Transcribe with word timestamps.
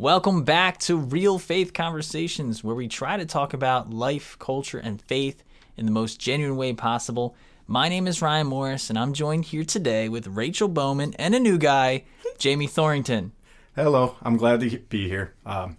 Welcome 0.00 0.44
back 0.44 0.78
to 0.78 0.96
Real 0.96 1.38
Faith 1.38 1.74
Conversations, 1.74 2.64
where 2.64 2.74
we 2.74 2.88
try 2.88 3.18
to 3.18 3.26
talk 3.26 3.52
about 3.52 3.90
life, 3.90 4.34
culture, 4.38 4.78
and 4.78 4.98
faith 5.02 5.44
in 5.76 5.84
the 5.84 5.92
most 5.92 6.18
genuine 6.18 6.56
way 6.56 6.72
possible. 6.72 7.36
My 7.66 7.90
name 7.90 8.08
is 8.08 8.22
Ryan 8.22 8.46
Morris, 8.46 8.88
and 8.88 8.98
I'm 8.98 9.12
joined 9.12 9.44
here 9.44 9.62
today 9.62 10.08
with 10.08 10.26
Rachel 10.26 10.68
Bowman 10.68 11.12
and 11.18 11.34
a 11.34 11.38
new 11.38 11.58
guy, 11.58 12.04
Jamie 12.38 12.66
Thorington. 12.66 13.32
Hello, 13.76 14.16
I'm 14.22 14.38
glad 14.38 14.60
to 14.60 14.78
be 14.78 15.06
here. 15.06 15.34
Um, 15.44 15.76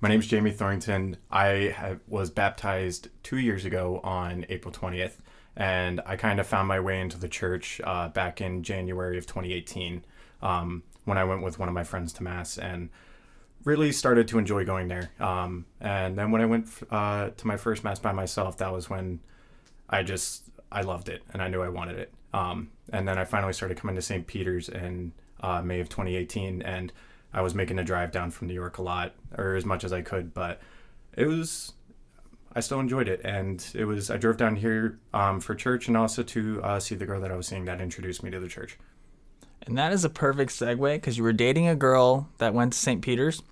my 0.00 0.08
name 0.08 0.18
is 0.18 0.26
Jamie 0.26 0.50
Thorington. 0.50 1.14
I 1.30 1.72
have, 1.76 2.00
was 2.08 2.28
baptized 2.28 3.06
two 3.22 3.38
years 3.38 3.64
ago 3.64 4.00
on 4.02 4.46
April 4.48 4.74
20th, 4.74 5.18
and 5.54 6.00
I 6.04 6.16
kind 6.16 6.40
of 6.40 6.46
found 6.48 6.66
my 6.66 6.80
way 6.80 7.00
into 7.00 7.20
the 7.20 7.28
church 7.28 7.80
uh, 7.84 8.08
back 8.08 8.40
in 8.40 8.64
January 8.64 9.16
of 9.16 9.26
2018 9.26 10.04
um, 10.42 10.82
when 11.04 11.18
I 11.18 11.22
went 11.22 11.44
with 11.44 11.60
one 11.60 11.68
of 11.68 11.74
my 11.74 11.84
friends 11.84 12.12
to 12.14 12.24
Mass 12.24 12.58
and 12.58 12.90
really 13.64 13.92
started 13.92 14.28
to 14.28 14.38
enjoy 14.38 14.64
going 14.64 14.88
there. 14.88 15.10
Um, 15.20 15.66
and 15.80 16.16
then 16.16 16.30
when 16.30 16.40
I 16.40 16.46
went 16.46 16.68
uh, 16.90 17.30
to 17.36 17.46
my 17.46 17.56
first 17.56 17.84
Mass 17.84 17.98
by 17.98 18.12
myself, 18.12 18.56
that 18.58 18.72
was 18.72 18.88
when 18.88 19.20
I 19.88 20.02
just, 20.02 20.44
I 20.72 20.82
loved 20.82 21.08
it 21.08 21.22
and 21.32 21.42
I 21.42 21.48
knew 21.48 21.62
I 21.62 21.68
wanted 21.68 21.98
it. 21.98 22.12
Um, 22.32 22.70
and 22.92 23.06
then 23.06 23.18
I 23.18 23.24
finally 23.24 23.52
started 23.52 23.76
coming 23.76 23.96
to 23.96 24.02
St. 24.02 24.26
Peter's 24.26 24.68
in 24.68 25.12
uh, 25.40 25.62
May 25.62 25.80
of 25.80 25.88
2018 25.88 26.62
and 26.62 26.92
I 27.32 27.42
was 27.42 27.54
making 27.54 27.78
a 27.78 27.84
drive 27.84 28.10
down 28.10 28.30
from 28.30 28.48
New 28.48 28.54
York 28.54 28.78
a 28.78 28.82
lot, 28.82 29.14
or 29.36 29.54
as 29.54 29.64
much 29.64 29.84
as 29.84 29.92
I 29.92 30.02
could, 30.02 30.34
but 30.34 30.60
it 31.16 31.26
was. 31.26 31.72
I 32.52 32.58
still 32.58 32.80
enjoyed 32.80 33.08
it, 33.08 33.20
and 33.24 33.64
it 33.74 33.84
was. 33.84 34.10
I 34.10 34.16
drove 34.16 34.36
down 34.36 34.56
here 34.56 34.98
um, 35.14 35.38
for 35.40 35.54
church 35.54 35.86
and 35.86 35.96
also 35.96 36.22
to 36.24 36.62
uh, 36.62 36.80
see 36.80 36.96
the 36.96 37.06
girl 37.06 37.20
that 37.20 37.30
I 37.30 37.36
was 37.36 37.46
seeing 37.46 37.64
that 37.66 37.80
introduced 37.80 38.22
me 38.22 38.30
to 38.30 38.40
the 38.40 38.48
church. 38.48 38.78
And 39.66 39.76
that 39.78 39.92
is 39.92 40.04
a 40.04 40.10
perfect 40.10 40.52
segue 40.52 40.94
because 40.94 41.16
you 41.16 41.22
were 41.22 41.32
dating 41.32 41.68
a 41.68 41.76
girl 41.76 42.28
that 42.38 42.54
went 42.54 42.72
to 42.72 42.78
St. 42.78 43.02
Peter's. 43.02 43.42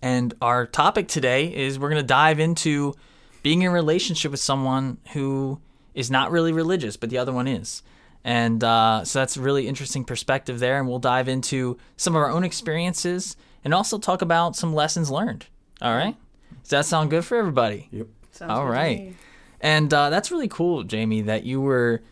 And 0.00 0.34
our 0.42 0.66
topic 0.66 1.06
today 1.06 1.54
is 1.54 1.78
we're 1.78 1.90
going 1.90 2.02
to 2.02 2.06
dive 2.06 2.40
into 2.40 2.94
being 3.42 3.62
in 3.62 3.68
a 3.68 3.70
relationship 3.72 4.30
with 4.30 4.40
someone 4.40 4.98
who 5.12 5.60
is 5.94 6.10
not 6.10 6.30
really 6.30 6.52
religious, 6.52 6.96
but 6.96 7.10
the 7.10 7.18
other 7.18 7.32
one 7.32 7.46
is. 7.46 7.82
And 8.24 8.62
uh, 8.62 9.04
so 9.04 9.18
that's 9.18 9.36
a 9.36 9.40
really 9.40 9.68
interesting 9.68 10.04
perspective 10.04 10.58
there. 10.58 10.78
And 10.78 10.88
we'll 10.88 10.98
dive 10.98 11.28
into 11.28 11.78
some 11.96 12.14
of 12.14 12.22
our 12.22 12.30
own 12.30 12.44
experiences 12.44 13.36
and 13.64 13.72
also 13.72 13.98
talk 13.98 14.22
about 14.22 14.56
some 14.56 14.74
lessons 14.74 15.10
learned. 15.10 15.46
All 15.80 15.94
right. 15.94 16.16
Does 16.62 16.70
that 16.70 16.86
sound 16.86 17.10
good 17.10 17.24
for 17.24 17.36
everybody? 17.36 17.88
Yep. 17.90 18.06
Sounds 18.32 18.50
All 18.50 18.66
good 18.66 18.74
to 18.74 18.80
me. 18.80 19.14
And 19.60 19.92
uh, 19.94 20.10
that's 20.10 20.30
really 20.30 20.48
cool, 20.48 20.82
Jamie, 20.82 21.22
that 21.22 21.44
you 21.44 21.60
were 21.60 22.02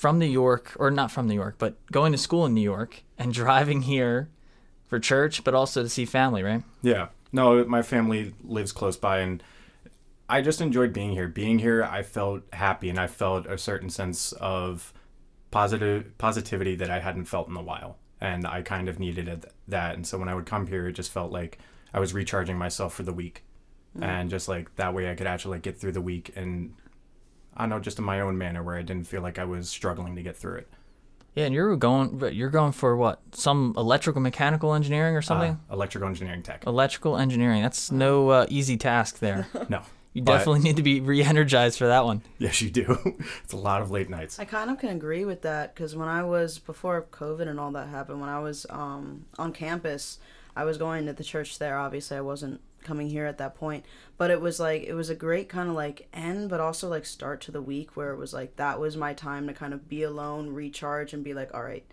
from 0.00 0.18
New 0.18 0.24
York, 0.24 0.74
or 0.78 0.90
not 0.90 1.10
from 1.10 1.28
New 1.28 1.34
York, 1.34 1.56
but 1.58 1.74
going 1.92 2.10
to 2.10 2.16
school 2.16 2.46
in 2.46 2.54
New 2.54 2.62
York 2.62 3.02
and 3.18 3.34
driving 3.42 3.82
here 3.82 4.30
for 4.86 4.98
church, 4.98 5.44
but 5.44 5.54
also 5.54 5.82
to 5.82 5.90
see 5.90 6.06
family, 6.06 6.42
right? 6.42 6.62
Yeah. 6.80 7.08
No, 7.32 7.62
my 7.66 7.82
family 7.82 8.32
lives 8.42 8.72
close 8.72 8.96
by, 8.96 9.18
and 9.18 9.42
I 10.26 10.40
just 10.40 10.62
enjoyed 10.62 10.94
being 10.94 11.12
here. 11.12 11.28
Being 11.28 11.58
here, 11.58 11.84
I 11.84 12.02
felt 12.02 12.44
happy, 12.54 12.88
and 12.88 12.98
I 12.98 13.08
felt 13.08 13.44
a 13.44 13.58
certain 13.58 13.90
sense 13.90 14.32
of 14.32 14.94
positive 15.50 16.16
positivity 16.16 16.76
that 16.76 16.88
I 16.88 17.00
hadn't 17.00 17.26
felt 17.26 17.48
in 17.48 17.56
a 17.56 17.62
while, 17.62 17.98
and 18.22 18.46
I 18.46 18.62
kind 18.62 18.88
of 18.88 18.98
needed 18.98 19.44
that. 19.68 19.96
And 19.96 20.06
so 20.06 20.16
when 20.16 20.30
I 20.30 20.34
would 20.34 20.46
come 20.46 20.66
here, 20.66 20.88
it 20.88 20.94
just 20.94 21.12
felt 21.12 21.30
like 21.30 21.58
I 21.92 22.00
was 22.00 22.14
recharging 22.14 22.56
myself 22.56 22.94
for 22.94 23.02
the 23.02 23.12
week, 23.12 23.44
mm. 23.98 24.02
and 24.02 24.30
just 24.30 24.48
like 24.48 24.74
that 24.76 24.94
way, 24.94 25.10
I 25.10 25.14
could 25.14 25.26
actually 25.26 25.56
like, 25.56 25.62
get 25.62 25.78
through 25.78 25.92
the 25.92 26.00
week, 26.00 26.32
and 26.36 26.74
I 27.56 27.66
know, 27.66 27.78
just 27.80 27.98
in 27.98 28.04
my 28.04 28.20
own 28.20 28.38
manner, 28.38 28.62
where 28.62 28.76
I 28.76 28.82
didn't 28.82 29.06
feel 29.06 29.22
like 29.22 29.38
I 29.38 29.44
was 29.44 29.68
struggling 29.68 30.16
to 30.16 30.22
get 30.22 30.36
through 30.36 30.56
it. 30.56 30.68
Yeah, 31.34 31.44
and 31.44 31.54
you're 31.54 31.76
going 31.76 32.20
you're 32.32 32.50
going 32.50 32.72
for 32.72 32.96
what? 32.96 33.20
Some 33.32 33.74
electrical 33.76 34.20
mechanical 34.20 34.74
engineering 34.74 35.14
or 35.16 35.22
something? 35.22 35.52
Uh, 35.70 35.74
electrical 35.74 36.08
engineering 36.08 36.42
tech. 36.42 36.64
electrical 36.66 37.16
engineering. 37.16 37.62
That's 37.62 37.92
no 37.92 38.30
uh, 38.30 38.46
easy 38.48 38.76
task 38.76 39.18
there. 39.20 39.46
No. 39.68 39.82
You 40.12 40.22
But- 40.22 40.38
definitely 40.38 40.60
need 40.62 40.74
to 40.74 40.82
be 40.82 41.00
re-energized 41.00 41.78
for 41.78 41.86
that 41.86 42.04
one. 42.04 42.22
Yes, 42.38 42.60
you 42.60 42.68
do. 42.68 42.98
it's 43.44 43.52
a 43.52 43.56
lot 43.56 43.80
of 43.80 43.92
late 43.92 44.10
nights. 44.10 44.40
I 44.40 44.44
kind 44.44 44.68
of 44.68 44.76
can 44.80 44.88
agree 44.88 45.24
with 45.24 45.42
that 45.42 45.72
because 45.72 45.94
when 45.94 46.08
I 46.08 46.24
was 46.24 46.58
before 46.58 47.02
COVID 47.12 47.46
and 47.46 47.60
all 47.60 47.70
that 47.70 47.86
happened, 47.90 48.20
when 48.20 48.28
I 48.28 48.40
was 48.40 48.66
um, 48.70 49.26
on 49.38 49.52
campus, 49.52 50.18
I 50.56 50.64
was 50.64 50.78
going 50.78 51.06
to 51.06 51.12
the 51.12 51.22
church 51.22 51.60
there. 51.60 51.78
Obviously, 51.78 52.16
I 52.16 52.22
wasn't 52.22 52.60
coming 52.82 53.08
here 53.10 53.26
at 53.26 53.38
that 53.38 53.54
point, 53.54 53.84
but 54.16 54.30
it 54.30 54.40
was 54.40 54.60
like 54.60 54.82
it 54.82 54.94
was 54.94 55.10
a 55.10 55.14
great 55.14 55.48
kind 55.48 55.68
of 55.68 55.74
like 55.74 56.08
end, 56.12 56.50
but 56.50 56.60
also 56.60 56.88
like 56.88 57.06
start 57.06 57.40
to 57.42 57.52
the 57.52 57.62
week 57.62 57.96
where 57.96 58.12
it 58.12 58.18
was 58.18 58.32
like 58.32 58.56
that 58.56 58.80
was 58.80 58.96
my 58.96 59.14
time 59.14 59.46
to 59.46 59.54
kind 59.54 59.74
of 59.74 59.88
be 59.88 60.02
alone, 60.02 60.50
recharge, 60.50 61.12
and 61.12 61.24
be 61.24 61.34
like, 61.34 61.52
all 61.54 61.62
right. 61.62 61.84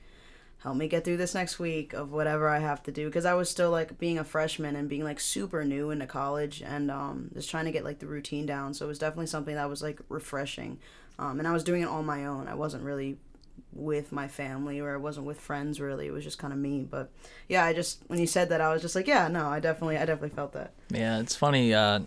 Help 0.64 0.76
me 0.76 0.88
get 0.88 1.06
through 1.06 1.18
this 1.18 1.36
next 1.36 1.60
week 1.60 1.94
of 1.94 2.12
whatever 2.12 2.50
I 2.50 2.58
have 2.58 2.82
to 2.84 2.92
do 2.92 3.06
because 3.06 3.26
I 3.26 3.36
was 3.36 3.48
still 3.48 3.70
like 3.70 4.00
being 4.00 4.18
a 4.18 4.24
freshman 4.24 4.76
and 4.76 4.90
being 4.90 5.04
like 5.04 5.20
super 5.20 5.64
new 5.64 5.92
into 5.92 6.08
college 6.08 6.64
and 6.66 6.90
um, 6.90 7.30
just 7.36 7.52
trying 7.52 7.66
to 7.66 7.72
get 7.72 7.84
like 7.84 8.00
the 8.00 8.08
routine 8.08 8.48
down. 8.48 8.74
So 8.74 8.86
it 8.86 8.90
was 8.90 8.98
definitely 8.98 9.28
something 9.28 9.54
that 9.54 9.70
was 9.70 9.84
like 9.84 10.02
refreshing. 10.10 10.80
Um, 11.20 11.38
and 11.38 11.48
I 11.48 11.54
was 11.54 11.64
doing 11.64 11.84
it 11.84 11.88
on 11.88 12.08
my 12.08 12.26
own. 12.26 12.48
I 12.48 12.56
wasn't 12.56 12.84
really 12.84 13.18
with 13.74 14.12
my 14.12 14.28
family 14.28 14.80
or 14.80 14.94
I 14.94 14.98
wasn't 14.98 15.28
with 15.28 15.40
friends 15.40 15.80
really. 15.80 16.08
It 16.08 16.12
was 16.12 16.24
just 16.24 16.40
kind 16.40 16.54
of 16.54 16.60
me. 16.60 16.88
But 16.90 17.12
yeah, 17.48 17.64
I 17.66 17.74
just 17.74 18.02
when 18.08 18.20
you 18.20 18.28
said 18.28 18.50
that, 18.50 18.62
I 18.62 18.74
was 18.74 18.82
just 18.82 18.96
like, 18.96 19.08
yeah, 19.08 19.28
no, 19.28 19.48
I 19.48 19.60
definitely, 19.60 19.98
I 19.98 20.06
definitely 20.06 20.36
felt 20.36 20.54
that. 20.54 20.74
Yeah, 20.90 21.20
it's 21.20 21.36
funny. 21.36 21.74
Uh, 21.74 22.02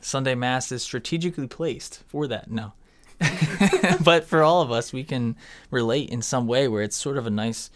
Sunday 0.00 0.34
Mass 0.34 0.70
is 0.70 0.82
strategically 0.82 1.46
placed 1.46 2.02
for 2.08 2.26
that. 2.26 2.50
No. 2.50 2.72
but 4.04 4.24
for 4.24 4.42
all 4.42 4.60
of 4.60 4.70
us, 4.70 4.92
we 4.92 5.04
can 5.04 5.36
relate 5.70 6.10
in 6.10 6.20
some 6.20 6.46
way 6.46 6.68
where 6.68 6.82
it's 6.82 6.96
sort 6.96 7.16
of 7.16 7.26
a 7.26 7.30
nice, 7.30 7.70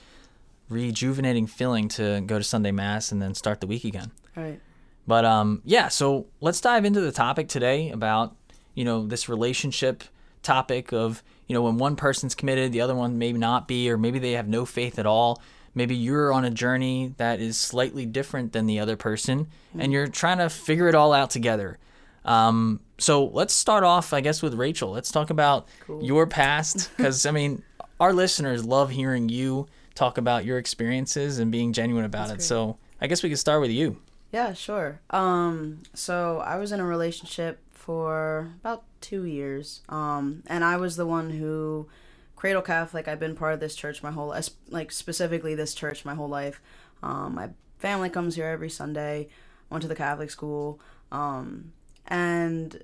rejuvenating 0.68 1.46
feeling 1.46 1.88
to 1.88 2.20
go 2.20 2.38
to 2.38 2.44
Sunday 2.44 2.72
Mass 2.72 3.12
and 3.12 3.22
then 3.22 3.34
start 3.34 3.60
the 3.60 3.66
week 3.66 3.84
again. 3.84 4.10
Right. 4.36 4.60
But 5.06 5.24
um, 5.24 5.62
yeah, 5.64 5.88
so 5.88 6.26
let's 6.40 6.60
dive 6.60 6.84
into 6.84 7.00
the 7.00 7.12
topic 7.12 7.48
today 7.48 7.90
about 7.90 8.36
you 8.74 8.84
know 8.84 9.06
this 9.06 9.28
relationship 9.28 10.04
topic 10.42 10.92
of 10.92 11.22
you 11.48 11.54
know 11.54 11.62
when 11.62 11.78
one 11.78 11.96
person's 11.96 12.34
committed, 12.34 12.72
the 12.72 12.80
other 12.82 12.94
one 12.94 13.18
may 13.18 13.32
not 13.32 13.66
be, 13.66 13.90
or 13.90 13.98
maybe 13.98 14.18
they 14.18 14.32
have 14.32 14.46
no 14.48 14.64
faith 14.64 14.98
at 14.98 15.06
all. 15.06 15.42
Maybe 15.74 15.94
you're 15.94 16.32
on 16.32 16.44
a 16.44 16.50
journey 16.50 17.14
that 17.18 17.40
is 17.40 17.58
slightly 17.58 18.06
different 18.06 18.52
than 18.52 18.66
the 18.66 18.80
other 18.80 18.96
person, 18.96 19.48
and 19.78 19.92
you're 19.92 20.08
trying 20.08 20.38
to 20.38 20.48
figure 20.48 20.88
it 20.88 20.94
all 20.94 21.12
out 21.12 21.30
together. 21.30 21.78
Um, 22.24 22.80
so 22.98 23.26
let's 23.26 23.54
start 23.54 23.84
off, 23.84 24.12
I 24.12 24.20
guess, 24.20 24.42
with 24.42 24.54
Rachel. 24.54 24.90
Let's 24.90 25.10
talk 25.10 25.30
about 25.30 25.68
your 26.00 26.26
past, 26.26 26.90
because 26.96 27.26
I 27.26 27.30
mean, 27.30 27.62
our 28.00 28.12
listeners 28.12 28.64
love 28.64 28.90
hearing 28.90 29.28
you 29.28 29.66
talk 29.94 30.18
about 30.18 30.44
your 30.44 30.58
experiences 30.58 31.38
and 31.38 31.50
being 31.50 31.72
genuine 31.72 32.04
about 32.04 32.30
it. 32.30 32.42
So 32.42 32.76
I 33.00 33.06
guess 33.06 33.22
we 33.22 33.28
could 33.28 33.38
start 33.38 33.60
with 33.60 33.70
you. 33.70 33.98
Yeah, 34.32 34.52
sure. 34.52 35.00
Um, 35.10 35.82
so 35.94 36.42
I 36.44 36.56
was 36.58 36.70
in 36.72 36.80
a 36.80 36.84
relationship 36.84 37.60
for 37.78 38.50
about 38.60 38.84
two 39.00 39.24
years, 39.24 39.82
um, 39.88 40.42
and 40.48 40.64
I 40.64 40.76
was 40.76 40.96
the 40.96 41.06
one 41.06 41.30
who, 41.30 41.88
cradle 42.34 42.60
Catholic. 42.60 43.06
I've 43.06 43.20
been 43.20 43.36
part 43.36 43.54
of 43.54 43.60
this 43.60 43.76
church 43.76 44.02
my 44.02 44.10
whole, 44.10 44.34
like 44.68 44.90
specifically 44.92 45.54
this 45.54 45.74
church 45.74 46.04
my 46.04 46.14
whole 46.14 46.28
life. 46.28 46.60
Um, 47.02 47.36
my 47.36 47.50
family 47.78 48.10
comes 48.10 48.34
here 48.34 48.46
every 48.46 48.68
Sunday. 48.68 49.28
Went 49.70 49.82
to 49.82 49.88
the 49.88 49.94
Catholic 49.94 50.30
school, 50.30 50.80
um, 51.12 51.72
and 52.06 52.82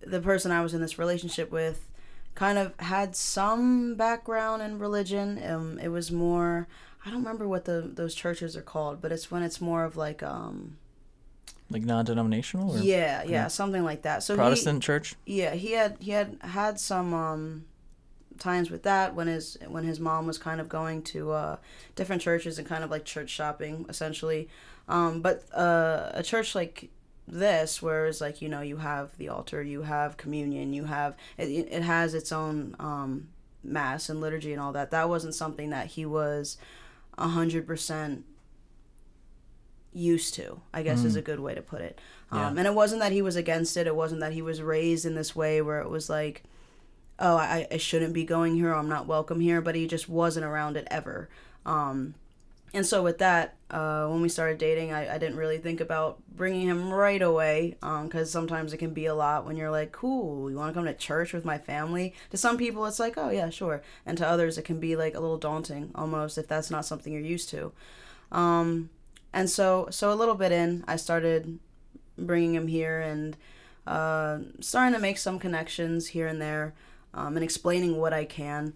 the 0.00 0.20
person 0.20 0.52
I 0.52 0.60
was 0.60 0.74
in 0.74 0.80
this 0.80 0.98
relationship 0.98 1.50
with 1.50 1.88
kind 2.34 2.58
of 2.58 2.78
had 2.78 3.16
some 3.16 3.94
background 3.96 4.62
in 4.62 4.78
religion. 4.78 5.42
Um, 5.44 5.78
it 5.78 5.88
was 5.88 6.12
more. 6.12 6.68
I 7.04 7.10
don't 7.10 7.22
remember 7.22 7.48
what 7.48 7.64
the 7.64 7.90
those 7.92 8.14
churches 8.14 8.56
are 8.56 8.62
called, 8.62 9.00
but 9.02 9.10
it's 9.10 9.30
when 9.30 9.42
it's 9.42 9.60
more 9.60 9.84
of 9.84 9.96
like 9.96 10.22
um 10.22 10.76
Like 11.72 11.84
non-denominational 11.84 12.76
or 12.76 12.78
yeah 12.78 13.22
yeah 13.24 13.48
something 13.48 13.84
like 13.84 14.02
that. 14.02 14.22
So 14.22 14.36
Protestant 14.36 14.82
church? 14.82 15.14
Yeah, 15.26 15.54
he 15.54 15.72
had 15.72 15.96
he 16.00 16.12
had 16.12 16.38
had 16.42 16.78
some 16.78 17.14
um 17.14 17.64
times 18.38 18.70
with 18.70 18.82
that 18.82 19.14
when 19.14 19.26
his 19.26 19.56
when 19.68 19.84
his 19.84 20.00
mom 20.00 20.26
was 20.26 20.38
kind 20.38 20.60
of 20.60 20.68
going 20.68 21.02
to 21.02 21.30
uh 21.30 21.56
different 21.94 22.22
churches 22.22 22.58
and 22.58 22.66
kind 22.66 22.82
of 22.84 22.90
like 22.90 23.04
church 23.04 23.30
shopping 23.30 23.86
essentially. 23.88 24.48
Um, 24.88 25.20
but 25.22 25.44
uh, 25.54 26.10
a 26.12 26.22
church 26.24 26.54
like 26.54 26.90
this 27.28 27.80
where 27.80 28.06
it's 28.06 28.20
like 28.20 28.42
you 28.42 28.48
know 28.48 28.60
you 28.60 28.78
have 28.78 29.16
the 29.16 29.28
altar 29.28 29.62
you 29.62 29.82
have 29.82 30.16
communion 30.16 30.72
you 30.72 30.84
have 30.84 31.16
it, 31.38 31.44
it 31.44 31.82
has 31.82 32.14
its 32.14 32.32
own 32.32 32.74
um 32.80 33.28
mass 33.62 34.08
and 34.08 34.20
liturgy 34.20 34.52
and 34.52 34.60
all 34.60 34.72
that 34.72 34.90
that 34.90 35.08
wasn't 35.08 35.34
something 35.34 35.70
that 35.70 35.86
he 35.86 36.04
was 36.04 36.58
a 37.16 37.28
hundred 37.28 37.64
percent 37.64 38.24
used 39.92 40.34
to 40.34 40.60
i 40.72 40.82
guess 40.82 41.04
is 41.04 41.16
a 41.16 41.22
good 41.22 41.40
way 41.40 41.54
to 41.54 41.62
put 41.62 41.80
it 41.80 42.00
um, 42.30 42.56
and 42.56 42.66
it 42.66 42.74
wasn't 42.74 43.00
that 43.00 43.12
he 43.12 43.20
was 43.22 43.36
against 43.36 43.76
it 43.76 43.86
it 43.86 43.94
wasn't 43.94 44.20
that 44.20 44.32
he 44.32 44.42
was 44.42 44.62
raised 44.62 45.04
in 45.04 45.14
this 45.14 45.36
way 45.36 45.60
where 45.60 45.80
it 45.80 45.88
was 45.88 46.08
like 46.08 46.42
oh 47.18 47.36
i, 47.36 47.66
I 47.70 47.76
shouldn't 47.76 48.14
be 48.14 48.24
going 48.24 48.54
here 48.54 48.72
i'm 48.72 48.88
not 48.88 49.06
welcome 49.06 49.40
here 49.40 49.60
but 49.60 49.74
he 49.74 49.86
just 49.86 50.08
wasn't 50.08 50.46
around 50.46 50.76
it 50.76 50.88
ever 50.90 51.28
um, 51.66 52.14
and 52.74 52.86
so 52.86 53.02
with 53.02 53.18
that, 53.18 53.56
uh, 53.70 54.06
when 54.06 54.22
we 54.22 54.30
started 54.30 54.56
dating, 54.56 54.92
I, 54.92 55.14
I 55.14 55.18
didn't 55.18 55.36
really 55.36 55.58
think 55.58 55.80
about 55.82 56.22
bringing 56.34 56.66
him 56.66 56.90
right 56.90 57.20
away 57.20 57.76
because 57.80 58.30
sometimes 58.30 58.72
it 58.72 58.78
can 58.78 58.94
be 58.94 59.06
a 59.06 59.14
lot 59.14 59.44
when 59.44 59.56
you're 59.56 59.70
like, 59.70 59.92
cool, 59.92 60.50
you 60.50 60.56
want 60.56 60.72
to 60.72 60.74
come 60.74 60.86
to 60.86 60.94
church 60.94 61.34
with 61.34 61.44
my 61.44 61.58
family? 61.58 62.14
To 62.30 62.38
some 62.38 62.56
people, 62.56 62.86
it's 62.86 62.98
like, 62.98 63.18
oh, 63.18 63.28
yeah, 63.28 63.50
sure. 63.50 63.82
And 64.06 64.16
to 64.18 64.26
others, 64.26 64.56
it 64.56 64.64
can 64.64 64.80
be 64.80 64.96
like 64.96 65.14
a 65.14 65.20
little 65.20 65.36
daunting 65.36 65.90
almost 65.94 66.38
if 66.38 66.48
that's 66.48 66.70
not 66.70 66.86
something 66.86 67.12
you're 67.12 67.20
used 67.20 67.50
to. 67.50 67.72
Um, 68.30 68.88
and 69.32 69.48
so 69.48 69.88
so 69.90 70.12
a 70.12 70.14
little 70.14 70.34
bit 70.34 70.52
in, 70.52 70.84
I 70.86 70.96
started 70.96 71.58
bringing 72.18 72.54
him 72.54 72.68
here 72.68 73.00
and 73.00 73.36
uh, 73.86 74.38
starting 74.60 74.94
to 74.94 75.00
make 75.00 75.18
some 75.18 75.38
connections 75.38 76.08
here 76.08 76.26
and 76.26 76.40
there, 76.40 76.74
um, 77.14 77.36
and 77.36 77.44
explaining 77.44 77.96
what 77.96 78.12
I 78.12 78.24
can. 78.24 78.74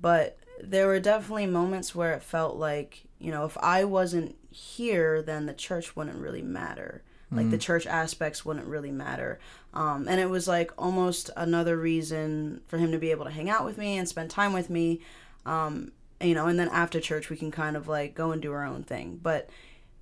But 0.00 0.38
there 0.62 0.86
were 0.86 1.00
definitely 1.00 1.46
moments 1.46 1.94
where 1.94 2.14
it 2.14 2.22
felt 2.22 2.56
like 2.56 3.04
you 3.18 3.30
know 3.30 3.44
if 3.44 3.56
I 3.58 3.84
wasn't 3.84 4.36
here, 4.50 5.22
then 5.22 5.46
the 5.46 5.54
church 5.54 5.96
wouldn't 5.96 6.18
really 6.18 6.42
matter. 6.42 7.02
Like 7.32 7.50
the 7.50 7.58
church 7.58 7.86
aspects 7.86 8.44
wouldn't 8.44 8.66
really 8.66 8.92
matter. 8.92 9.38
Um, 9.74 10.06
and 10.08 10.20
it 10.20 10.30
was 10.30 10.46
like 10.46 10.70
almost 10.78 11.28
another 11.36 11.76
reason 11.76 12.60
for 12.66 12.78
him 12.78 12.92
to 12.92 12.98
be 12.98 13.10
able 13.10 13.24
to 13.24 13.30
hang 13.30 13.50
out 13.50 13.64
with 13.64 13.78
me 13.78 13.98
and 13.98 14.08
spend 14.08 14.30
time 14.30 14.52
with 14.52 14.70
me. 14.70 15.00
Um, 15.44 15.92
you 16.20 16.34
know, 16.34 16.46
and 16.46 16.58
then 16.58 16.68
after 16.68 17.00
church, 17.00 17.28
we 17.28 17.36
can 17.36 17.50
kind 17.50 17.76
of 17.76 17.88
like 17.88 18.14
go 18.14 18.30
and 18.30 18.40
do 18.40 18.52
our 18.52 18.64
own 18.64 18.84
thing. 18.84 19.20
But 19.22 19.50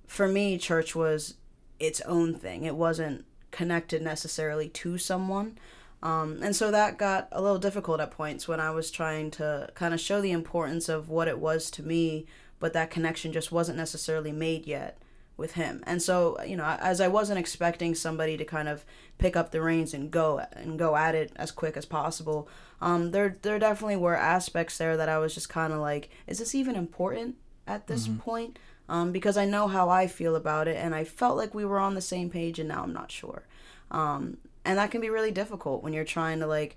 for 0.07 0.27
me, 0.27 0.57
church 0.57 0.95
was 0.95 1.35
its 1.79 2.01
own 2.01 2.35
thing. 2.35 2.63
It 2.63 2.75
wasn't 2.75 3.25
connected 3.51 4.01
necessarily 4.01 4.69
to 4.69 4.97
someone. 4.97 5.57
Um, 6.03 6.39
and 6.43 6.55
so 6.55 6.71
that 6.71 6.97
got 6.97 7.27
a 7.31 7.41
little 7.41 7.57
difficult 7.57 7.99
at 7.99 8.11
points 8.11 8.47
when 8.47 8.59
I 8.59 8.69
was 8.71 8.91
trying 8.91 9.31
to 9.31 9.69
kind 9.73 9.93
of 9.93 9.99
show 9.99 10.21
the 10.21 10.31
importance 10.31 10.87
of 10.89 11.09
what 11.09 11.27
it 11.27 11.39
was 11.39 11.71
to 11.71 11.83
me, 11.83 12.25
but 12.59 12.73
that 12.73 12.91
connection 12.91 13.31
just 13.31 13.51
wasn't 13.51 13.77
necessarily 13.77 14.31
made 14.31 14.67
yet 14.67 14.99
with 15.37 15.53
him. 15.53 15.83
And 15.85 16.01
so, 16.01 16.41
you 16.43 16.55
know, 16.55 16.77
as 16.79 17.01
I 17.01 17.07
wasn't 17.07 17.39
expecting 17.39 17.95
somebody 17.95 18.37
to 18.37 18.45
kind 18.45 18.69
of 18.69 18.85
pick 19.17 19.35
up 19.35 19.51
the 19.51 19.61
reins 19.61 19.93
and 19.93 20.11
go 20.11 20.45
and 20.53 20.79
go 20.79 20.95
at 20.95 21.15
it 21.15 21.31
as 21.35 21.51
quick 21.51 21.75
as 21.75 21.85
possible, 21.85 22.47
um, 22.81 23.11
there 23.11 23.37
there 23.41 23.59
definitely 23.59 23.97
were 23.97 24.15
aspects 24.15 24.77
there 24.77 24.95
that 24.97 25.09
I 25.09 25.17
was 25.17 25.33
just 25.33 25.49
kind 25.49 25.73
of 25.73 25.79
like, 25.79 26.09
is 26.27 26.39
this 26.39 26.55
even 26.55 26.75
important 26.75 27.35
at 27.67 27.87
this 27.87 28.07
point? 28.19 28.59
Um, 28.87 29.11
because 29.11 29.35
I 29.35 29.45
know 29.45 29.67
how 29.67 29.89
I 29.89 30.07
feel 30.07 30.35
about 30.35 30.67
it, 30.67 30.77
and 30.77 30.93
I 30.93 31.03
felt 31.03 31.37
like 31.37 31.53
we 31.53 31.65
were 31.65 31.79
on 31.79 31.95
the 31.95 32.01
same 32.01 32.29
page, 32.29 32.59
and 32.59 32.69
now 32.69 32.83
I'm 32.83 32.93
not 32.93 33.11
sure. 33.11 33.43
Um, 33.89 34.37
and 34.63 34.77
that 34.77 34.91
can 34.91 35.01
be 35.01 35.09
really 35.09 35.31
difficult 35.31 35.83
when 35.83 35.93
you're 35.93 36.03
trying 36.03 36.39
to 36.39 36.47
like 36.47 36.75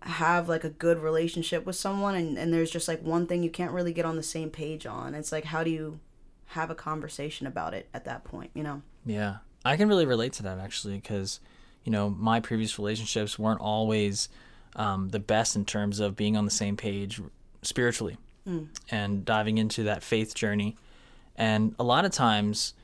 have 0.00 0.48
like 0.48 0.64
a 0.64 0.70
good 0.70 0.98
relationship 0.98 1.64
with 1.66 1.74
someone 1.74 2.14
and, 2.14 2.38
and 2.38 2.52
there's 2.52 2.70
just 2.70 2.86
like 2.86 3.02
one 3.02 3.26
thing 3.26 3.42
you 3.42 3.50
can't 3.50 3.72
really 3.72 3.92
get 3.92 4.04
on 4.04 4.14
the 4.14 4.22
same 4.22 4.50
page 4.50 4.86
on 4.86 5.14
it's 5.14 5.32
like 5.32 5.44
how 5.44 5.64
do 5.64 5.70
you 5.70 5.98
have 6.48 6.70
a 6.70 6.74
conversation 6.74 7.46
about 7.46 7.74
it 7.74 7.88
at 7.92 8.04
that 8.04 8.22
point 8.22 8.50
you 8.54 8.62
know 8.62 8.82
Yeah, 9.06 9.36
I 9.64 9.76
can 9.76 9.88
really 9.88 10.04
relate 10.04 10.32
to 10.34 10.42
that 10.42 10.58
actually 10.58 10.96
because, 10.96 11.40
you 11.84 11.92
know, 11.92 12.10
my 12.10 12.40
previous 12.40 12.78
relationships 12.78 13.38
weren't 13.38 13.60
always 13.60 14.28
um, 14.74 15.10
the 15.10 15.20
best 15.20 15.56
in 15.56 15.64
terms 15.64 16.00
of 16.00 16.16
being 16.16 16.36
on 16.36 16.44
the 16.44 16.50
same 16.50 16.76
page 16.76 17.20
spiritually 17.62 18.18
and 18.90 19.24
diving 19.24 19.58
into 19.58 19.84
that 19.84 20.02
faith 20.02 20.34
journey. 20.34 20.76
And 21.36 21.74
a 21.78 21.84
lot 21.84 22.04
of 22.04 22.10
times, 22.12 22.74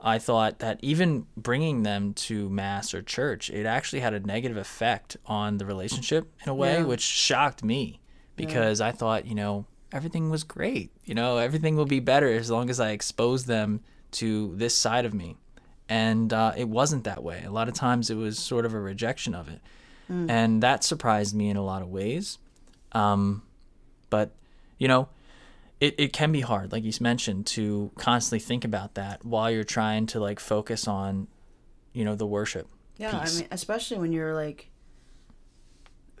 I 0.00 0.18
thought 0.18 0.60
that 0.60 0.78
even 0.82 1.26
bringing 1.36 1.82
them 1.82 2.14
to 2.14 2.48
mass 2.48 2.94
or 2.94 3.02
church, 3.02 3.50
it 3.50 3.66
actually 3.66 4.00
had 4.00 4.14
a 4.14 4.20
negative 4.20 4.56
effect 4.56 5.16
on 5.26 5.58
the 5.58 5.66
relationship 5.66 6.32
in 6.44 6.48
a 6.48 6.54
way, 6.54 6.74
Yeah. 6.78 6.84
which 6.84 7.02
shocked 7.02 7.62
me 7.64 8.00
because 8.36 8.80
I 8.80 8.92
thought, 8.92 9.26
you 9.26 9.34
know, 9.34 9.66
everything 9.92 10.30
was 10.30 10.44
great. 10.44 10.90
You 11.04 11.14
know, 11.14 11.38
everything 11.38 11.74
will 11.76 11.86
be 11.86 12.00
better 12.00 12.28
as 12.32 12.50
long 12.50 12.70
as 12.70 12.78
I 12.78 12.90
expose 12.90 13.46
them 13.46 13.80
to 14.12 14.54
this 14.56 14.74
side 14.74 15.04
of 15.04 15.12
me. 15.14 15.36
And 15.88 16.32
uh, 16.32 16.52
it 16.56 16.68
wasn't 16.68 17.04
that 17.04 17.22
way. 17.22 17.42
A 17.44 17.50
lot 17.50 17.66
of 17.68 17.74
times 17.74 18.08
it 18.10 18.14
was 18.14 18.38
sort 18.38 18.64
of 18.66 18.74
a 18.74 18.80
rejection 18.80 19.34
of 19.34 19.48
it. 19.48 19.60
And 20.10 20.62
that 20.62 20.84
surprised 20.84 21.34
me 21.36 21.50
in 21.50 21.58
a 21.58 21.62
lot 21.64 21.82
of 21.82 21.88
ways. 21.88 22.38
Um, 22.92 23.42
but, 24.08 24.30
you 24.78 24.88
know, 24.88 25.08
it, 25.80 25.94
it 25.98 26.12
can 26.12 26.32
be 26.32 26.40
hard, 26.40 26.72
like 26.72 26.84
you 26.84 26.92
mentioned, 27.00 27.46
to 27.46 27.90
constantly 27.96 28.40
think 28.40 28.64
about 28.64 28.94
that 28.94 29.24
while 29.24 29.50
you're 29.50 29.64
trying 29.64 30.06
to 30.06 30.20
like 30.20 30.40
focus 30.40 30.88
on, 30.88 31.28
you 31.92 32.04
know, 32.04 32.14
the 32.14 32.26
worship. 32.26 32.68
yeah 32.96 33.20
piece. 33.20 33.36
i 33.36 33.40
mean 33.40 33.48
especially 33.52 33.98
when 33.98 34.12
you're 34.12 34.34
like 34.34 34.70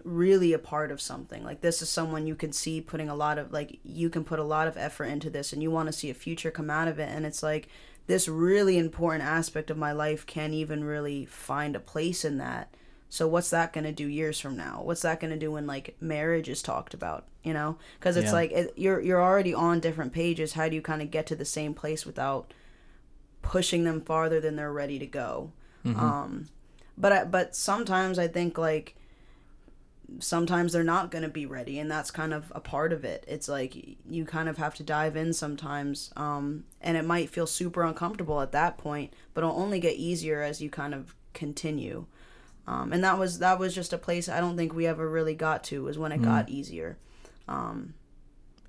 really 0.04 0.52
a 0.52 0.58
part 0.58 0.90
of 0.90 1.00
something 1.00 1.44
like 1.44 1.60
this 1.60 1.82
is 1.82 1.88
someone 1.88 2.26
you 2.26 2.34
can 2.34 2.52
see 2.52 2.80
putting 2.80 3.08
a 3.08 3.14
lot 3.14 3.36
of 3.36 3.52
like 3.52 3.78
you 3.82 4.08
can 4.08 4.24
put 4.24 4.38
a 4.38 4.44
lot 4.44 4.68
of 4.68 4.76
effort 4.76 5.04
into 5.04 5.28
this 5.28 5.52
and 5.52 5.62
you 5.62 5.70
want 5.70 5.86
to 5.86 5.92
see 5.92 6.08
a 6.08 6.14
future 6.14 6.50
come 6.50 6.70
out 6.70 6.88
of 6.88 6.98
it 6.98 7.08
and 7.08 7.26
it's 7.26 7.42
like 7.42 7.68
this 8.06 8.26
really 8.26 8.78
important 8.78 9.22
aspect 9.24 9.70
of 9.70 9.76
my 9.76 9.92
life 9.92 10.24
can't 10.24 10.54
even 10.54 10.82
really 10.82 11.26
find 11.26 11.76
a 11.76 11.80
place 11.80 12.24
in 12.24 12.38
that 12.38 12.74
so 13.10 13.26
what's 13.26 13.50
that 13.50 13.72
going 13.72 13.84
to 13.84 13.92
do 13.92 14.06
years 14.06 14.38
from 14.38 14.56
now? 14.56 14.80
What's 14.84 15.02
that 15.02 15.20
going 15.20 15.30
to 15.32 15.38
do 15.38 15.52
when 15.52 15.66
like 15.66 15.96
marriage 16.00 16.48
is 16.48 16.62
talked 16.62 16.94
about 16.94 17.26
you 17.42 17.54
know? 17.54 17.78
Because 17.98 18.16
it's 18.16 18.26
Yeah. 18.26 18.32
like 18.32 18.52
it, 18.52 18.74
you're 18.76 19.00
you're 19.00 19.22
already 19.22 19.54
on 19.54 19.80
different 19.80 20.12
pages. 20.12 20.52
How 20.52 20.68
do 20.68 20.74
you 20.74 20.82
kind 20.82 21.00
of 21.02 21.10
get 21.10 21.26
to 21.28 21.36
the 21.36 21.44
same 21.44 21.72
place 21.74 22.04
without 22.04 22.52
pushing 23.42 23.84
them 23.84 24.00
farther 24.00 24.40
than 24.40 24.56
they're 24.56 24.72
ready 24.72 24.98
to 24.98 25.06
go? 25.06 25.52
Um 25.84 26.46
but 26.98 27.12
I, 27.12 27.24
but 27.24 27.54
sometimes 27.54 28.18
i 28.18 28.26
think 28.26 28.58
like 28.58 28.96
sometimes 30.20 30.72
they're 30.72 30.82
not 30.82 31.10
going 31.10 31.22
to 31.22 31.28
be 31.28 31.46
ready 31.46 31.78
and 31.78 31.90
that's 31.90 32.10
kind 32.10 32.32
of 32.32 32.50
a 32.54 32.60
part 32.60 32.92
of 32.92 33.04
it. 33.04 33.24
It's 33.28 33.46
like 33.48 33.98
you 34.08 34.24
kind 34.24 34.48
of 34.48 34.56
have 34.56 34.74
to 34.76 34.82
dive 34.82 35.16
in 35.16 35.32
sometimes 35.34 36.10
um, 36.16 36.64
and 36.80 36.96
it 36.96 37.04
might 37.04 37.28
feel 37.28 37.46
super 37.46 37.84
uncomfortable 37.84 38.40
at 38.40 38.52
that 38.52 38.78
point 38.78 39.12
but 39.34 39.44
it'll 39.44 39.54
only 39.56 39.78
get 39.80 39.96
easier 39.96 40.42
as 40.42 40.60
you 40.62 40.70
kind 40.70 40.94
of 40.94 41.14
continue 41.34 42.06
um, 42.68 42.92
and 42.92 43.02
that 43.02 43.18
was 43.18 43.38
that 43.38 43.58
was 43.58 43.74
just 43.74 43.92
a 43.92 43.98
place 43.98 44.28
i 44.28 44.40
don't 44.40 44.56
think 44.56 44.74
we 44.74 44.86
ever 44.86 45.08
really 45.08 45.34
got 45.34 45.64
to 45.64 45.82
was 45.82 45.98
when 45.98 46.12
it 46.12 46.22
got 46.22 46.48
easier 46.48 46.96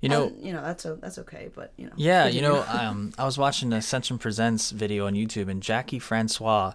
You 0.00 0.08
know, 0.08 0.28
And, 0.28 0.46
you 0.46 0.52
know 0.52 0.62
that's 0.62 0.84
a, 0.86 0.94
that's 0.94 1.18
okay 1.18 1.50
but 1.54 1.72
you 1.76 1.84
know 1.86 1.92
Yeah, 1.96 2.26
you 2.26 2.40
know, 2.40 2.64
um, 2.68 3.12
I 3.18 3.24
was 3.24 3.36
watching 3.36 3.72
Ascension 3.72 4.16
Presents 4.16 4.70
video 4.70 5.06
on 5.06 5.12
YouTube, 5.14 5.48
and 5.48 5.62
Jackie 5.62 5.98
Francois 5.98 6.72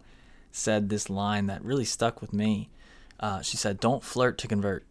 said 0.51 0.89
this 0.89 1.09
line 1.09 1.47
that 1.47 1.65
really 1.65 1.85
stuck 1.85 2.21
with 2.21 2.33
me. 2.33 2.69
Uh, 3.19 3.41
she 3.41 3.57
said, 3.57 3.79
"Don't 3.79 4.03
flirt 4.03 4.37
to 4.39 4.47
convert." 4.47 4.85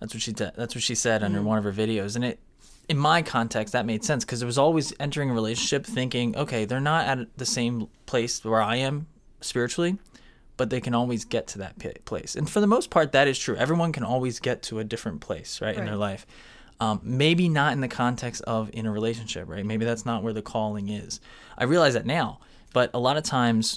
That's 0.00 0.14
what 0.14 0.22
she. 0.22 0.32
That's 0.32 0.74
what 0.74 0.82
she 0.82 0.94
said 0.94 1.22
under 1.22 1.42
one 1.42 1.58
of 1.58 1.64
her 1.64 1.72
videos, 1.72 2.16
and 2.16 2.24
it, 2.24 2.40
in 2.88 2.96
my 2.96 3.20
context, 3.20 3.72
that 3.74 3.84
made 3.84 4.02
sense 4.02 4.24
because 4.24 4.42
it 4.42 4.46
was 4.46 4.58
always 4.58 4.94
entering 4.98 5.30
a 5.30 5.34
relationship 5.34 5.84
thinking, 5.84 6.34
okay, 6.36 6.64
they're 6.64 6.80
not 6.80 7.06
at 7.06 7.36
the 7.36 7.46
same 7.46 7.88
place 8.06 8.42
where 8.44 8.62
I 8.62 8.76
am 8.76 9.06
spiritually, 9.42 9.98
but 10.62 10.70
they 10.70 10.80
can 10.80 10.94
always 10.94 11.24
get 11.24 11.48
to 11.48 11.58
that 11.58 11.76
pi- 11.80 11.92
place. 12.04 12.36
And 12.36 12.48
for 12.48 12.60
the 12.60 12.68
most 12.68 12.88
part, 12.88 13.10
that 13.10 13.26
is 13.26 13.36
true. 13.36 13.56
Everyone 13.56 13.90
can 13.90 14.04
always 14.04 14.38
get 14.38 14.62
to 14.64 14.78
a 14.78 14.84
different 14.84 15.20
place, 15.20 15.60
right, 15.60 15.76
in 15.76 15.86
their 15.86 15.96
life. 15.96 16.24
Um, 16.78 17.00
maybe 17.02 17.48
not 17.48 17.72
in 17.72 17.80
the 17.80 17.88
context 17.88 18.42
of 18.42 18.70
in 18.72 18.86
a 18.86 18.92
relationship, 18.92 19.48
right? 19.48 19.66
Maybe 19.66 19.84
that's 19.84 20.06
not 20.06 20.22
where 20.22 20.32
the 20.32 20.40
calling 20.40 20.88
is. 20.88 21.18
I 21.58 21.64
realize 21.64 21.94
that 21.94 22.06
now, 22.06 22.38
but 22.72 22.90
a 22.94 23.00
lot 23.00 23.16
of 23.16 23.24
times 23.24 23.76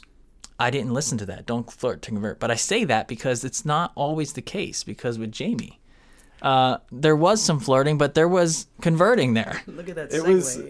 I 0.59 0.69
didn't 0.69 0.93
listen 0.93 1.17
to 1.17 1.25
that. 1.25 1.47
Don't 1.47 1.71
flirt 1.71 2.03
to 2.03 2.12
convert. 2.12 2.39
But 2.39 2.51
I 2.51 2.55
say 2.55 2.83
that 2.83 3.07
because 3.07 3.43
it's 3.43 3.65
not 3.65 3.91
always 3.95 4.33
the 4.33 4.43
case. 4.43 4.83
Because 4.83 5.17
with 5.17 5.31
Jamie, 5.31 5.79
uh, 6.43 6.77
there 6.91 7.15
was 7.15 7.41
some 7.41 7.60
flirting, 7.60 7.98
but 7.98 8.13
there 8.13 8.27
was 8.29 8.67
converting 8.81 9.33
there. 9.33 9.63
look 9.67 9.89
at 9.89 9.95
that 9.95 10.13
It 10.13 10.21
segue. 10.21 10.27
was- 10.36 10.62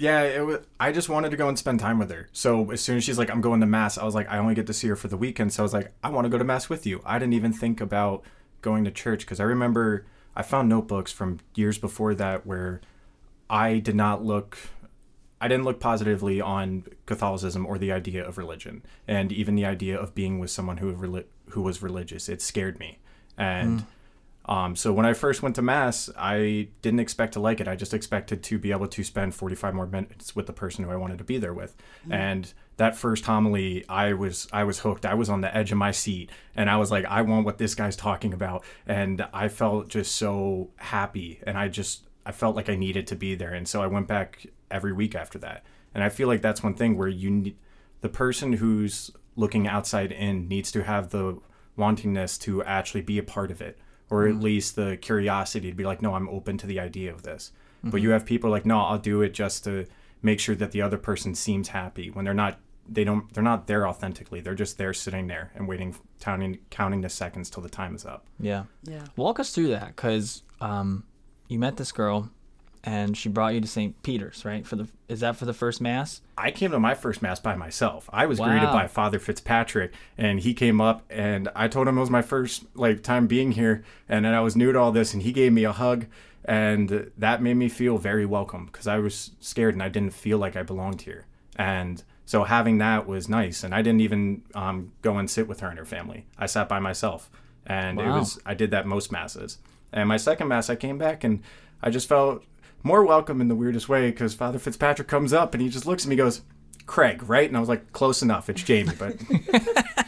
Yeah, 0.00 0.40
was. 0.40 0.60
I 0.80 0.92
just 0.92 1.10
wanted 1.10 1.30
to 1.30 1.36
go 1.36 1.46
and 1.46 1.58
spend 1.58 1.78
time 1.78 1.98
with 1.98 2.10
her. 2.10 2.30
So 2.32 2.70
as 2.70 2.80
soon 2.80 2.96
as 2.96 3.04
she's 3.04 3.18
like, 3.18 3.28
"I'm 3.28 3.42
going 3.42 3.60
to 3.60 3.66
mass," 3.66 3.98
I 3.98 4.04
was 4.04 4.14
like, 4.14 4.30
"I 4.30 4.38
only 4.38 4.54
get 4.54 4.66
to 4.68 4.72
see 4.72 4.88
her 4.88 4.96
for 4.96 5.08
the 5.08 5.16
weekend." 5.16 5.52
So 5.52 5.62
I 5.62 5.64
was 5.64 5.74
like, 5.74 5.92
"I 6.02 6.08
want 6.08 6.24
to 6.24 6.30
go 6.30 6.38
to 6.38 6.44
mass 6.44 6.70
with 6.70 6.86
you." 6.86 7.02
I 7.04 7.18
didn't 7.18 7.34
even 7.34 7.52
think 7.52 7.82
about 7.82 8.24
going 8.62 8.84
to 8.84 8.90
church 8.90 9.20
because 9.20 9.40
I 9.40 9.44
remember 9.44 10.06
I 10.34 10.42
found 10.42 10.70
notebooks 10.70 11.12
from 11.12 11.40
years 11.54 11.76
before 11.76 12.14
that 12.14 12.46
where 12.46 12.80
I 13.50 13.78
did 13.78 13.94
not 13.94 14.24
look. 14.24 14.56
I 15.38 15.48
didn't 15.48 15.64
look 15.64 15.80
positively 15.80 16.40
on 16.40 16.84
Catholicism 17.04 17.66
or 17.66 17.76
the 17.76 17.92
idea 17.92 18.26
of 18.26 18.38
religion, 18.38 18.82
and 19.06 19.30
even 19.30 19.54
the 19.54 19.66
idea 19.66 20.00
of 20.00 20.14
being 20.14 20.38
with 20.38 20.50
someone 20.50 20.78
who 20.78 21.24
who 21.50 21.60
was 21.60 21.82
religious. 21.82 22.26
It 22.30 22.40
scared 22.40 22.78
me, 22.78 23.00
and 23.36 23.80
hmm. 23.82 23.86
Um, 24.46 24.74
so 24.74 24.92
when 24.92 25.06
I 25.06 25.12
first 25.12 25.42
went 25.42 25.54
to 25.56 25.62
mass, 25.62 26.10
I 26.16 26.68
didn't 26.82 27.00
expect 27.00 27.34
to 27.34 27.40
like 27.40 27.60
it. 27.60 27.68
I 27.68 27.76
just 27.76 27.94
expected 27.94 28.42
to 28.44 28.58
be 28.58 28.72
able 28.72 28.88
to 28.88 29.04
spend 29.04 29.34
45 29.34 29.74
more 29.74 29.86
minutes 29.86 30.34
with 30.34 30.46
the 30.46 30.52
person 30.52 30.84
who 30.84 30.90
I 30.90 30.96
wanted 30.96 31.18
to 31.18 31.24
be 31.24 31.38
there 31.38 31.52
with. 31.52 31.76
And 32.10 32.52
that 32.76 32.96
first 32.96 33.26
homily, 33.26 33.84
I 33.88 34.14
was 34.14 34.48
I 34.52 34.64
was 34.64 34.80
hooked. 34.80 35.04
I 35.04 35.14
was 35.14 35.28
on 35.28 35.42
the 35.42 35.54
edge 35.54 35.70
of 35.70 35.78
my 35.78 35.90
seat, 35.90 36.30
and 36.56 36.70
I 36.70 36.78
was 36.78 36.90
like, 36.90 37.04
I 37.04 37.22
want 37.22 37.44
what 37.44 37.58
this 37.58 37.74
guy's 37.74 37.96
talking 37.96 38.32
about. 38.32 38.64
And 38.86 39.26
I 39.32 39.48
felt 39.48 39.88
just 39.88 40.14
so 40.16 40.70
happy, 40.76 41.40
and 41.46 41.58
I 41.58 41.68
just 41.68 42.06
I 42.24 42.32
felt 42.32 42.56
like 42.56 42.70
I 42.70 42.76
needed 42.76 43.06
to 43.08 43.16
be 43.16 43.34
there. 43.34 43.52
And 43.52 43.68
so 43.68 43.82
I 43.82 43.86
went 43.86 44.08
back 44.08 44.46
every 44.70 44.92
week 44.92 45.14
after 45.14 45.38
that. 45.40 45.64
And 45.94 46.02
I 46.02 46.08
feel 46.08 46.28
like 46.28 46.40
that's 46.40 46.62
one 46.62 46.74
thing 46.74 46.96
where 46.96 47.08
you 47.08 47.30
need 47.30 47.56
the 48.00 48.08
person 48.08 48.54
who's 48.54 49.10
looking 49.36 49.66
outside 49.66 50.12
in 50.12 50.48
needs 50.48 50.72
to 50.72 50.82
have 50.84 51.10
the 51.10 51.38
wantingness 51.78 52.40
to 52.40 52.62
actually 52.64 53.02
be 53.02 53.18
a 53.18 53.22
part 53.22 53.50
of 53.50 53.60
it 53.60 53.78
or 54.10 54.26
at 54.26 54.36
least 54.36 54.76
the 54.76 54.96
curiosity 54.96 55.70
to 55.70 55.76
be 55.76 55.84
like 55.84 56.02
no 56.02 56.14
i'm 56.14 56.28
open 56.28 56.58
to 56.58 56.66
the 56.66 56.80
idea 56.80 57.12
of 57.12 57.22
this. 57.22 57.52
But 57.82 58.02
you 58.02 58.10
have 58.10 58.26
people 58.26 58.50
like 58.50 58.66
no 58.66 58.78
i'll 58.80 58.98
do 58.98 59.22
it 59.22 59.32
just 59.32 59.64
to 59.64 59.86
make 60.22 60.40
sure 60.40 60.54
that 60.54 60.72
the 60.72 60.82
other 60.82 60.98
person 60.98 61.34
seems 61.34 61.68
happy 61.68 62.10
when 62.10 62.24
they're 62.24 62.34
not 62.34 62.58
they 62.88 63.04
don't 63.04 63.32
they're 63.32 63.44
not 63.44 63.66
there 63.66 63.86
authentically. 63.86 64.40
They're 64.40 64.54
just 64.54 64.76
there 64.76 64.92
sitting 64.92 65.28
there 65.28 65.52
and 65.54 65.68
waiting 65.68 65.94
counting 66.18 66.58
counting 66.70 67.00
the 67.00 67.08
seconds 67.08 67.48
till 67.48 67.62
the 67.62 67.68
time 67.68 67.94
is 67.94 68.04
up. 68.04 68.26
Yeah. 68.38 68.64
yeah. 68.82 69.04
Walk 69.16 69.38
us 69.38 69.54
through 69.54 69.68
that 69.68 69.88
because 69.88 70.42
um, 70.60 71.04
you 71.48 71.58
met 71.58 71.76
this 71.76 71.92
girl 71.92 72.30
and 72.82 73.16
she 73.16 73.28
brought 73.28 73.54
you 73.54 73.60
to 73.60 73.66
St. 73.66 74.00
Peter's, 74.02 74.44
right? 74.44 74.66
For 74.66 74.76
the 74.76 74.88
is 75.08 75.20
that 75.20 75.36
for 75.36 75.44
the 75.44 75.52
first 75.52 75.80
mass? 75.80 76.22
I 76.38 76.50
came 76.50 76.70
to 76.70 76.80
my 76.80 76.94
first 76.94 77.20
mass 77.20 77.38
by 77.38 77.54
myself. 77.54 78.08
I 78.12 78.26
was 78.26 78.38
greeted 78.38 78.70
by 78.70 78.86
Father 78.86 79.18
Fitzpatrick, 79.18 79.92
and 80.16 80.40
he 80.40 80.54
came 80.54 80.80
up, 80.80 81.04
and 81.10 81.48
I 81.54 81.68
told 81.68 81.88
him 81.88 81.98
it 81.98 82.00
was 82.00 82.10
my 82.10 82.22
first 82.22 82.64
like 82.74 83.02
time 83.02 83.26
being 83.26 83.52
here, 83.52 83.84
and 84.08 84.24
then 84.24 84.34
I 84.34 84.40
was 84.40 84.56
new 84.56 84.72
to 84.72 84.78
all 84.78 84.92
this, 84.92 85.12
and 85.12 85.22
he 85.22 85.32
gave 85.32 85.52
me 85.52 85.64
a 85.64 85.72
hug, 85.72 86.06
and 86.44 87.10
that 87.18 87.42
made 87.42 87.56
me 87.56 87.68
feel 87.68 87.98
very 87.98 88.24
welcome 88.24 88.66
because 88.66 88.86
I 88.86 88.98
was 88.98 89.32
scared 89.40 89.74
and 89.74 89.82
I 89.82 89.88
didn't 89.88 90.14
feel 90.14 90.38
like 90.38 90.56
I 90.56 90.62
belonged 90.62 91.02
here, 91.02 91.26
and 91.56 92.02
so 92.24 92.44
having 92.44 92.78
that 92.78 93.06
was 93.06 93.28
nice, 93.28 93.62
and 93.62 93.74
I 93.74 93.82
didn't 93.82 94.00
even 94.00 94.42
um, 94.54 94.92
go 95.02 95.18
and 95.18 95.28
sit 95.28 95.48
with 95.48 95.60
her 95.60 95.68
and 95.68 95.78
her 95.78 95.84
family. 95.84 96.24
I 96.38 96.46
sat 96.46 96.68
by 96.68 96.78
myself, 96.78 97.30
and 97.66 98.00
it 98.00 98.08
was 98.08 98.40
I 98.46 98.54
did 98.54 98.70
that 98.70 98.86
most 98.86 99.12
masses, 99.12 99.58
and 99.92 100.08
my 100.08 100.16
second 100.16 100.48
mass 100.48 100.70
I 100.70 100.76
came 100.76 100.96
back 100.96 101.24
and 101.24 101.42
I 101.82 101.90
just 101.90 102.08
felt 102.08 102.44
more 102.82 103.04
welcome 103.04 103.40
in 103.40 103.48
the 103.48 103.54
weirdest 103.54 103.88
way 103.88 104.10
because 104.10 104.34
Father 104.34 104.58
Fitzpatrick 104.58 105.08
comes 105.08 105.32
up 105.32 105.54
and 105.54 105.62
he 105.62 105.68
just 105.68 105.86
looks 105.86 106.04
at 106.04 106.08
me 106.08 106.14
and 106.14 106.18
goes, 106.18 106.42
Craig, 106.86 107.28
right? 107.28 107.48
And 107.48 107.56
I 107.56 107.60
was 107.60 107.68
like, 107.68 107.92
close 107.92 108.22
enough. 108.22 108.48
It's 108.48 108.62
Jamie, 108.62 108.94
but 108.98 109.16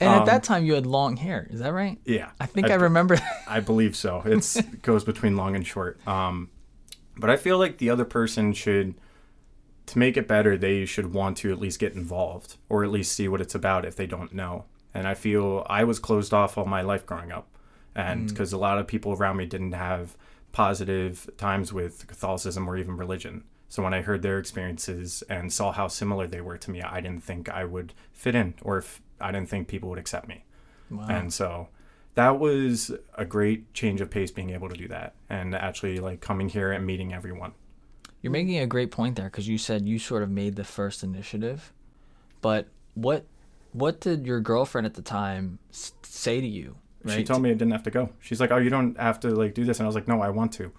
And 0.00 0.10
at 0.10 0.26
that 0.26 0.42
time, 0.42 0.64
you 0.64 0.74
had 0.74 0.86
long 0.86 1.16
hair. 1.16 1.46
Is 1.50 1.60
that 1.60 1.72
right? 1.72 1.98
yeah. 2.04 2.30
I 2.40 2.46
think 2.46 2.70
I, 2.70 2.74
remember. 2.74 3.18
I 3.48 3.60
believe 3.60 3.96
so. 3.96 4.22
It's 4.24 4.56
it 4.56 4.82
goes 4.82 5.04
between 5.04 5.36
long 5.36 5.56
and 5.56 5.66
short. 5.66 6.06
Um, 6.06 6.50
but 7.16 7.30
I 7.30 7.36
feel 7.36 7.58
like 7.58 7.78
the 7.78 7.90
other 7.90 8.04
person 8.04 8.52
should, 8.52 8.94
to 9.86 9.98
make 9.98 10.16
it 10.16 10.28
better, 10.28 10.56
they 10.56 10.84
should 10.84 11.12
want 11.12 11.38
to 11.38 11.52
at 11.52 11.58
least 11.58 11.78
get 11.78 11.94
involved 11.94 12.56
or 12.68 12.84
at 12.84 12.90
least 12.90 13.12
see 13.12 13.28
what 13.28 13.40
it's 13.40 13.54
about 13.54 13.84
if 13.84 13.96
they 13.96 14.06
don't 14.06 14.34
know. 14.34 14.64
And 14.92 15.06
I 15.06 15.14
feel 15.14 15.66
I 15.68 15.84
was 15.84 15.98
closed 15.98 16.34
off 16.34 16.56
all 16.56 16.66
my 16.66 16.82
life 16.82 17.04
growing 17.04 17.30
up, 17.30 17.48
and 17.94 18.28
because 18.28 18.54
a 18.54 18.58
lot 18.58 18.78
of 18.78 18.86
people 18.86 19.12
around 19.12 19.36
me 19.36 19.44
didn't 19.44 19.72
have 19.72 20.16
positive 20.56 21.28
times 21.36 21.70
with 21.70 22.06
Catholicism 22.06 22.66
or 22.66 22.78
even 22.78 22.96
religion. 22.96 23.44
So 23.68 23.82
when 23.82 23.92
I 23.92 24.00
heard 24.00 24.22
their 24.22 24.38
experiences 24.38 25.22
and 25.28 25.52
saw 25.52 25.70
how 25.70 25.86
similar 25.86 26.26
they 26.26 26.40
were 26.40 26.56
to 26.56 26.70
me, 26.70 26.80
I 26.80 27.02
didn't 27.02 27.22
think 27.22 27.50
I 27.50 27.66
would 27.66 27.92
fit 28.14 28.34
in, 28.34 28.54
or 28.62 28.78
if 28.78 29.02
I 29.20 29.32
didn't 29.32 29.50
think 29.50 29.68
people 29.68 29.90
would 29.90 29.98
accept 29.98 30.26
me. 30.26 30.44
Wow. 30.90 31.08
And 31.10 31.30
so 31.30 31.68
that 32.14 32.38
was 32.38 32.90
a 33.16 33.26
great 33.26 33.74
change 33.74 34.00
of 34.00 34.08
pace 34.08 34.30
being 34.30 34.48
able 34.48 34.70
to 34.70 34.74
do 34.74 34.88
that 34.88 35.14
and 35.28 35.54
actually 35.54 35.98
like 35.98 36.22
coming 36.22 36.48
here 36.48 36.72
and 36.72 36.86
meeting 36.86 37.12
everyone. 37.12 37.52
You're 38.22 38.32
making 38.32 38.56
a 38.56 38.66
great 38.66 38.90
point 38.90 39.16
there 39.16 39.26
because 39.26 39.46
you 39.46 39.58
said 39.58 39.86
you 39.86 39.98
sort 39.98 40.22
of 40.22 40.30
made 40.30 40.56
the 40.56 40.64
first 40.64 41.04
initiative, 41.04 41.70
but 42.40 42.66
what 42.94 43.26
what 43.72 44.00
did 44.00 44.26
your 44.26 44.40
girlfriend 44.40 44.86
at 44.86 44.94
the 44.94 45.02
time 45.02 45.58
say 45.70 46.40
to 46.40 46.46
you? 46.46 46.76
She 47.14 47.24
told 47.24 47.42
me 47.42 47.50
I 47.50 47.54
didn't 47.54 47.72
have 47.72 47.82
to 47.84 47.90
go. 47.90 48.10
She's 48.20 48.40
like, 48.40 48.50
"Oh, 48.50 48.56
you 48.56 48.70
don't 48.70 48.98
have 48.98 49.20
to 49.20 49.28
like 49.30 49.54
do 49.54 49.64
this." 49.64 49.78
And 49.78 49.84
I 49.86 49.88
was 49.88 49.94
like, 49.94 50.08
"No, 50.08 50.20
I 50.22 50.30
want 50.30 50.52
to." 50.54 50.72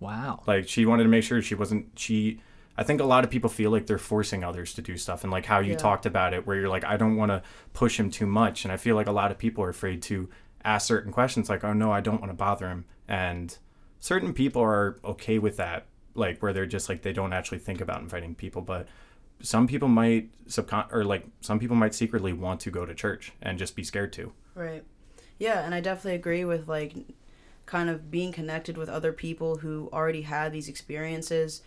Wow. 0.00 0.42
Like 0.46 0.68
she 0.68 0.84
wanted 0.86 1.04
to 1.04 1.08
make 1.08 1.24
sure 1.24 1.40
she 1.42 1.54
wasn't 1.54 1.86
she 1.96 2.40
I 2.76 2.82
think 2.82 3.00
a 3.00 3.04
lot 3.04 3.22
of 3.22 3.30
people 3.30 3.50
feel 3.50 3.70
like 3.70 3.86
they're 3.86 3.98
forcing 3.98 4.42
others 4.42 4.74
to 4.74 4.82
do 4.82 4.96
stuff 4.96 5.22
and 5.22 5.30
like 5.30 5.44
how 5.46 5.60
you 5.60 5.72
Yeah. 5.72 5.76
talked 5.78 6.06
about 6.06 6.34
it 6.34 6.46
where 6.46 6.56
you're 6.56 6.68
like 6.68 6.84
I 6.84 6.96
don't 6.96 7.16
want 7.16 7.30
to 7.30 7.42
push 7.72 8.00
him 8.00 8.10
too 8.10 8.26
much 8.26 8.64
and 8.64 8.72
I 8.72 8.76
feel 8.78 8.96
like 8.96 9.06
a 9.06 9.12
lot 9.12 9.30
of 9.30 9.38
people 9.38 9.62
are 9.62 9.68
afraid 9.68 10.02
to 10.02 10.28
ask 10.64 10.86
certain 10.88 11.12
questions 11.12 11.48
like 11.48 11.62
oh 11.64 11.72
no 11.72 11.92
I 11.92 12.00
don't 12.00 12.20
want 12.20 12.30
to 12.30 12.36
bother 12.36 12.66
him 12.68 12.84
and 13.06 13.56
certain 14.00 14.32
people 14.32 14.60
are 14.62 14.98
okay 15.04 15.38
with 15.38 15.56
that 15.58 15.86
like 16.14 16.40
where 16.42 16.52
they're 16.52 16.66
just 16.66 16.88
like 16.88 17.02
they 17.02 17.12
don't 17.12 17.32
actually 17.32 17.58
think 17.58 17.80
about 17.80 18.00
inviting 18.00 18.34
people 18.34 18.62
but 18.62 18.88
some 19.40 19.66
people 19.68 19.88
might 19.88 20.30
subcon 20.48 20.92
or 20.92 21.04
like 21.04 21.24
some 21.42 21.58
people 21.60 21.76
might 21.76 21.94
secretly 21.94 22.32
want 22.32 22.58
to 22.60 22.70
go 22.72 22.84
to 22.86 22.94
church 22.94 23.32
and 23.42 23.58
just 23.58 23.76
be 23.76 23.84
scared 23.84 24.12
to 24.14 24.32
Right. 24.54 24.82
Yeah, 25.42 25.64
and 25.64 25.74
I 25.74 25.80
definitely 25.80 26.14
agree 26.14 26.44
with 26.44 26.68
like 26.68 26.94
kind 27.66 27.90
of 27.90 28.12
being 28.12 28.30
connected 28.30 28.76
with 28.76 28.88
other 28.88 29.12
people 29.12 29.56
who 29.56 29.90
already 29.92 30.22
had 30.22 30.52
these 30.52 30.68
experiences. 30.68 31.62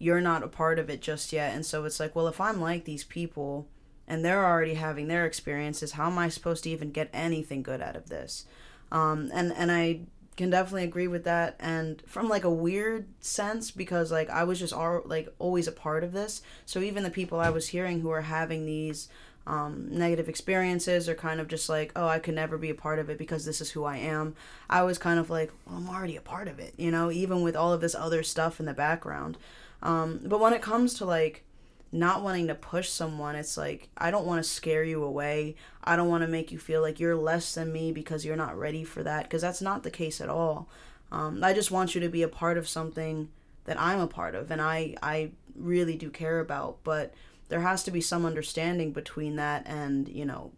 You're 0.00 0.20
not 0.20 0.42
a 0.42 0.48
part 0.48 0.80
of 0.80 0.90
it 0.90 1.00
just 1.00 1.32
yet. 1.32 1.54
And 1.54 1.64
so 1.64 1.84
it's 1.84 2.00
like, 2.00 2.16
well, 2.16 2.26
if 2.26 2.40
I'm 2.40 2.60
like 2.60 2.86
these 2.86 3.04
people 3.04 3.68
and 4.08 4.24
they're 4.24 4.44
already 4.44 4.74
having 4.74 5.06
their 5.06 5.26
experiences, 5.26 5.92
how 5.92 6.08
am 6.08 6.18
I 6.18 6.28
supposed 6.28 6.64
to 6.64 6.70
even 6.70 6.90
get 6.90 7.08
anything 7.12 7.62
good 7.62 7.80
out 7.80 7.94
of 7.94 8.08
this? 8.08 8.46
Um, 8.90 9.30
and 9.32 9.52
and 9.52 9.70
I 9.70 10.00
can 10.36 10.50
definitely 10.50 10.82
agree 10.84 11.06
with 11.06 11.22
that 11.22 11.54
and 11.60 12.02
from 12.06 12.28
like 12.28 12.42
a 12.42 12.50
weird 12.50 13.06
sense 13.20 13.70
because 13.70 14.10
like 14.10 14.28
I 14.28 14.42
was 14.42 14.58
just 14.58 14.72
all, 14.72 15.02
like 15.04 15.32
always 15.38 15.68
a 15.68 15.72
part 15.72 16.02
of 16.02 16.10
this. 16.10 16.42
So 16.66 16.80
even 16.80 17.04
the 17.04 17.10
people 17.10 17.38
I 17.38 17.50
was 17.50 17.68
hearing 17.68 18.00
who 18.00 18.10
are 18.10 18.22
having 18.22 18.66
these 18.66 19.08
um, 19.46 19.88
negative 19.90 20.28
experiences 20.28 21.08
or 21.08 21.14
kind 21.14 21.40
of 21.40 21.48
just 21.48 21.68
like, 21.68 21.92
oh, 21.96 22.06
I 22.06 22.18
could 22.18 22.34
never 22.34 22.58
be 22.58 22.70
a 22.70 22.74
part 22.74 22.98
of 22.98 23.10
it 23.10 23.18
because 23.18 23.44
this 23.44 23.60
is 23.60 23.70
who 23.70 23.84
I 23.84 23.96
am. 23.96 24.34
I 24.68 24.82
was 24.82 24.98
kind 24.98 25.18
of 25.18 25.30
like, 25.30 25.50
well, 25.66 25.76
I'm 25.76 25.88
already 25.88 26.16
a 26.16 26.20
part 26.20 26.48
of 26.48 26.58
it, 26.58 26.74
you 26.76 26.90
know, 26.90 27.10
even 27.10 27.42
with 27.42 27.56
all 27.56 27.72
of 27.72 27.80
this 27.80 27.94
other 27.94 28.22
stuff 28.22 28.60
in 28.60 28.66
the 28.66 28.74
background. 28.74 29.38
Um, 29.82 30.20
but 30.24 30.40
when 30.40 30.52
it 30.52 30.62
comes 30.62 30.94
to 30.94 31.04
like 31.04 31.44
not 31.92 32.22
wanting 32.22 32.46
to 32.46 32.54
push 32.54 32.88
someone, 32.88 33.34
it's 33.34 33.56
like, 33.56 33.88
I 33.96 34.10
don't 34.10 34.26
want 34.26 34.42
to 34.42 34.48
scare 34.48 34.84
you 34.84 35.02
away. 35.02 35.56
I 35.82 35.96
don't 35.96 36.08
want 36.08 36.22
to 36.22 36.28
make 36.28 36.52
you 36.52 36.58
feel 36.58 36.82
like 36.82 37.00
you're 37.00 37.16
less 37.16 37.54
than 37.54 37.72
me 37.72 37.90
because 37.90 38.24
you're 38.24 38.36
not 38.36 38.58
ready 38.58 38.84
for 38.84 39.02
that, 39.02 39.24
because 39.24 39.42
that's 39.42 39.62
not 39.62 39.82
the 39.82 39.90
case 39.90 40.20
at 40.20 40.28
all. 40.28 40.68
Um, 41.10 41.42
I 41.42 41.52
just 41.52 41.72
want 41.72 41.94
you 41.94 42.00
to 42.02 42.08
be 42.08 42.22
a 42.22 42.28
part 42.28 42.56
of 42.58 42.68
something 42.68 43.30
that 43.64 43.80
I'm 43.80 44.00
a 44.00 44.06
part 44.06 44.34
of 44.34 44.50
and 44.50 44.60
I, 44.60 44.94
I 45.02 45.30
really 45.56 45.96
do 45.96 46.10
care 46.10 46.38
about. 46.38 46.78
But 46.84 47.12
there 47.50 47.60
has 47.60 47.82
to 47.84 47.90
be 47.90 48.00
some 48.00 48.24
understanding 48.24 48.92
between 48.92 49.36
that 49.36 49.66
and, 49.66 50.08
you 50.08 50.24
know, 50.24 50.52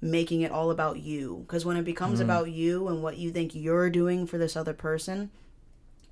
making 0.00 0.40
it 0.42 0.52
all 0.52 0.70
about 0.70 1.00
you. 1.00 1.44
Because 1.46 1.64
when 1.64 1.76
it 1.76 1.84
becomes 1.84 2.20
about 2.20 2.50
you 2.50 2.88
and 2.88 3.02
what 3.02 3.18
you 3.18 3.30
think 3.30 3.54
you're 3.54 3.90
doing 3.90 4.26
for 4.26 4.38
this 4.38 4.56
other 4.56 4.72
person, 4.72 5.30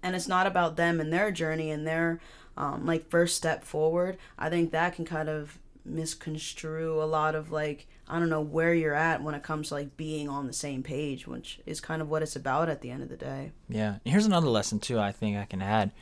and 0.03 0.17
it's 0.17 0.29
not 0.29 0.47
about 0.47 0.77
them 0.77 1.01
and 1.01 1.13
their 1.13 1.31
journey 1.31 1.71
and 1.71 1.87
their 1.87 2.21
um, 2.57 2.85
like 2.85 3.09
first 3.09 3.37
step 3.37 3.65
forward, 3.65 4.19
I 4.39 4.51
think 4.51 4.73
that 4.73 4.95
can 4.95 5.05
kind 5.05 5.29
of 5.29 5.59
misconstrue 5.85 7.03
a 7.03 7.05
lot 7.05 7.35
of 7.35 7.51
like 7.51 7.89
I 8.09 8.19
don't 8.19 8.29
know 8.29 8.41
where 8.41 8.75
you're 8.75 8.95
at 8.95 9.23
when 9.23 9.35
it 9.35 9.43
comes 9.43 9.69
to 9.69 9.75
like 9.75 9.97
being 9.97 10.29
on 10.29 10.47
the 10.47 10.53
same 10.53 10.83
page, 10.83 11.27
which 11.27 11.61
is 11.65 11.81
kind 11.81 12.03
of 12.03 12.09
what 12.09 12.23
it's 12.23 12.37
about 12.37 12.69
at 12.69 12.81
the 12.81 12.91
end 12.91 13.03
of 13.03 13.09
the 13.09 13.17
day. 13.17 13.53
Yeah. 13.69 13.99
And 14.05 14.13
here's 14.13 14.27
another 14.27 14.49
lesson 14.49 14.81
too. 14.81 14.99
I 14.99 15.13
think 15.13 15.37
I 15.37 15.45
can 15.45 15.63
add 15.63 15.93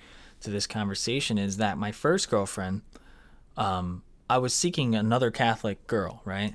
to 0.41 0.51
this 0.51 0.67
conversation 0.67 1.39
is 1.39 1.59
that 1.59 1.79
my 1.79 1.93
first 1.93 2.31
girlfriend, 2.31 2.83
um, 3.57 4.03
I 4.29 4.39
was 4.39 4.55
seeking 4.55 4.95
another 4.95 5.31
Catholic 5.31 5.87
girl, 5.87 6.23
right? 6.25 6.55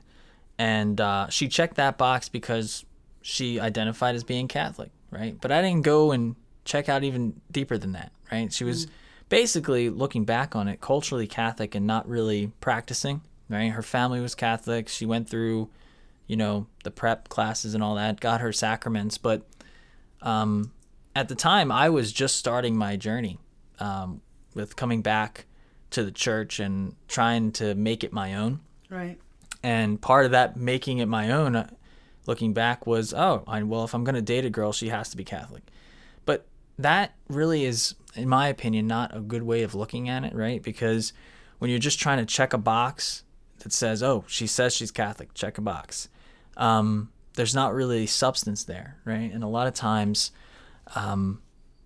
And 0.58 1.00
uh, 1.02 1.30
she 1.30 1.48
checked 1.48 1.76
that 1.76 1.98
box 1.98 2.30
because 2.30 2.86
she 3.22 3.60
identified 3.60 4.16
as 4.16 4.24
being 4.24 4.48
Catholic, 4.48 4.92
right? 5.12 5.40
But 5.40 5.52
I 5.52 5.62
didn't 5.62 5.84
go 5.84 6.12
and 6.12 6.36
check 6.64 6.90
out 6.90 7.04
even 7.04 7.42
deeper 7.52 7.78
than 7.78 7.92
that, 7.94 8.12
right? 8.32 8.52
She 8.52 8.64
was 8.64 8.88
basically 9.30 9.90
looking 9.90 10.24
back 10.24 10.56
on 10.56 10.68
it, 10.68 10.82
culturally 10.82 11.28
Catholic 11.28 11.76
and 11.76 11.86
not 11.86 12.08
really 12.08 12.52
practicing, 12.62 13.22
right? 13.50 13.72
Her 13.72 13.82
family 13.82 14.20
was 14.20 14.36
Catholic. 14.36 14.88
She 14.88 15.06
went 15.06 15.30
through, 15.30 15.70
you 16.28 16.38
know, 16.38 16.68
the 16.84 16.92
prep 16.92 17.30
classes 17.30 17.74
and 17.74 17.84
all 17.84 17.96
that, 17.96 18.20
got 18.20 18.42
her 18.42 18.54
sacraments, 18.54 19.18
but 19.18 19.46
um, 20.22 20.72
at 21.16 21.30
the 21.30 21.36
time 21.36 21.72
I 21.72 21.90
was 21.90 22.12
just 22.12 22.36
starting 22.36 22.78
my 22.78 22.96
journey 22.96 23.40
um, 23.80 24.22
with 24.54 24.76
coming 24.76 25.02
back 25.02 25.46
to 25.92 26.04
the 26.04 26.12
church 26.12 26.60
and 26.60 26.96
trying 27.08 27.52
to 27.54 27.76
make 27.76 28.04
it 28.04 28.12
my 28.12 28.36
own. 28.36 28.60
Right. 28.90 29.18
And 29.64 30.00
part 30.02 30.26
of 30.26 30.32
that 30.32 30.58
making 30.58 31.00
it 31.00 31.08
my 31.08 31.32
own, 31.32 31.56
uh, 31.56 31.70
looking 32.28 32.54
back, 32.54 32.86
was 32.86 33.14
oh, 33.14 33.44
I, 33.48 33.64
well, 33.64 33.84
if 33.84 33.94
I'm 33.94 34.04
going 34.04 34.16
to 34.16 34.22
date 34.22 34.46
a 34.46 34.50
girl, 34.50 34.72
she 34.72 34.90
has 34.90 35.10
to 35.10 35.18
be 35.18 35.24
Catholic. 35.24 35.64
But 36.26 36.46
that 36.78 37.16
really 37.30 37.66
is, 37.66 37.96
in 38.16 38.30
my 38.30 38.48
opinion, 38.48 38.88
not 38.88 39.16
a 39.16 39.22
good 39.22 39.44
way 39.44 39.64
of 39.64 39.74
looking 39.74 40.10
at 40.10 40.24
it, 40.24 40.36
right? 40.36 40.62
Because 40.62 41.14
when 41.60 41.70
you're 41.70 41.80
just 41.80 42.00
trying 42.00 42.20
to 42.20 42.26
check 42.26 42.54
a 42.54 42.58
box 42.58 43.24
that 43.60 43.72
says, 43.72 44.04
oh, 44.04 44.24
she 44.28 44.48
says 44.48 44.76
she's 44.76 44.92
Catholic, 44.92 45.34
check 45.34 45.58
a 45.58 45.62
box, 45.62 46.10
um, 46.58 47.10
there's 47.36 47.56
not 47.56 47.74
really 47.74 48.06
substance 48.06 48.64
there, 48.64 48.98
right? 49.06 49.32
And 49.32 49.44
a 49.44 49.48
lot 49.48 49.68
of 49.68 49.74
times, 49.74 50.32
um, 50.96 51.42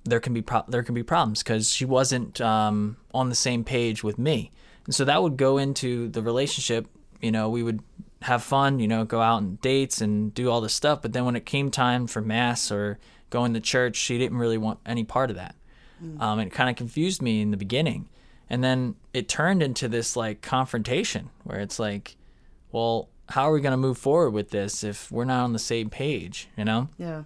there 0.09 0.19
can 0.19 0.33
be 0.33 0.41
pro- 0.41 0.65
there 0.67 0.83
can 0.83 0.95
be 0.95 1.03
problems 1.03 1.43
because 1.43 1.71
she 1.71 1.85
wasn't 1.85 2.41
um, 2.41 2.97
on 3.13 3.29
the 3.29 3.35
same 3.35 3.63
page 3.63 4.03
with 4.03 4.17
me, 4.17 4.51
and 4.85 4.93
so 4.93 5.05
that 5.05 5.21
would 5.23 5.37
go 5.37 5.57
into 5.57 6.09
the 6.09 6.21
relationship. 6.21 6.87
You 7.21 7.31
know, 7.31 7.49
we 7.49 7.63
would 7.63 7.81
have 8.21 8.43
fun, 8.43 8.79
you 8.79 8.87
know, 8.87 9.05
go 9.05 9.21
out 9.21 9.37
on 9.37 9.57
dates 9.61 10.01
and 10.01 10.33
do 10.33 10.49
all 10.49 10.61
this 10.61 10.73
stuff, 10.73 11.01
but 11.01 11.13
then 11.13 11.25
when 11.25 11.35
it 11.35 11.45
came 11.45 11.71
time 11.71 12.05
for 12.07 12.21
mass 12.21 12.71
or 12.71 12.99
going 13.29 13.53
to 13.53 13.59
church, 13.61 13.95
she 13.95 14.17
didn't 14.17 14.37
really 14.37 14.57
want 14.57 14.79
any 14.85 15.03
part 15.03 15.29
of 15.29 15.35
that. 15.37 15.55
Um, 16.21 16.39
it 16.39 16.49
kind 16.51 16.69
of 16.69 16.77
confused 16.77 17.21
me 17.21 17.41
in 17.41 17.51
the 17.51 17.57
beginning, 17.57 18.09
and 18.49 18.63
then 18.63 18.95
it 19.13 19.27
turned 19.27 19.61
into 19.61 19.89
this 19.89 20.15
like 20.15 20.41
confrontation 20.41 21.29
where 21.43 21.59
it's 21.59 21.77
like, 21.77 22.15
well, 22.71 23.09
how 23.29 23.49
are 23.49 23.53
we 23.53 23.61
going 23.61 23.71
to 23.71 23.77
move 23.77 23.97
forward 23.97 24.31
with 24.31 24.49
this 24.49 24.83
if 24.83 25.11
we're 25.11 25.25
not 25.25 25.43
on 25.43 25.53
the 25.53 25.59
same 25.59 25.89
page? 25.89 26.47
You 26.57 26.65
know 26.65 26.89
Yeah. 26.97 27.23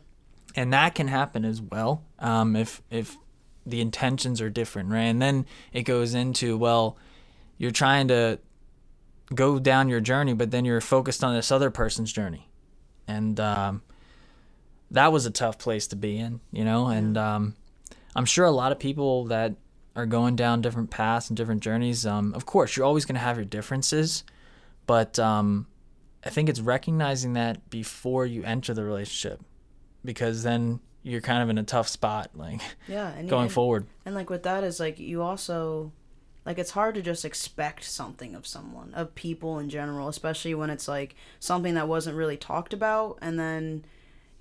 And 0.55 0.73
that 0.73 0.95
can 0.95 1.07
happen 1.07 1.45
as 1.45 1.61
well 1.61 2.03
um, 2.19 2.55
if 2.55 2.81
if 2.89 3.17
the 3.65 3.81
intentions 3.81 4.41
are 4.41 4.49
different 4.49 4.89
right? 4.89 5.03
And 5.03 5.21
then 5.21 5.45
it 5.71 5.83
goes 5.83 6.13
into 6.13 6.57
well 6.57 6.97
you're 7.57 7.71
trying 7.71 8.07
to 8.09 8.39
go 9.33 9.59
down 9.59 9.89
your 9.89 10.01
journey 10.01 10.33
but 10.33 10.51
then 10.51 10.65
you're 10.65 10.81
focused 10.81 11.23
on 11.23 11.35
this 11.35 11.51
other 11.51 11.71
person's 11.71 12.11
journey. 12.11 12.49
And 13.07 13.39
um, 13.39 13.81
that 14.91 15.11
was 15.11 15.25
a 15.25 15.31
tough 15.31 15.57
place 15.57 15.87
to 15.87 15.95
be 15.95 16.17
in 16.17 16.41
you 16.51 16.63
know? 16.63 16.87
And 16.87 17.17
um, 17.17 17.55
I'm 18.15 18.25
sure 18.25 18.45
a 18.45 18.51
lot 18.51 18.71
of 18.71 18.79
people 18.79 19.25
that 19.25 19.55
are 19.95 20.05
going 20.05 20.35
down 20.35 20.61
different 20.61 20.89
paths 20.89 21.29
and 21.29 21.37
different 21.37 21.61
journeys. 21.61 22.05
Um, 22.05 22.33
of 22.33 22.45
course, 22.45 22.75
you're 22.75 22.85
always 22.85 23.05
going 23.05 23.15
to 23.15 23.21
have 23.21 23.37
your 23.37 23.45
differences, 23.45 24.23
but 24.87 25.19
um, 25.19 25.67
I 26.25 26.29
think 26.29 26.49
it's 26.49 26.59
recognizing 26.59 27.33
that 27.33 27.69
before 27.69 28.25
you 28.25 28.43
enter 28.43 28.73
the 28.73 28.83
relationship, 28.83 29.41
because 30.03 30.43
then 30.43 30.79
you're 31.03 31.21
kind 31.21 31.43
of 31.43 31.49
in 31.49 31.57
a 31.57 31.63
tough 31.63 31.87
spot, 31.87 32.31
like 32.35 32.61
Yeah, 32.87 33.09
and 33.09 33.29
going 33.29 33.43
and, 33.43 33.51
forward. 33.51 33.85
And 34.05 34.15
like 34.15 34.29
with 34.29 34.43
that 34.43 34.63
is 34.63 34.79
like 34.79 34.99
you 34.99 35.21
also 35.21 35.91
like 36.45 36.57
it's 36.57 36.71
hard 36.71 36.95
to 36.95 37.01
just 37.01 37.25
expect 37.25 37.83
something 37.83 38.35
of 38.35 38.45
someone, 38.45 38.93
of 38.93 39.15
people 39.15 39.59
in 39.59 39.69
general, 39.69 40.07
especially 40.07 40.53
when 40.53 40.69
it's 40.69 40.87
like 40.87 41.15
something 41.39 41.73
that 41.75 41.87
wasn't 41.87 42.17
really 42.17 42.37
talked 42.37 42.73
about 42.73 43.17
and 43.21 43.39
then 43.39 43.85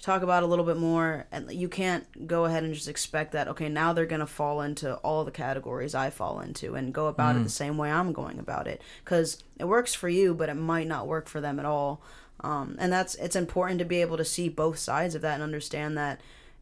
talk 0.02 0.22
about 0.22 0.42
a 0.42 0.46
little 0.46 0.64
bit 0.64 0.76
more 0.76 1.26
and 1.30 1.50
you 1.52 1.68
can't 1.68 2.26
go 2.26 2.44
ahead 2.44 2.64
and 2.64 2.74
just 2.74 2.88
expect 2.88 3.30
that 3.32 3.46
okay 3.46 3.68
now 3.68 3.92
they're 3.92 4.04
going 4.04 4.18
to 4.18 4.26
fall 4.26 4.60
into 4.60 4.96
all 4.96 5.24
the 5.24 5.30
categories 5.30 5.94
i 5.94 6.10
fall 6.10 6.40
into 6.40 6.74
and 6.74 6.92
go 6.92 7.06
about 7.06 7.36
it 7.36 7.38
mm. 7.38 7.44
the 7.44 7.48
same 7.48 7.78
way 7.78 7.88
i'm 7.88 8.12
going 8.12 8.40
about 8.40 8.66
it 8.66 8.82
because 9.04 9.38
it 9.60 9.64
works 9.64 9.94
for 9.94 10.08
you 10.08 10.34
but 10.34 10.48
it 10.48 10.54
might 10.54 10.88
not 10.88 11.06
work 11.06 11.28
for 11.28 11.40
them 11.40 11.60
at 11.60 11.64
all 11.64 12.02
um, 12.42 12.76
and 12.78 12.92
that's 12.92 13.14
it's 13.16 13.36
important 13.36 13.78
to 13.78 13.84
be 13.84 14.00
able 14.00 14.16
to 14.16 14.24
see 14.24 14.48
both 14.48 14.78
sides 14.78 15.14
of 15.14 15.22
that 15.22 15.34
and 15.34 15.42
understand 15.42 15.96
that 15.96 16.20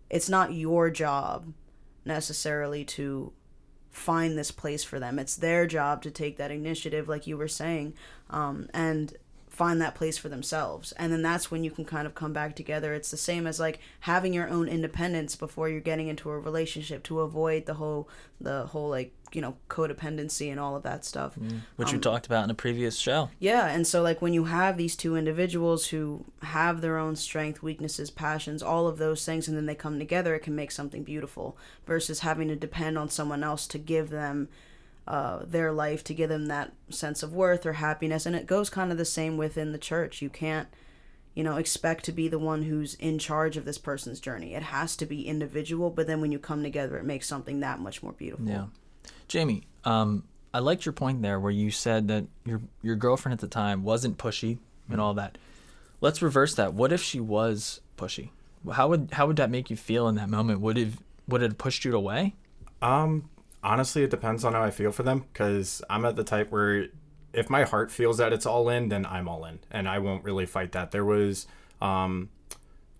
it's 0.08 0.28
not 0.28 0.52
your 0.52 0.90
job 0.90 1.52
necessarily 2.04 2.84
to 2.84 3.32
find 3.90 4.36
this 4.36 4.50
place 4.50 4.84
for 4.84 5.00
them. 5.00 5.18
It's 5.18 5.36
their 5.36 5.66
job 5.66 6.02
to 6.02 6.10
take 6.10 6.36
that 6.36 6.50
initiative 6.50 7.08
like 7.08 7.26
you 7.26 7.36
were 7.36 7.48
saying. 7.48 7.94
Um, 8.28 8.68
and 8.72 9.14
find 9.50 9.80
that 9.80 9.94
place 9.94 10.16
for 10.16 10.28
themselves 10.28 10.92
and 10.92 11.12
then 11.12 11.22
that's 11.22 11.50
when 11.50 11.64
you 11.64 11.70
can 11.70 11.84
kind 11.84 12.06
of 12.06 12.14
come 12.14 12.32
back 12.32 12.56
together 12.56 12.94
it's 12.94 13.10
the 13.10 13.16
same 13.16 13.46
as 13.46 13.60
like 13.60 13.80
having 14.00 14.32
your 14.32 14.48
own 14.48 14.68
independence 14.68 15.36
before 15.36 15.68
you're 15.68 15.80
getting 15.80 16.08
into 16.08 16.30
a 16.30 16.38
relationship 16.38 17.02
to 17.02 17.20
avoid 17.20 17.66
the 17.66 17.74
whole 17.74 18.08
the 18.40 18.66
whole 18.66 18.88
like 18.88 19.12
you 19.32 19.40
know 19.40 19.56
codependency 19.68 20.50
and 20.50 20.58
all 20.58 20.74
of 20.76 20.82
that 20.82 21.04
stuff 21.04 21.34
mm. 21.36 21.60
which 21.76 21.92
we 21.92 21.96
um, 21.96 22.00
talked 22.00 22.26
about 22.26 22.44
in 22.44 22.50
a 22.50 22.54
previous 22.54 22.96
show. 22.96 23.30
yeah, 23.38 23.66
and 23.66 23.86
so 23.86 24.02
like 24.02 24.20
when 24.20 24.32
you 24.32 24.44
have 24.44 24.76
these 24.76 24.96
two 24.96 25.16
individuals 25.16 25.88
who 25.88 26.24
have 26.42 26.80
their 26.80 26.98
own 26.98 27.16
strength, 27.16 27.62
weaknesses, 27.62 28.10
passions, 28.10 28.62
all 28.62 28.86
of 28.86 28.98
those 28.98 29.24
things, 29.24 29.48
and 29.48 29.56
then 29.56 29.66
they 29.66 29.74
come 29.74 29.98
together, 29.98 30.34
it 30.34 30.42
can 30.42 30.54
make 30.54 30.70
something 30.70 31.02
beautiful. 31.02 31.56
Versus 31.86 32.20
having 32.20 32.48
to 32.48 32.56
depend 32.56 32.98
on 32.98 33.08
someone 33.08 33.42
else 33.44 33.66
to 33.68 33.78
give 33.78 34.10
them 34.10 34.48
uh, 35.10 35.44
their 35.44 35.72
life, 35.72 36.04
to 36.04 36.14
give 36.14 36.28
them 36.28 36.46
that 36.46 36.72
sense 36.88 37.24
of 37.24 37.32
worth 37.32 37.66
or 37.66 37.72
happiness, 37.72 38.26
and 38.26 38.36
it 38.36 38.46
goes 38.46 38.70
kind 38.70 38.92
of 38.92 38.98
the 38.98 39.04
same 39.04 39.36
within 39.36 39.72
the 39.72 39.78
church. 39.78 40.22
You 40.22 40.30
can't, 40.30 40.68
you 41.34 41.42
know, 41.42 41.56
expect 41.56 42.04
to 42.04 42.12
be 42.12 42.28
the 42.28 42.38
one 42.38 42.62
who's 42.62 42.94
in 42.94 43.18
charge 43.18 43.56
of 43.56 43.64
this 43.64 43.76
person's 43.76 44.20
journey. 44.20 44.54
It 44.54 44.62
has 44.62 44.94
to 44.96 45.06
be 45.06 45.26
individual, 45.26 45.90
but 45.90 46.06
then 46.06 46.20
when 46.20 46.30
you 46.30 46.38
come 46.38 46.62
together, 46.62 46.96
it 46.96 47.04
makes 47.04 47.26
something 47.26 47.58
that 47.58 47.80
much 47.80 48.04
more 48.04 48.12
beautiful. 48.12 48.46
Yeah. 48.46 48.66
Jamie, 49.26 49.64
um, 49.82 50.22
I 50.54 50.60
liked 50.60 50.86
your 50.86 50.92
point 50.92 51.22
there 51.22 51.40
where 51.40 51.50
you 51.50 51.72
said 51.72 52.06
that 52.06 52.26
your 52.44 52.60
your 52.80 52.94
girlfriend 52.94 53.32
at 53.32 53.40
the 53.40 53.48
time 53.48 53.82
wasn't 53.82 54.16
pushy 54.16 54.58
and 54.88 55.00
all 55.00 55.14
that. 55.14 55.38
Let's 56.00 56.22
reverse 56.22 56.54
that. 56.54 56.72
What 56.72 56.92
if 56.92 57.02
she 57.02 57.18
was 57.18 57.80
pushy? 57.98 58.30
How 58.72 58.86
would 58.86 59.08
how 59.12 59.26
would 59.26 59.36
that 59.36 59.50
make 59.50 59.70
you 59.70 59.76
feel 59.76 60.06
in 60.06 60.14
that 60.14 60.28
moment? 60.28 60.60
Would 60.60 60.78
it 60.78 60.92
would 61.26 61.42
it 61.42 61.50
have 61.50 61.58
pushed 61.58 61.84
you 61.84 61.96
away? 61.96 62.36
Um, 62.80 63.28
honestly, 63.62 64.02
it 64.02 64.10
depends 64.10 64.44
on 64.44 64.52
how 64.52 64.62
I 64.62 64.70
feel 64.70 64.92
for 64.92 65.02
them 65.02 65.26
because 65.32 65.82
I'm 65.90 66.04
at 66.04 66.16
the 66.16 66.24
type 66.24 66.50
where 66.50 66.88
if 67.32 67.48
my 67.48 67.64
heart 67.64 67.90
feels 67.90 68.18
that 68.18 68.32
it's 68.32 68.46
all 68.46 68.68
in, 68.68 68.88
then 68.88 69.06
I'm 69.06 69.28
all 69.28 69.44
in, 69.44 69.60
and 69.70 69.88
I 69.88 69.98
won't 69.98 70.24
really 70.24 70.46
fight 70.46 70.72
that. 70.72 70.90
There 70.90 71.04
was 71.04 71.46
um, 71.80 72.30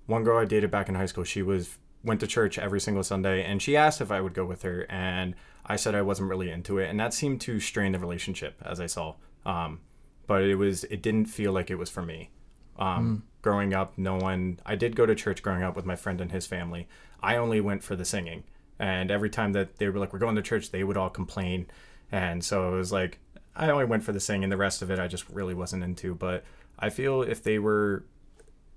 one 0.06 0.24
girl 0.24 0.38
I 0.38 0.44
dated 0.44 0.70
back 0.70 0.88
in 0.88 0.94
high 0.94 1.06
school. 1.06 1.24
She 1.24 1.42
was 1.42 1.76
went 2.02 2.20
to 2.20 2.26
church 2.26 2.58
every 2.58 2.80
single 2.80 3.02
Sunday, 3.02 3.44
and 3.44 3.60
she 3.60 3.76
asked 3.76 4.00
if 4.00 4.10
I 4.10 4.20
would 4.20 4.34
go 4.34 4.44
with 4.44 4.62
her, 4.62 4.86
and 4.88 5.34
I 5.66 5.76
said 5.76 5.94
I 5.94 6.02
wasn't 6.02 6.28
really 6.28 6.50
into 6.50 6.78
it, 6.78 6.88
and 6.88 6.98
that 7.00 7.12
seemed 7.12 7.40
to 7.42 7.60
strain 7.60 7.92
the 7.92 7.98
relationship, 7.98 8.60
as 8.64 8.80
I 8.80 8.86
saw. 8.86 9.16
Um, 9.44 9.80
but 10.26 10.42
it 10.42 10.54
was 10.54 10.84
it 10.84 11.02
didn't 11.02 11.26
feel 11.26 11.52
like 11.52 11.70
it 11.70 11.76
was 11.76 11.90
for 11.90 12.02
me. 12.02 12.30
Um, 12.78 13.24
Growing 13.42 13.72
up, 13.72 13.96
no 13.96 14.16
one. 14.16 14.60
I 14.66 14.76
did 14.76 14.94
go 14.94 15.06
to 15.06 15.14
church 15.14 15.42
growing 15.42 15.62
up 15.62 15.74
with 15.74 15.86
my 15.86 15.96
friend 15.96 16.20
and 16.20 16.30
his 16.30 16.46
family. 16.46 16.88
I 17.22 17.36
only 17.36 17.60
went 17.60 17.82
for 17.82 17.96
the 17.96 18.04
singing, 18.04 18.44
and 18.80 19.10
every 19.10 19.28
time 19.28 19.52
that 19.52 19.76
they 19.76 19.88
were 19.88 20.00
like, 20.00 20.12
"We're 20.12 20.18
going 20.18 20.36
to 20.36 20.42
church," 20.42 20.70
they 20.70 20.82
would 20.82 20.96
all 20.96 21.10
complain, 21.10 21.66
and 22.10 22.42
so 22.42 22.72
it 22.72 22.76
was 22.78 22.90
like 22.90 23.20
I 23.54 23.68
only 23.68 23.84
went 23.84 24.02
for 24.02 24.12
the 24.12 24.20
singing. 24.20 24.48
The 24.48 24.56
rest 24.56 24.80
of 24.80 24.90
it, 24.90 24.98
I 24.98 25.06
just 25.06 25.28
really 25.28 25.54
wasn't 25.54 25.84
into. 25.84 26.14
But 26.14 26.44
I 26.78 26.88
feel 26.88 27.22
if 27.22 27.42
they 27.42 27.58
were 27.58 28.04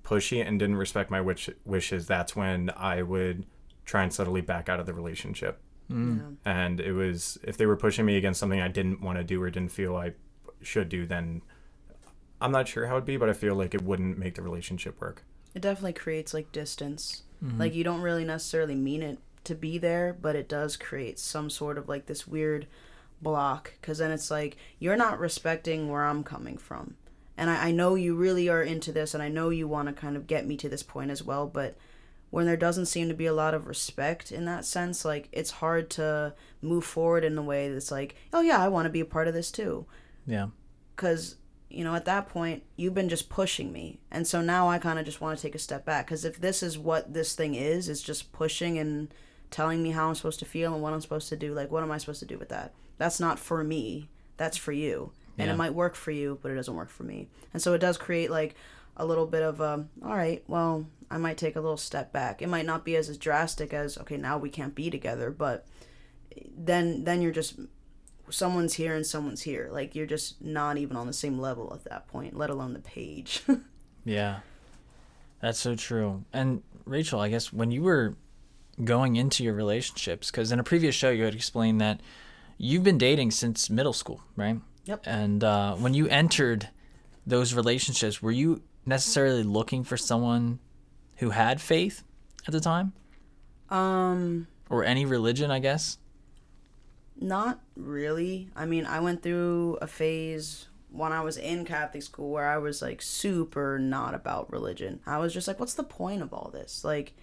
pushy 0.03 0.45
and 0.45 0.59
didn't 0.59 0.75
respect 0.75 1.09
my 1.09 1.21
wish, 1.21 1.49
wishes, 1.63 2.05
that's 2.05 2.35
when 2.35 2.69
I 2.75 3.01
would 3.01 3.45
try 3.85 4.03
and 4.03 4.13
subtly 4.13 4.41
back 4.41 4.67
out 4.67 4.81
of 4.81 4.85
the 4.85 4.93
relationship. 4.93 5.61
Mm. 5.89 6.17
Yeah. 6.17 6.51
And 6.51 6.81
it 6.81 6.91
was 6.91 7.37
if 7.43 7.55
they 7.55 7.65
were 7.65 7.77
pushing 7.77 8.05
me 8.05 8.17
against 8.17 8.41
something 8.41 8.59
I 8.59 8.67
didn't 8.67 9.01
want 9.01 9.17
to 9.19 9.23
do 9.23 9.41
or 9.41 9.49
didn't 9.49 9.71
feel 9.71 9.95
I 9.95 10.13
should 10.61 10.89
do, 10.89 11.05
then 11.05 11.41
I'm 12.41 12.51
not 12.51 12.67
sure 12.67 12.87
how 12.87 12.95
it'd 12.95 13.05
be, 13.05 13.15
but 13.15 13.29
I 13.29 13.33
feel 13.33 13.55
like 13.55 13.73
it 13.73 13.83
wouldn't 13.83 14.17
make 14.17 14.35
the 14.35 14.41
relationship 14.41 14.99
work. 14.99 15.23
It 15.55 15.61
definitely 15.61 15.93
creates 15.93 16.33
like 16.33 16.51
distance. 16.51 17.23
Mm-hmm. 17.41 17.57
Like 17.57 17.73
you 17.73 17.85
don't 17.85 18.01
really 18.01 18.25
necessarily 18.25 18.75
mean 18.75 19.01
it 19.01 19.19
to 19.45 19.56
be 19.56 19.77
there, 19.77 20.15
but 20.19 20.36
it 20.36 20.47
does 20.49 20.77
create 20.77 21.19
some 21.19 21.49
sort 21.49 21.77
of 21.77 21.88
like 21.89 22.06
this 22.06 22.27
weird 22.27 22.67
block 23.21 23.73
because 23.79 23.97
then 23.99 24.12
it's 24.12 24.29
like 24.32 24.58
you're 24.79 24.97
not 24.97 25.19
respecting 25.19 25.89
where 25.89 26.03
I'm 26.03 26.23
coming 26.23 26.58
from. 26.58 26.95
And 27.38 27.49
I, 27.49 27.67
I 27.67 27.71
know 27.71 27.95
you 27.95 28.15
really 28.15 28.49
are 28.49 28.62
into 28.62 28.91
this 28.91 29.13
and 29.13 29.23
I 29.23 29.29
know 29.29 29.49
you 29.49 29.67
want 29.67 29.88
to 29.88 29.93
kind 29.93 30.15
of 30.15 30.27
get 30.27 30.45
me 30.45 30.56
to 30.58 30.69
this 30.69 30.84
point 30.84 31.10
as 31.12 31.23
well, 31.23 31.47
but 31.47 31.75
when 32.29 32.45
there 32.45 32.58
doesn't 32.58 32.88
seem 32.88 33.08
to 33.10 33.13
be 33.13 33.25
a 33.27 33.34
lot 33.34 33.53
of 33.53 33.67
respect 33.67 34.32
in 34.32 34.45
that 34.45 34.65
sense, 34.65 35.06
like 35.06 35.29
it's 35.32 35.51
hard 35.51 35.89
to 35.91 36.34
move 36.62 36.84
forward 36.84 37.23
in 37.23 37.38
a 37.38 37.41
way 37.43 37.71
that's 37.71 37.91
like, 37.91 38.15
oh 38.34 38.41
yeah, 38.41 38.58
I 38.63 38.67
want 38.67 38.86
to 38.86 38.89
be 38.91 38.99
a 39.01 39.06
part 39.06 39.27
of 39.27 39.34
this 39.34 39.51
too 39.51 39.86
Yeah. 40.25 40.47
because 40.95 41.36
you 41.69 41.84
know 41.84 41.95
at 41.95 42.06
that 42.06 42.27
point 42.29 42.62
you've 42.75 42.93
been 42.93 43.10
just 43.10 43.29
pushing 43.29 43.71
me 43.71 43.99
and 44.12 44.27
so 44.27 44.41
now 44.43 44.69
i 44.69 44.77
kind 44.77 44.99
of 44.99 45.06
just 45.06 45.21
want 45.21 45.36
to 45.36 45.41
take 45.41 45.56
a 45.56 45.60
step 45.60 45.84
back 45.84 46.06
because 46.06 46.23
if 46.23 46.39
this 46.39 46.62
is 46.62 46.77
what 46.77 47.15
this 47.15 47.34
thing 47.34 47.56
is 47.56 47.89
it's 47.89 48.03
just 48.03 48.32
pushing 48.32 48.77
and 48.77 49.12
telling 49.53 49.81
me 49.81 49.91
how 49.91 50.09
i'm 50.09 50.15
supposed 50.15 50.39
to 50.39 50.45
feel 50.45 50.73
and 50.73 50.81
what 50.83 50.91
i'm 50.93 50.99
supposed 51.01 51.29
to 51.29 51.35
do 51.37 51.53
like 51.53 51.71
what 51.71 51.83
am 51.83 51.91
i 51.91 51.97
supposed 51.97 52.19
to 52.19 52.25
do 52.25 52.37
with 52.37 52.49
that 52.49 52.73
that's 52.97 53.19
not 53.19 53.39
for 53.39 53.63
me 53.63 54.09
that's 54.37 54.57
for 54.57 54.71
you 54.73 55.11
and 55.37 55.47
Yeah. 55.47 55.53
it 55.53 55.57
might 55.57 55.73
work 55.73 55.95
for 55.95 56.11
you 56.11 56.39
but 56.41 56.51
it 56.51 56.55
doesn't 56.55 56.75
work 56.75 56.89
for 56.89 57.03
me 57.03 57.27
and 57.53 57.61
so 57.61 57.73
it 57.73 57.79
does 57.79 57.97
create 57.97 58.29
like 58.31 58.55
a 58.97 59.05
little 59.05 59.25
bit 59.27 59.43
of 59.43 59.61
um 59.61 59.89
all 60.03 60.15
right 60.15 60.43
well 60.47 60.85
i 61.09 61.17
might 61.17 61.37
take 61.37 61.55
a 61.55 61.61
little 61.61 61.77
step 61.77 62.11
back 62.11 62.41
it 62.41 62.49
might 62.49 62.65
not 62.65 62.83
be 62.83 62.95
as, 62.95 63.07
as 63.09 63.17
drastic 63.17 63.73
as 63.73 63.97
okay 63.97 64.17
now 64.17 64.37
we 64.37 64.49
can't 64.49 64.75
be 64.75 64.89
together 64.89 65.31
but 65.31 65.65
then 66.57 67.03
then 67.03 67.21
you're 67.21 67.31
just 67.31 67.59
someone's 68.29 68.73
here 68.75 68.95
and 68.95 69.05
someone's 69.05 69.41
here. 69.41 69.67
Like 69.71 69.95
you're 69.95 70.07
just 70.07 70.41
not 70.41 70.77
even 70.77 70.95
on 70.97 71.05
the 71.07 71.13
same 71.13 71.37
level 71.39 71.71
at 71.75 71.83
that 71.83 72.07
point, 72.07 72.35
let 72.35 72.49
alone 72.49 72.73
the 72.73 72.79
page. 72.79 73.43
Yeah. 74.05 74.39
That's 75.41 75.59
so 75.59 75.75
true. 75.75 76.23
And 76.33 76.63
Rachel, 76.85 77.19
I 77.19 77.29
guess 77.29 77.53
when 77.53 77.69
you 77.71 77.83
were 77.83 78.15
going 78.83 79.15
into 79.15 79.43
your 79.43 79.53
relationships, 79.53 80.31
because 80.31 80.51
in 80.51 80.59
a 80.59 80.63
previous 80.63 80.95
show 80.95 81.09
you 81.09 81.25
had 81.25 81.36
explained 81.36 81.81
that 81.81 82.01
you've 82.57 82.83
been 82.83 82.97
dating 82.97 83.31
since 83.31 83.69
middle 83.69 83.93
school, 83.93 84.21
right? 84.36 84.59
Yep. 84.86 85.03
And 85.05 85.43
uh, 85.43 85.75
when 85.75 85.93
you 85.93 86.07
entered 86.07 86.69
those 87.25 87.53
relationships, 87.53 88.21
were 88.21 88.31
you 88.31 88.62
necessarily 88.86 89.43
looking 89.43 89.83
for 89.83 89.95
someone 89.97 90.59
who 91.17 91.29
had 91.29 91.62
faith 91.62 92.03
at 92.47 92.51
the 92.51 92.59
time 92.59 92.93
um, 93.69 94.47
or 94.69 94.83
any 94.83 95.05
religion, 95.05 95.51
I 95.51 95.59
guess? 95.59 95.97
not 97.19 97.62
really. 97.75 98.49
I 98.55 98.65
mean, 98.65 98.86
I 98.86 98.99
went 98.99 99.23
through 99.23 99.77
a 99.81 99.88
phase 99.88 100.67
when 100.91 101.12
I 101.12 101.21
was 101.21 101.38
in 101.38 101.65
Catholic 101.65 102.03
school 102.03 102.31
where 102.31 102.47
I 102.47 102.57
was 102.57 102.81
like 102.81 103.01
super 103.01 103.79
not 103.79 104.13
about 104.13 104.51
religion. 104.51 104.99
I 105.05 105.17
was 105.17 105.33
just 105.33 105.47
like, 105.47 105.59
what's 105.59 105.73
the 105.73 105.83
point 105.83 106.21
of 106.21 106.33
all 106.33 106.51
this? 106.53 106.83
Like, 106.83 107.13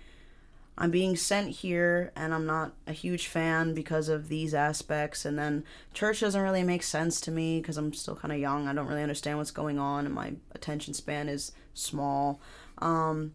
I'm 0.78 0.90
being 0.90 1.14
sent 1.16 1.50
here 1.50 2.10
and 2.16 2.32
I'm 2.32 2.46
not 2.46 2.72
a 2.86 2.92
huge 2.92 3.26
fan 3.26 3.74
because 3.74 4.08
of 4.08 4.28
these 4.28 4.54
aspects. 4.54 5.24
And 5.24 5.38
then 5.38 5.64
church 5.92 6.20
doesn't 6.20 6.40
really 6.40 6.62
make 6.62 6.82
sense 6.82 7.20
to 7.22 7.30
me 7.30 7.60
because 7.60 7.76
I'm 7.76 7.92
still 7.92 8.16
kind 8.16 8.32
of 8.32 8.38
young. 8.38 8.66
I 8.66 8.72
don't 8.72 8.86
really 8.86 9.02
understand 9.02 9.38
what's 9.38 9.50
going 9.50 9.78
on 9.78 10.06
and 10.06 10.14
my 10.14 10.34
attention 10.54 10.94
span 10.94 11.28
is 11.28 11.52
small. 11.74 12.40
Um, 12.78 13.32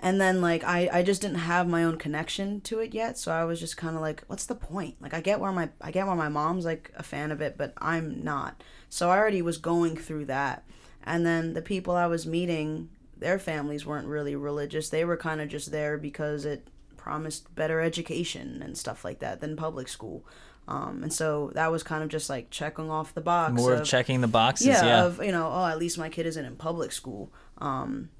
and 0.00 0.20
then 0.20 0.40
like 0.40 0.62
I, 0.64 0.88
I 0.92 1.02
just 1.02 1.22
didn't 1.22 1.38
have 1.38 1.68
my 1.68 1.82
own 1.84 1.96
connection 1.96 2.60
to 2.62 2.80
it 2.80 2.94
yet 2.94 3.18
so 3.18 3.32
i 3.32 3.44
was 3.44 3.58
just 3.60 3.76
kind 3.76 3.96
of 3.96 4.02
like 4.02 4.22
what's 4.26 4.46
the 4.46 4.54
point 4.54 4.96
like 5.00 5.14
i 5.14 5.20
get 5.20 5.40
where 5.40 5.52
my 5.52 5.70
i 5.80 5.90
get 5.90 6.06
where 6.06 6.16
my 6.16 6.28
mom's 6.28 6.64
like 6.64 6.92
a 6.96 7.02
fan 7.02 7.32
of 7.32 7.40
it 7.40 7.56
but 7.56 7.72
i'm 7.78 8.22
not 8.22 8.62
so 8.88 9.10
i 9.10 9.16
already 9.16 9.42
was 9.42 9.58
going 9.58 9.96
through 9.96 10.24
that 10.24 10.64
and 11.04 11.24
then 11.24 11.54
the 11.54 11.62
people 11.62 11.94
i 11.94 12.06
was 12.06 12.26
meeting 12.26 12.88
their 13.18 13.38
families 13.38 13.86
weren't 13.86 14.06
really 14.06 14.36
religious 14.36 14.88
they 14.90 15.04
were 15.04 15.16
kind 15.16 15.40
of 15.40 15.48
just 15.48 15.70
there 15.70 15.96
because 15.96 16.44
it 16.44 16.68
promised 16.96 17.54
better 17.54 17.80
education 17.80 18.60
and 18.62 18.76
stuff 18.76 19.04
like 19.04 19.20
that 19.20 19.40
than 19.40 19.56
public 19.56 19.88
school 19.88 20.24
um, 20.68 21.02
and 21.04 21.12
so 21.12 21.52
that 21.54 21.70
was 21.70 21.82
kind 21.82 22.02
of 22.02 22.08
just 22.08 22.28
like 22.28 22.50
checking 22.50 22.90
off 22.90 23.14
the 23.14 23.20
box 23.20 23.52
More 23.52 23.74
of 23.74 23.84
checking 23.84 24.20
the 24.20 24.26
boxes, 24.26 24.66
yeah, 24.66 24.84
yeah. 24.84 25.04
of 25.04 25.22
you 25.22 25.30
know, 25.30 25.48
oh, 25.48 25.66
at 25.66 25.78
least 25.78 25.96
my 25.96 26.08
kid 26.08 26.26
isn't 26.26 26.44
in 26.44 26.56
public 26.56 26.90
school. 26.90 27.32
Um, 27.58 28.10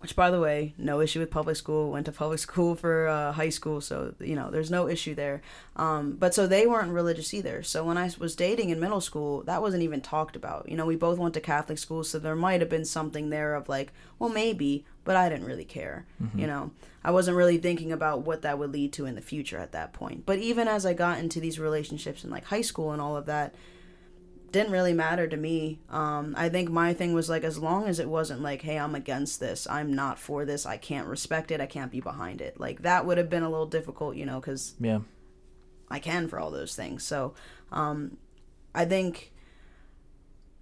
which 0.00 0.14
by 0.14 0.30
the 0.30 0.40
way 0.40 0.74
no 0.78 1.00
issue 1.00 1.20
with 1.20 1.30
public 1.30 1.56
school. 1.56 1.90
Went 1.90 2.06
to 2.06 2.12
public 2.12 2.38
school 2.46 2.74
for 2.74 3.08
uh, 3.08 3.32
high 3.32 3.48
school 3.48 3.80
so 3.80 4.14
you 4.20 4.36
know 4.36 4.50
there's 4.50 4.70
no 4.70 4.88
issue 4.88 5.14
there. 5.14 5.42
Um, 5.76 6.12
but 6.12 6.34
so 6.34 6.46
they 6.46 6.66
weren't 6.66 6.92
religious 6.92 7.34
either. 7.34 7.62
So 7.62 7.84
when 7.84 7.98
i 7.98 8.10
was 8.18 8.36
dating 8.36 8.70
in 8.70 8.80
middle 8.80 9.00
school 9.00 9.42
that 9.42 9.62
wasn't 9.62 9.82
even 9.82 10.00
talked 10.00 10.36
about. 10.36 10.68
You 10.68 10.76
know 10.76 10.86
we 10.86 10.96
both 10.96 11.18
went 11.18 11.34
to 11.34 11.40
catholic 11.40 11.78
school 11.78 12.04
so 12.04 12.18
there 12.18 12.36
might 12.36 12.60
have 12.60 12.70
been 12.70 12.84
something 12.84 13.30
there 13.30 13.54
of 13.54 13.68
like 13.68 13.92
well 14.18 14.30
maybe 14.30 14.84
but 15.04 15.16
i 15.16 15.28
didn't 15.28 15.46
really 15.46 15.64
care 15.64 16.06
mm-hmm. 16.22 16.38
you 16.38 16.46
know? 16.46 16.70
I 17.04 17.10
wasn't 17.12 17.36
really 17.36 17.58
thinking 17.58 17.92
about 17.92 18.22
what 18.26 18.42
that 18.42 18.58
would 18.58 18.72
lead 18.72 18.92
to 18.94 19.06
in 19.06 19.14
the 19.14 19.22
future 19.22 19.56
at 19.56 19.72
that 19.72 19.92
point. 19.92 20.26
But 20.26 20.38
even 20.38 20.68
as 20.68 20.84
i 20.84 20.92
got 20.92 21.18
into 21.18 21.40
these 21.40 21.58
relationships 21.58 22.24
in 22.24 22.30
like 22.30 22.44
high 22.44 22.60
school 22.60 22.92
and 22.92 23.00
all 23.00 23.16
of 23.16 23.26
that 23.26 23.54
didn't 24.50 24.72
really 24.72 24.94
matter 24.94 25.28
to 25.28 25.36
me. 25.36 25.80
Um, 25.90 26.34
I 26.36 26.48
think 26.48 26.70
my 26.70 26.94
thing 26.94 27.12
was 27.12 27.28
like, 27.28 27.44
as 27.44 27.58
long 27.58 27.86
as 27.86 27.98
it 27.98 28.08
wasn't 28.08 28.40
like, 28.40 28.62
hey, 28.62 28.78
I'm 28.78 28.94
against 28.94 29.40
this, 29.40 29.66
I'm 29.68 29.92
not 29.92 30.18
for 30.18 30.44
this, 30.44 30.66
I 30.66 30.76
can't 30.76 31.06
respect 31.06 31.50
it, 31.50 31.60
I 31.60 31.66
can't 31.66 31.92
be 31.92 32.00
behind 32.00 32.40
it. 32.40 32.58
Like 32.58 32.82
that 32.82 33.06
would 33.06 33.18
have 33.18 33.28
been 33.28 33.42
a 33.42 33.50
little 33.50 33.66
difficult, 33.66 34.16
you 34.16 34.26
know, 34.26 34.40
because 34.40 34.74
yeah, 34.80 35.00
I 35.90 35.98
can 35.98 36.28
for 36.28 36.38
all 36.38 36.50
those 36.50 36.74
things. 36.74 37.04
So, 37.04 37.34
um, 37.72 38.16
I 38.74 38.84
think 38.84 39.32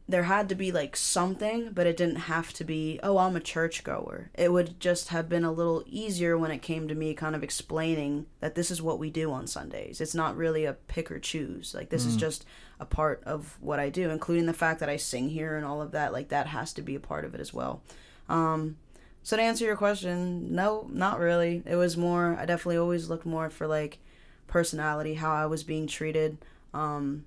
there 0.09 0.25
had 0.25 0.49
to 0.49 0.55
be 0.55 0.71
like 0.71 0.97
something, 0.97 1.71
but 1.73 1.87
it 1.87 1.97
didn't 1.97 2.17
have 2.17 2.53
to 2.53 2.65
be, 2.65 3.01
oh, 3.03 3.19
I'm 3.19 3.35
a 3.35 3.41
churchgoer. 3.41 4.31
It 4.35 4.53
would 4.53 4.79
just 4.79 5.09
have 5.09 5.29
been 5.29 5.45
a 5.45 5.51
little 5.51 5.83
easier 5.85 6.39
when 6.39 6.53
it 6.53 6.63
came 6.63 6.87
to 6.87 6.95
me 6.95 7.13
kind 7.13 7.35
of 7.35 7.43
explaining 7.43 8.27
that 8.39 8.55
this 8.55 8.71
is 8.71 8.81
what 8.81 9.01
we 9.01 9.11
do 9.11 9.33
on 9.33 9.49
Sundays. 9.49 10.01
It's 10.01 10.15
not 10.15 10.37
really 10.37 10.65
a 10.65 10.75
pick 10.75 11.11
or 11.11 11.19
choose. 11.19 11.75
Like, 11.75 11.89
this 11.89 12.05
mm. 12.05 12.09
is 12.09 12.17
just 12.17 12.47
a 12.79 12.85
part 12.85 13.21
of 13.25 13.59
what 13.61 13.81
I 13.81 13.89
do, 13.89 14.11
including 14.11 14.47
the 14.47 14.53
fact 14.53 14.79
that 14.79 14.89
I 14.89 14.97
sing 14.97 15.29
here 15.29 15.57
and 15.57 15.67
all 15.67 15.83
of 15.83 15.91
that. 15.91 16.13
Like, 16.13 16.29
that 16.29 16.47
has 16.47 16.73
to 16.75 16.83
be 16.83 16.95
a 16.95 17.01
part 17.01 17.25
of 17.25 17.35
it 17.35 17.41
as 17.41 17.53
well. 17.53 17.83
Um, 18.29 18.77
so, 19.25 19.37
to 19.37 19.43
answer 19.43 19.65
your 19.65 19.77
question, 19.77 20.55
no, 20.55 20.89
not 20.93 21.19
really. 21.19 21.65
It 21.67 21.75
was 21.75 21.97
more, 21.97 22.37
I 22.39 22.47
definitely 22.47 22.77
always 22.77 23.09
looked 23.09 23.27
more 23.27 23.51
for 23.51 23.67
like 23.67 23.99
personality, 24.47 25.15
how 25.15 25.33
I 25.33 25.47
was 25.47 25.65
being 25.65 25.89
treated. 25.89 26.39
Um, 26.73 27.25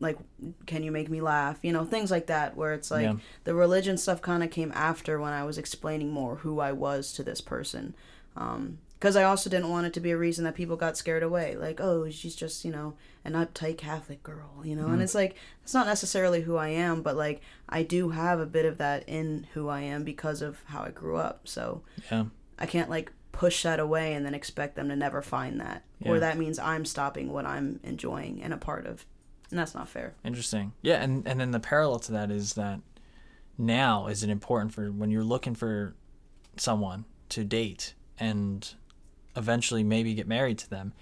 like 0.00 0.18
can 0.66 0.82
you 0.82 0.90
make 0.90 1.08
me 1.08 1.20
laugh? 1.20 1.58
You 1.62 1.72
know 1.72 1.84
things 1.84 2.10
like 2.10 2.26
that 2.26 2.56
where 2.56 2.72
it's 2.72 2.90
like 2.90 3.04
yeah. 3.04 3.16
the 3.44 3.54
religion 3.54 3.96
stuff 3.96 4.20
kind 4.20 4.42
of 4.42 4.50
came 4.50 4.72
after 4.74 5.20
when 5.20 5.32
i 5.32 5.44
was 5.44 5.58
explaining 5.58 6.10
more 6.10 6.36
who 6.36 6.60
i 6.60 6.72
was 6.72 7.12
to 7.14 7.22
this 7.22 7.40
person. 7.40 7.94
Because 8.34 9.16
um, 9.16 9.22
i 9.22 9.22
also 9.22 9.48
didn't 9.48 9.70
want 9.70 9.86
it 9.86 9.92
to 9.94 10.00
be 10.00 10.10
a 10.10 10.16
reason 10.16 10.44
that 10.44 10.54
people 10.54 10.76
got 10.76 10.96
scared 10.96 11.22
away. 11.22 11.56
Like 11.56 11.80
oh 11.80 12.10
she's 12.10 12.34
just 12.34 12.64
you 12.64 12.72
know 12.72 12.94
an 13.24 13.32
uptight 13.32 13.78
catholic 13.78 14.22
girl 14.22 14.60
you 14.62 14.76
know? 14.76 14.86
Mm. 14.86 14.94
and 14.94 15.02
it's 15.02 15.14
like 15.14 15.36
it's 15.62 15.72
not 15.72 15.86
necessarily 15.86 16.42
who 16.42 16.56
i 16.56 16.68
am 16.68 17.00
but 17.00 17.16
like 17.16 17.40
i 17.70 17.82
do 17.82 18.10
have 18.10 18.38
a 18.38 18.44
bit 18.44 18.66
of 18.66 18.76
that 18.76 19.02
in 19.08 19.46
who 19.54 19.68
i 19.68 19.80
am 19.80 20.04
because 20.04 20.42
of 20.42 20.62
how 20.66 20.82
i 20.82 20.90
grew 20.90 21.16
up. 21.16 21.48
So 21.48 21.82
yeah. 22.10 22.24
I 22.58 22.66
can't 22.66 22.90
like 22.90 23.12
push 23.32 23.62
that 23.62 23.80
away 23.80 24.14
and 24.14 24.24
then 24.24 24.34
expect 24.34 24.76
them 24.76 24.88
to 24.88 24.96
never 24.96 25.22
find 25.22 25.60
that. 25.60 25.82
Yeah. 26.00 26.12
or 26.12 26.20
that 26.20 26.36
means 26.36 26.58
i'm 26.58 26.84
stopping 26.84 27.32
what 27.32 27.46
i'm 27.46 27.80
enjoying 27.82 28.42
and 28.42 28.52
a 28.52 28.58
part 28.58 28.86
of 28.86 29.06
and 29.54 29.60
that's 29.60 29.72
not 29.72 29.88
fair. 29.88 30.14
Interesting. 30.24 30.72
Yeah, 30.82 31.00
and 31.00 31.28
and 31.28 31.38
then 31.38 31.52
the 31.52 31.60
parallel 31.60 32.00
to 32.00 32.12
that 32.12 32.32
is 32.32 32.54
that 32.54 32.80
now 33.56 34.08
is 34.08 34.24
it 34.24 34.28
important 34.28 34.74
for 34.74 34.90
when 34.90 35.12
you're 35.12 35.22
looking 35.22 35.54
for 35.54 35.94
someone 36.56 37.04
to 37.28 37.44
date 37.44 37.94
and 38.18 38.74
eventually 39.36 39.84
maybe 39.84 40.12
get 40.12 40.26
married 40.26 40.58
to 40.58 40.68
them 40.68 40.92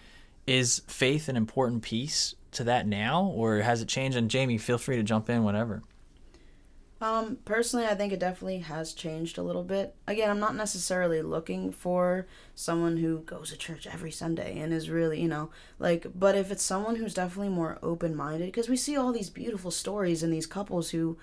is 0.47 0.83
faith 0.87 1.31
an 1.31 1.37
important 1.39 1.83
piece 1.83 2.35
to 2.51 2.63
that 2.65 2.87
now 2.87 3.25
or 3.35 3.61
has 3.61 3.81
it 3.81 3.89
changed 3.89 4.19
and 4.19 4.29
Jamie 4.29 4.59
feel 4.59 4.77
free 4.77 4.97
to 4.97 5.03
jump 5.03 5.31
in 5.31 5.45
whatever 5.45 5.83
um, 7.03 7.39
personally, 7.45 7.85
I 7.87 7.97
think 7.97 8.13
it 8.13 8.21
definitely 8.21 8.61
has 8.61 8.93
changed 8.93 9.37
a 9.37 9.43
little 9.43 9.65
bit. 9.65 9.97
Again, 10.07 10.31
I'm 10.31 10.39
not 10.39 10.55
necessarily 10.55 11.21
looking 11.21 11.73
for 11.73 12.29
someone 12.55 12.99
who 12.99 13.21
goes 13.21 13.51
to 13.51 13.57
church 13.57 13.89
every 13.89 14.13
Sunday 14.13 14.61
and 14.61 14.73
is 14.73 14.89
really, 14.89 15.21
you 15.21 15.27
know, 15.27 15.51
like, 15.81 16.07
but 16.15 16.37
if 16.37 16.53
it's 16.53 16.63
someone 16.63 16.95
who's 16.95 17.15
definitely 17.15 17.49
more 17.49 17.81
open 17.83 18.15
minded, 18.15 18.47
because 18.47 18.69
we 18.69 18.77
see 18.77 18.97
all 18.97 19.13
these 19.13 19.31
beautiful 19.31 19.73
stories 19.73 20.23
and 20.23 20.33
these 20.33 20.47
couples 20.47 20.91
who 20.91 21.19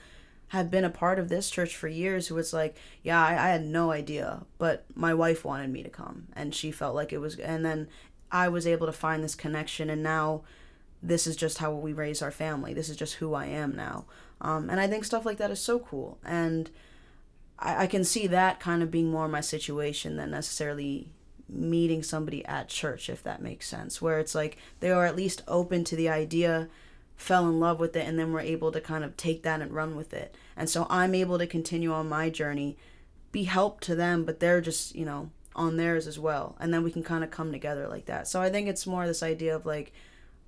have 0.49 0.69
been 0.69 0.83
a 0.83 0.89
part 0.89 1.17
of 1.17 1.29
this 1.29 1.49
church 1.49 1.77
for 1.77 1.87
years 1.87 2.27
who 2.27 2.37
it's 2.37 2.51
like, 2.51 2.75
yeah, 3.01 3.23
I, 3.23 3.31
I 3.31 3.49
had 3.49 3.63
no 3.63 3.91
idea, 3.91 4.45
but 4.57 4.83
my 4.95 5.13
wife 5.13 5.45
wanted 5.45 5.69
me 5.69 5.81
to 5.83 5.89
come 5.89 6.27
and 6.33 6.53
she 6.53 6.71
felt 6.71 6.93
like 6.93 7.13
it 7.13 7.19
was, 7.19 7.37
and 7.37 7.63
then 7.63 7.87
I 8.29 8.49
was 8.49 8.67
able 8.67 8.87
to 8.87 8.91
find 8.91 9.23
this 9.23 9.35
connection 9.35 9.89
and 9.89 10.03
now 10.03 10.41
this 11.01 11.25
is 11.25 11.37
just 11.37 11.59
how 11.59 11.71
we 11.71 11.93
raise 11.93 12.21
our 12.21 12.31
family. 12.31 12.73
This 12.73 12.89
is 12.89 12.97
just 12.97 13.15
who 13.15 13.33
I 13.33 13.45
am 13.45 13.75
now. 13.75 14.05
Um, 14.41 14.69
and 14.69 14.80
I 14.80 14.88
think 14.88 15.04
stuff 15.04 15.25
like 15.25 15.38
that 15.38 15.52
is 15.52 15.60
so 15.60 15.80
cool. 15.80 16.17
And 16.23 16.69
I, 17.58 17.84
I 17.84 17.88
can 17.88 18.04
see 18.04 18.28
that 18.28 18.60
kind 18.60 18.82
of 18.82 18.91
being 18.91 19.12
more 19.12 19.28
my 19.28 19.41
situation 19.41 20.17
than 20.17 20.32
necessarily 20.32 21.10
meeting 21.47 22.04
somebody 22.04 22.45
at 22.45 22.69
church, 22.69 23.10
if 23.10 23.23
that 23.23 23.41
makes 23.41 23.67
sense. 23.67 24.02
Where 24.02 24.19
it's 24.19 24.36
like 24.36 24.58
they 24.80 24.91
are 24.91 25.06
at 25.06 25.15
least 25.15 25.43
open 25.47 25.84
to 25.86 25.95
the 25.95 26.10
idea, 26.10 26.69
fell 27.15 27.47
in 27.47 27.60
love 27.60 27.80
with 27.80 27.95
it, 27.95 28.08
and 28.08 28.17
then 28.17 28.32
we're 28.32 28.39
able 28.41 28.71
to 28.71 28.82
kind 28.82 29.04
of 29.04 29.17
take 29.17 29.43
that 29.43 29.62
and 29.62 29.71
run 29.71 29.95
with 29.95 30.13
it. 30.13 30.36
And 30.56 30.69
so 30.69 30.88
I'm 30.89 31.15
able 31.15 31.38
to 31.38 31.47
continue 31.47 31.91
on 31.91 32.08
my 32.08 32.30
journey, 32.30 32.78
be 33.32 33.43
help 33.43 33.82
to 33.82 33.95
them, 33.95 34.23
but 34.25 34.39
they're 34.39 34.62
just, 34.62 34.95
you 34.95 35.06
know, 35.06 35.32
on 35.56 35.78
theirs 35.78 36.08
as 36.08 36.17
well. 36.17 36.56
And 36.60 36.73
then 36.73 36.84
we 36.84 36.91
can 36.91 37.04
kind 37.04 37.23
of 37.23 37.32
come 37.32 37.52
together 37.52 37.88
like 37.88 38.06
that. 38.06 38.28
So 38.28 38.41
I 38.41 38.49
think 38.49 38.67
it's 38.67 38.88
more 38.88 39.06
this 39.06 39.23
idea 39.23 39.56
of 39.56 39.65
like 39.65 39.91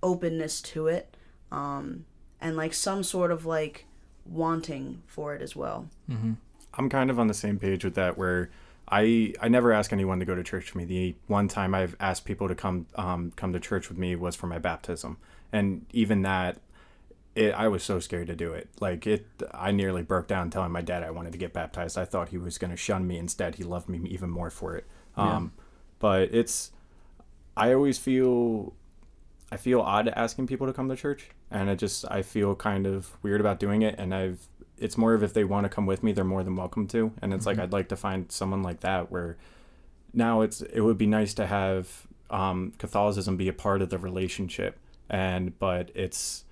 openness 0.01 0.61
to 0.61 0.87
it. 0.87 1.17
Um, 1.51 2.05
and 2.41 2.57
like 2.57 2.73
some 2.73 3.03
sort 3.03 3.31
of 3.31 3.45
like 3.45 3.85
wanting 4.25 5.03
for 5.07 5.33
it 5.35 5.41
as 5.41 5.55
well. 5.55 5.87
Mm-hmm. 6.09 6.33
I'm 6.73 6.89
kind 6.89 7.09
of 7.09 7.19
on 7.19 7.27
the 7.27 7.33
same 7.33 7.59
page 7.59 7.83
with 7.83 7.95
that 7.95 8.17
where 8.17 8.49
I 8.89 9.33
I 9.41 9.47
never 9.47 9.71
ask 9.71 9.93
anyone 9.93 10.19
to 10.19 10.25
go 10.25 10.35
to 10.35 10.43
church 10.43 10.73
with 10.73 10.75
me. 10.75 10.85
The 10.85 11.15
one 11.27 11.47
time 11.47 11.73
I've 11.73 11.95
asked 11.99 12.25
people 12.25 12.47
to 12.47 12.55
come 12.55 12.87
um, 12.95 13.31
come 13.35 13.53
to 13.53 13.59
church 13.59 13.89
with 13.89 13.97
me 13.97 14.15
was 14.15 14.35
for 14.35 14.47
my 14.47 14.57
baptism, 14.57 15.17
and 15.51 15.85
even 15.91 16.23
that, 16.23 16.57
it, 17.35 17.53
I 17.53 17.67
was 17.67 17.83
so 17.83 17.99
scared 17.99 18.27
to 18.27 18.35
do 18.35 18.53
it. 18.53 18.69
Like 18.79 19.07
it, 19.07 19.25
I 19.53 19.71
nearly 19.71 20.01
broke 20.01 20.27
down 20.27 20.49
telling 20.49 20.71
my 20.71 20.81
dad 20.81 21.03
I 21.03 21.11
wanted 21.11 21.31
to 21.31 21.37
get 21.37 21.53
baptized. 21.53 21.97
I 21.97 22.05
thought 22.05 22.29
he 22.29 22.37
was 22.37 22.57
going 22.57 22.71
to 22.71 22.77
shun 22.77 23.07
me. 23.07 23.17
Instead, 23.17 23.55
he 23.55 23.63
loved 23.63 23.87
me 23.87 24.01
even 24.09 24.29
more 24.29 24.49
for 24.49 24.75
it. 24.75 24.85
Um, 25.15 25.53
yeah. 25.55 25.63
But 25.99 26.33
it's, 26.33 26.71
I 27.55 27.73
always 27.73 27.97
feel 27.97 28.73
I 29.51 29.57
feel 29.57 29.81
odd 29.81 30.07
asking 30.07 30.47
people 30.47 30.67
to 30.67 30.73
come 30.73 30.87
to 30.89 30.95
church, 30.95 31.29
and 31.49 31.69
I 31.69 31.75
just 31.75 32.05
I 32.09 32.21
feel 32.21 32.55
kind 32.55 32.87
of 32.87 33.11
weird 33.21 33.41
about 33.41 33.59
doing 33.59 33.81
it. 33.81 33.95
And 33.97 34.13
I've 34.13 34.47
it's 34.77 34.97
more 34.97 35.13
of 35.13 35.23
if 35.23 35.33
they 35.33 35.43
want 35.43 35.65
to 35.65 35.69
come 35.69 35.85
with 35.85 36.03
me, 36.03 36.11
they're 36.11 36.23
more 36.23 36.43
than 36.43 36.55
welcome 36.55 36.87
to. 36.87 37.11
And 37.21 37.33
it's 37.33 37.45
mm-hmm. 37.45 37.59
like 37.59 37.63
I'd 37.63 37.73
like 37.73 37.89
to 37.89 37.95
find 37.95 38.31
someone 38.31 38.63
like 38.63 38.79
that 38.79 39.11
where 39.11 39.37
now 40.13 40.41
it's 40.41 40.61
it 40.61 40.81
would 40.81 40.97
be 40.97 41.05
nice 41.05 41.33
to 41.35 41.47
have 41.47 42.07
um, 42.29 42.73
Catholicism 42.77 43.37
be 43.37 43.47
a 43.47 43.53
part 43.53 43.81
of 43.81 43.89
the 43.89 43.97
relationship, 43.97 44.79
and 45.09 45.57
but 45.59 45.91
it's 45.93 46.45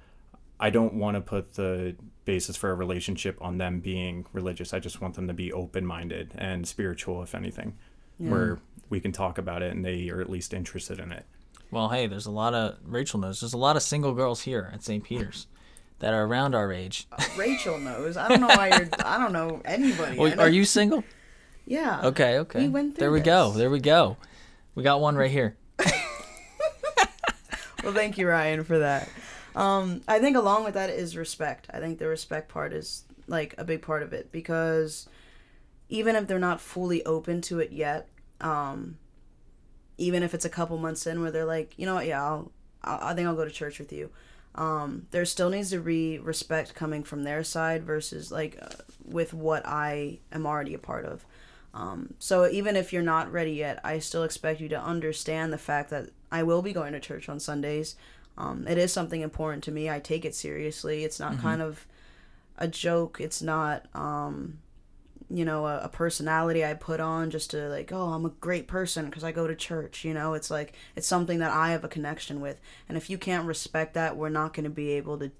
I 0.59 0.69
don't 0.69 0.95
want 0.95 1.15
to 1.15 1.21
put 1.21 1.53
the 1.53 1.95
basis 2.25 2.57
for 2.57 2.69
a 2.69 2.75
relationship 2.75 3.38
on 3.41 3.57
them 3.57 3.79
being 3.79 4.25
religious. 4.33 4.73
I 4.73 4.79
just 4.79 5.01
want 5.01 5.15
them 5.15 5.27
to 5.27 5.33
be 5.33 5.53
open 5.53 5.85
minded 5.85 6.33
and 6.38 6.67
spiritual, 6.67 7.23
if 7.23 7.33
anything, 7.33 7.77
yeah. 8.19 8.29
where 8.29 8.59
we 8.89 8.99
can 8.99 9.12
talk 9.12 9.38
about 9.38 9.63
it 9.63 9.73
and 9.73 9.85
they 9.85 10.09
are 10.09 10.19
at 10.19 10.29
least 10.29 10.53
interested 10.53 10.99
in 10.99 11.12
it. 11.12 11.25
Well, 11.71 11.89
hey, 11.89 12.08
there's 12.08 12.25
a 12.25 12.32
lot 12.32 12.53
of 12.53 12.77
Rachel 12.84 13.19
knows. 13.19 13.41
There's 13.41 13.53
a 13.53 13.58
lot 13.58 13.75
of 13.75 13.84
single 13.84 14.13
girls 14.13 14.41
here 14.41 14.71
at 14.73 14.84
St. 14.84 15.03
Peter's 15.03 15.47
that 15.99 16.13
are 16.13 16.25
around 16.25 16.55
our 16.55 16.71
age. 16.73 17.08
Uh, 17.12 17.23
Rachel 17.38 17.77
knows. 17.77 18.17
I 18.17 18.27
don't 18.27 18.41
know 18.41 18.47
why 18.47 18.69
you're. 18.69 18.89
I 19.05 19.17
don't 19.17 19.34
know 19.34 19.62
anybody. 19.65 20.17
Well, 20.17 20.39
are 20.39 20.49
you 20.49 20.65
single? 20.65 21.03
Yeah. 21.65 22.01
Okay. 22.05 22.39
Okay. 22.39 22.63
We 22.63 22.69
went 22.69 22.97
there 22.97 23.12
we 23.12 23.19
this. 23.19 23.25
go. 23.25 23.51
There 23.51 23.69
we 23.69 23.79
go. 23.79 24.17
We 24.75 24.84
got 24.84 25.01
one 25.01 25.15
right 25.15 25.29
here. 25.29 25.55
well, 27.84 27.93
thank 27.93 28.17
you, 28.17 28.27
Ryan, 28.27 28.63
for 28.63 28.79
that. 28.79 29.10
Um, 29.55 30.01
I 30.08 30.19
think 30.19 30.38
along 30.38 30.63
with 30.63 30.73
that 30.75 30.89
is 30.89 31.17
respect. 31.17 31.67
I 31.71 31.79
think 31.79 31.99
the 31.99 32.08
respect 32.08 32.49
part 32.49 32.73
is 32.73 33.03
like 33.27 33.53
a 33.58 33.63
big 33.63 33.82
part 33.82 34.03
of 34.03 34.13
it 34.13 34.32
because 34.32 35.08
even 35.89 36.15
if 36.15 36.27
they're 36.27 36.39
not 36.39 36.62
fully 36.62 37.03
open 37.05 37.41
to 37.41 37.60
it 37.60 37.71
yet, 37.71 38.08
um, 38.41 38.97
even 39.99 40.23
if 40.23 40.33
it's 40.33 40.45
a 40.45 40.49
couple 40.49 40.77
months 40.77 41.05
in 41.05 41.21
where 41.21 41.31
they're 41.31 41.45
like, 41.45 41.73
you 41.77 41.85
know 41.85 41.95
what, 41.95 42.07
yeah, 42.07 42.23
I'll, 42.23 42.51
i 42.83 43.13
think 43.13 43.27
I'll 43.27 43.35
go 43.35 43.45
to 43.45 43.51
church 43.51 43.79
with 43.79 43.91
you. 43.91 44.09
Um, 44.55 45.07
there 45.12 45.25
still 45.25 45.49
needs 45.49 45.69
to 45.69 45.79
be 45.79 46.17
respect 46.17 46.73
coming 46.73 47.03
from 47.03 47.23
their 47.23 47.43
side 47.43 47.83
versus 47.83 48.31
like 48.31 48.57
uh, 48.62 48.69
with 49.05 49.33
what 49.33 49.65
I 49.65 50.19
am 50.31 50.45
already 50.45 50.73
a 50.73 50.79
part 50.79 51.05
of. 51.05 51.25
Um, 51.73 52.15
so 52.17 52.49
even 52.49 52.75
if 52.75 52.91
you're 52.91 53.03
not 53.03 53.31
ready 53.31 53.51
yet, 53.51 53.79
I 53.83 53.99
still 53.99 54.23
expect 54.23 54.59
you 54.59 54.69
to 54.69 54.81
understand 54.81 55.53
the 55.53 55.57
fact 55.57 55.91
that 55.91 56.09
I 56.31 56.43
will 56.43 56.62
be 56.62 56.73
going 56.73 56.93
to 56.93 56.99
church 56.99 57.29
on 57.29 57.39
Sundays. 57.39 57.95
Um, 58.38 58.65
it 58.67 58.77
is 58.77 58.91
something 58.91 59.21
important 59.21 59.63
to 59.65 59.71
me. 59.71 59.89
I 59.89 59.99
take 59.99 60.25
it 60.25 60.33
seriously. 60.33 61.03
It's 61.03 61.19
not 61.19 61.33
mm-hmm. 61.33 61.41
kind 61.41 61.62
of 61.62 61.85
a 62.57 62.67
joke. 62.67 63.19
It's 63.19 63.41
not 63.41 63.85
um, 63.93 64.59
you 65.29 65.45
know 65.45 65.67
a, 65.67 65.81
a, 65.81 65.89
personality 65.89 66.65
i 66.65 66.73
put 66.73 66.99
on 66.99 67.29
just 67.29 67.51
to 67.51 67.69
like 67.69 67.91
oh 67.91 68.13
i'm 68.13 68.25
a 68.25 68.29
great 68.29 68.67
person 68.67 69.05
because 69.05 69.23
i 69.23 69.31
go 69.31 69.45
to 69.45 69.55
church 69.55 70.03
you 70.03 70.13
know? 70.13 70.33
It's 70.33 70.49
like 70.49 70.73
it's 70.95 71.07
something 71.07 71.39
that 71.39 71.51
i 71.51 71.71
have 71.71 71.83
a 71.83 71.87
connection 71.87 72.41
with. 72.41 72.59
And 72.87 72.97
if 72.97 73.09
you 73.09 73.17
can't 73.17 73.47
respect 73.47 73.93
that 73.93 74.17
we're 74.17 74.29
not 74.29 74.53
going 74.53 74.63
to 74.65 74.69
be 74.69 74.91
able 74.91 75.17
to 75.19 75.31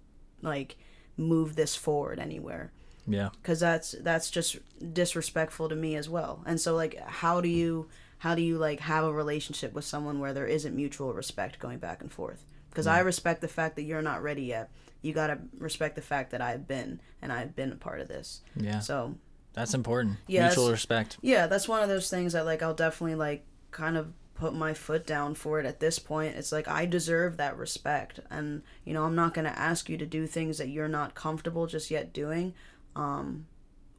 like 0.42 0.78
move 1.18 1.56
this 1.56 1.76
forward 1.76 2.20
anywhere. 2.20 2.72
Yeah. 3.08 3.30
because 3.42 3.60
that's 3.60 3.96
that's 4.02 4.30
just 4.30 4.58
disrespectful 4.94 5.70
to 5.70 5.76
me 5.76 5.96
as 5.96 6.08
well. 6.08 6.44
And 6.46 6.62
so 6.62 6.76
like 6.76 7.00
how 7.00 7.42
do 7.42 7.50
you 7.50 7.88
how 8.20 8.36
do 8.36 8.42
you 8.42 8.58
like 8.58 8.82
have 8.82 9.04
a 9.04 9.12
relationship 9.12 9.74
with 9.74 9.86
someone 9.86 10.20
where 10.20 10.34
there 10.34 10.46
isn't 10.46 10.76
mutual 10.76 11.14
respect 11.14 11.60
going 11.60 11.80
back 11.80 12.02
and 12.02 12.12
forth? 12.12 12.46
Because 12.70 12.86
i 12.86 13.02
mm. 13.02 13.06
respect 13.06 13.42
the 13.42 13.48
fact 13.48 13.76
that 13.78 13.84
you're 13.84 14.04
not 14.04 14.22
ready 14.22 14.44
yet. 14.44 14.70
You 15.02 15.14
got 15.14 15.28
to 15.28 15.40
respect 15.58 15.96
the 15.96 16.02
fact 16.02 16.32
that 16.32 16.42
i've 16.42 16.68
been 16.68 17.02
and 17.22 17.34
i've 17.34 17.56
been 17.56 17.72
a 17.72 17.76
part 17.76 18.00
of 18.00 18.08
this. 18.08 18.42
Yeah. 18.56 18.80
so 18.80 19.16
That's 19.60 19.74
important. 19.74 20.18
Yes. 20.28 20.56
Mutual 20.56 20.72
respect. 20.72 21.18
yeah 21.22 21.46
that's 21.48 21.68
one 21.68 21.84
of 21.84 21.90
those 21.90 22.10
things 22.10 22.34
that 22.34 22.46
like 22.46 22.64
i'll 22.64 22.74
definitely 22.74 23.16
like 23.16 23.46
kind 23.72 23.98
of 23.98 24.14
put 24.36 24.54
my 24.54 24.74
foot 24.74 25.06
down 25.06 25.36
for 25.36 25.60
it 25.60 25.66
at 25.66 25.82
this 25.82 26.00
point 26.00 26.36
it's 26.38 26.52
like 26.54 26.68
i 26.70 26.86
deserve 26.86 27.36
that 27.38 27.58
respect 27.58 28.22
and 28.30 28.62
you 28.86 28.94
know 28.94 29.04
i'm 29.04 29.16
not 29.16 29.34
going 29.34 29.44
to 29.46 29.60
ask 29.60 29.90
you 29.90 29.98
to 29.98 30.06
do 30.06 30.26
things 30.26 30.58
that 30.60 30.70
you're 30.70 30.88
not 30.88 31.14
comfortable 31.14 31.68
just 31.68 31.92
yet 31.92 32.14
doing 32.14 32.54
um 32.96 33.46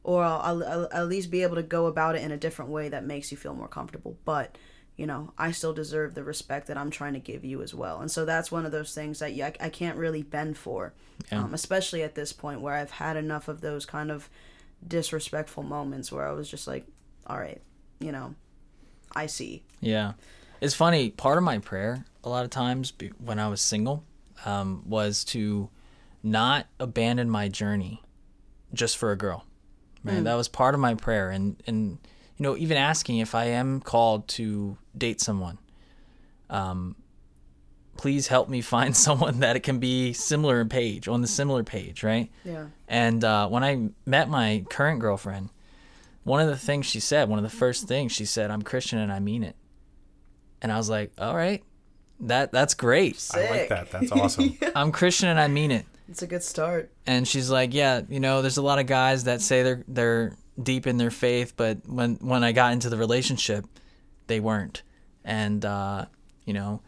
or 0.03 0.23
I'll, 0.23 0.41
I'll, 0.41 0.63
I'll 0.63 0.89
at 0.91 1.07
least 1.07 1.29
be 1.29 1.43
able 1.43 1.57
to 1.57 1.61
go 1.63 1.85
about 1.85 2.15
it 2.15 2.23
in 2.23 2.31
a 2.31 2.37
different 2.37 2.71
way 2.71 2.89
that 2.89 3.05
makes 3.05 3.29
you 3.31 3.37
feel 3.37 3.53
more 3.53 3.67
comfortable 3.67 4.17
but 4.25 4.57
you 4.97 5.05
know 5.05 5.31
i 5.37 5.51
still 5.51 5.73
deserve 5.73 6.15
the 6.15 6.23
respect 6.23 6.65
that 6.67 6.77
i'm 6.77 6.89
trying 6.89 7.13
to 7.13 7.19
give 7.19 7.45
you 7.45 7.61
as 7.61 7.75
well 7.75 8.01
and 8.01 8.09
so 8.09 8.25
that's 8.25 8.51
one 8.51 8.65
of 8.65 8.71
those 8.71 8.95
things 8.95 9.19
that 9.19 9.29
I, 9.31 9.53
I 9.63 9.69
can't 9.69 9.95
really 9.97 10.23
bend 10.23 10.57
for 10.57 10.93
Yeah. 11.31 11.43
um, 11.43 11.53
especially 11.53 12.01
at 12.01 12.15
this 12.15 12.33
point 12.33 12.61
where 12.61 12.73
i've 12.73 12.91
had 12.91 13.15
enough 13.15 13.47
of 13.47 13.61
those 13.61 13.85
kind 13.85 14.09
of 14.09 14.27
disrespectful 14.87 15.63
moments 15.63 16.11
where 16.11 16.27
i 16.27 16.31
was 16.31 16.49
just 16.49 16.67
like 16.67 16.85
all 17.27 17.37
right 17.37 17.61
you 17.99 18.11
know 18.11 18.33
i 19.15 19.25
see 19.25 19.63
Yeah. 19.81 20.13
It's 20.61 20.75
funny. 20.75 21.09
Part 21.09 21.39
of 21.39 21.43
my 21.43 21.57
prayer, 21.57 22.05
a 22.23 22.29
lot 22.29 22.43
of 22.43 22.51
times 22.51 22.93
when 23.17 23.39
I 23.39 23.47
was 23.47 23.61
single, 23.61 24.03
um, 24.45 24.83
was 24.85 25.23
to 25.25 25.69
not 26.21 26.67
abandon 26.79 27.31
my 27.31 27.47
journey 27.47 28.03
just 28.71 28.95
for 28.97 29.11
a 29.11 29.17
girl. 29.17 29.43
Right. 30.03 30.23
That 30.23 30.35
was 30.35 30.47
part 30.47 30.75
of 30.75 30.79
my 30.79 30.93
prayer. 30.93 31.31
And, 31.31 31.61
and, 31.65 31.97
you 32.37 32.43
know, 32.43 32.55
even 32.55 32.77
asking 32.77 33.17
if 33.17 33.33
I 33.33 33.45
am 33.45 33.79
called 33.81 34.27
to 34.37 34.77
date 34.95 35.19
someone, 35.19 35.57
um, 36.51 36.95
please 37.97 38.27
help 38.27 38.49
me 38.49 38.61
find 38.61 38.95
someone 39.07 39.39
that 39.41 39.55
it 39.55 39.61
can 39.61 39.79
be 39.79 40.13
similar 40.13 40.61
in 40.61 40.69
page 40.69 41.07
on 41.07 41.21
the 41.21 41.27
similar 41.27 41.63
page. 41.63 42.03
Right. 42.03 42.29
yeah 42.43 42.67
And 42.87 43.23
uh, 43.23 43.47
when 43.47 43.63
I 43.63 43.89
met 44.05 44.29
my 44.29 44.65
current 44.69 44.99
girlfriend, 44.99 45.49
one 46.23 46.39
of 46.39 46.47
the 46.47 46.57
things 46.57 46.85
she 46.85 46.99
said, 46.99 47.29
one 47.29 47.39
of 47.39 47.43
the 47.43 47.55
first 47.55 47.87
things 47.87 48.11
she 48.11 48.25
said, 48.25 48.51
"I'm 48.51 48.61
Christian 48.61 48.99
and 48.99 49.11
I 49.11 49.19
mean 49.19 49.43
it." 49.43 49.55
And 50.61 50.71
I 50.71 50.77
was 50.77 50.89
like, 50.89 51.11
"All 51.17 51.35
right, 51.35 51.63
that 52.21 52.51
that's 52.51 52.75
great. 52.75 53.27
I 53.33 53.49
like 53.49 53.69
that. 53.69 53.91
That's 53.91 54.11
awesome. 54.11 54.57
I'm 54.75 54.91
Christian 54.91 55.29
and 55.29 55.39
I 55.39 55.47
mean 55.47 55.71
it." 55.71 55.85
it's 56.09 56.21
a 56.21 56.27
good 56.27 56.43
start 56.43 56.91
And 57.07 57.25
she's 57.27 57.49
like, 57.49 57.73
"Yeah, 57.73 58.01
you 58.09 58.19
know, 58.19 58.41
there's 58.41 58.57
a 58.57 58.61
lot 58.61 58.79
of 58.79 58.85
guys 58.85 59.23
that 59.23 59.41
say 59.41 59.63
they're 59.63 59.83
they're 59.87 60.37
deep 60.61 60.85
in 60.85 60.97
their 60.97 61.09
faith, 61.11 61.53
but 61.55 61.87
when 61.87 62.15
when 62.15 62.43
I 62.43 62.51
got 62.51 62.73
into 62.73 62.89
the 62.89 62.97
relationship, 62.97 63.65
they 64.27 64.39
weren't." 64.39 64.83
And 65.23 65.63
uh, 65.65 66.05
you 66.45 66.53
know, 66.53 66.81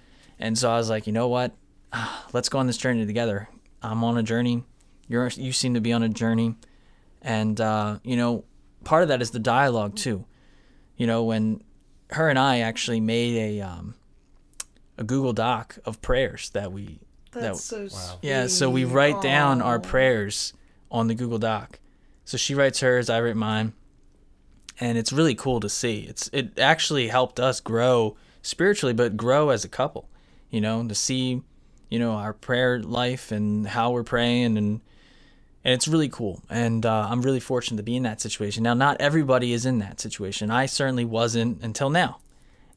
and 0.43 0.57
so 0.57 0.69
I 0.69 0.75
was 0.75 0.89
like, 0.89 1.07
"You 1.07 1.13
know 1.13 1.29
what? 1.29 1.53
Let's 2.33 2.49
go 2.49 2.59
on 2.59 2.67
this 2.67 2.77
journey 2.77 3.05
together. 3.05 3.47
I'm 3.81 4.03
on 4.03 4.17
a 4.17 4.23
journey. 4.23 4.65
You're 5.07 5.29
you 5.29 5.53
seem 5.53 5.73
to 5.73 5.81
be 5.81 5.93
on 5.93 6.03
a 6.03 6.09
journey." 6.09 6.55
And 7.21 7.59
uh, 7.61 7.99
you 8.03 8.17
know, 8.17 8.43
part 8.83 9.03
of 9.03 9.07
that 9.07 9.21
is 9.21 9.31
the 9.31 9.39
dialogue 9.39 9.95
too. 9.95 10.25
You 10.97 11.07
know, 11.07 11.23
when 11.23 11.63
her 12.11 12.29
and 12.29 12.37
I 12.37 12.59
actually 12.59 12.99
made 12.99 13.35
a 13.37 13.61
um, 13.61 13.95
a 14.97 15.05
Google 15.05 15.31
Doc 15.31 15.77
of 15.85 16.01
prayers 16.01 16.49
that 16.49 16.73
we 16.73 16.99
that 17.31 17.55
so 17.55 17.87
yeah, 18.21 18.47
so 18.47 18.69
we 18.69 18.83
write 18.83 19.21
down 19.21 19.61
our 19.61 19.79
prayers 19.79 20.53
on 20.91 21.07
the 21.07 21.15
Google 21.15 21.39
Doc. 21.39 21.79
So 22.25 22.37
she 22.37 22.53
writes 22.53 22.81
hers, 22.81 23.09
I 23.09 23.21
write 23.21 23.35
mine. 23.35 23.73
And 24.79 24.97
it's 24.97 25.13
really 25.13 25.35
cool 25.35 25.59
to 25.61 25.69
see. 25.69 26.01
It's 26.01 26.29
it 26.33 26.59
actually 26.59 27.07
helped 27.07 27.39
us 27.39 27.61
grow 27.61 28.17
spiritually, 28.41 28.93
but 28.93 29.15
grow 29.15 29.49
as 29.49 29.63
a 29.63 29.69
couple. 29.69 30.09
You 30.53 30.61
know, 30.61 30.87
to 30.87 30.93
see, 30.93 31.41
you 31.89 31.99
know, 31.99 32.11
our 32.13 32.31
prayer 32.31 32.79
life 32.79 33.31
and 33.31 33.67
how 33.67 33.91
we're 33.91 34.03
praying 34.03 34.57
and 34.57 34.81
and 35.65 35.73
it's 35.73 35.87
really 35.87 36.09
cool. 36.09 36.43
And 36.49 36.85
uh, 36.85 37.07
I'm 37.09 37.21
really 37.21 37.39
fortunate 37.39 37.77
to 37.77 37.83
be 37.83 37.95
in 37.95 38.03
that 38.03 38.21
situation. 38.21 38.63
Now, 38.63 38.73
not 38.73 38.99
everybody 38.99 39.53
is 39.53 39.65
in 39.65 39.79
that 39.79 39.99
situation. 39.99 40.51
I 40.51 40.65
certainly 40.65 41.05
wasn't 41.05 41.63
until 41.63 41.89
now. 41.89 42.19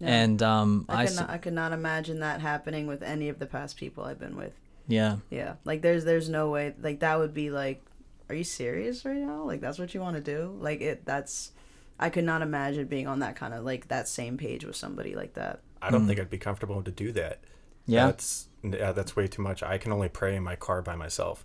And 0.01 0.43
um, 0.43 0.87
I 0.89 1.03
I, 1.03 1.07
could, 1.07 1.17
not, 1.17 1.31
I 1.31 1.39
could 1.39 1.53
not 1.53 1.73
imagine 1.73 2.21
that 2.21 2.41
happening 2.41 2.87
with 2.87 3.03
any 3.03 3.29
of 3.29 3.39
the 3.39 3.47
past 3.47 3.77
people 3.77 4.05
I've 4.05 4.19
been 4.19 4.37
with. 4.37 4.53
yeah, 4.87 5.17
Yeah, 5.31 5.55
like 5.65 5.83
there's 5.83 6.05
there's 6.05 6.29
no 6.29 6.51
way 6.51 6.75
like 6.81 7.01
that 7.01 7.19
would 7.19 7.33
be 7.35 7.51
like, 7.51 7.83
are 8.29 8.35
you 8.35 8.45
serious 8.45 9.05
right 9.05 9.17
now? 9.17 9.43
Like 9.43 9.61
that's 9.61 9.79
what 9.79 9.95
you 9.95 10.01
want 10.01 10.17
to 10.17 10.23
do? 10.23 10.57
Like 10.61 10.81
it 10.81 11.05
that's, 11.05 11.53
I 11.99 12.11
could 12.11 12.25
not 12.25 12.43
imagine 12.43 12.87
being 12.87 13.07
on 13.07 13.21
that 13.21 13.37
kind 13.37 13.55
of 13.55 13.65
like 13.65 13.89
that 13.89 14.07
same 14.07 14.37
page 14.37 14.65
with 14.65 14.77
somebody 14.77 15.15
like 15.15 15.35
that. 15.35 15.61
I 15.81 15.91
don't 15.91 16.07
think 16.07 16.21
I'd 16.21 16.31
be 16.31 16.39
comfortable 16.39 16.83
to 16.83 16.91
do 16.91 17.13
that. 17.13 17.41
Yeah. 17.87 18.07
That's 18.07 18.49
yeah, 18.63 18.93
that's 18.93 19.15
way 19.15 19.27
too 19.27 19.43
much. 19.43 19.63
I 19.63 19.79
can 19.79 19.93
only 19.93 20.09
pray 20.09 20.37
in 20.37 20.43
my 20.43 20.57
car 20.57 20.83
by 20.83 20.97
myself. 20.97 21.45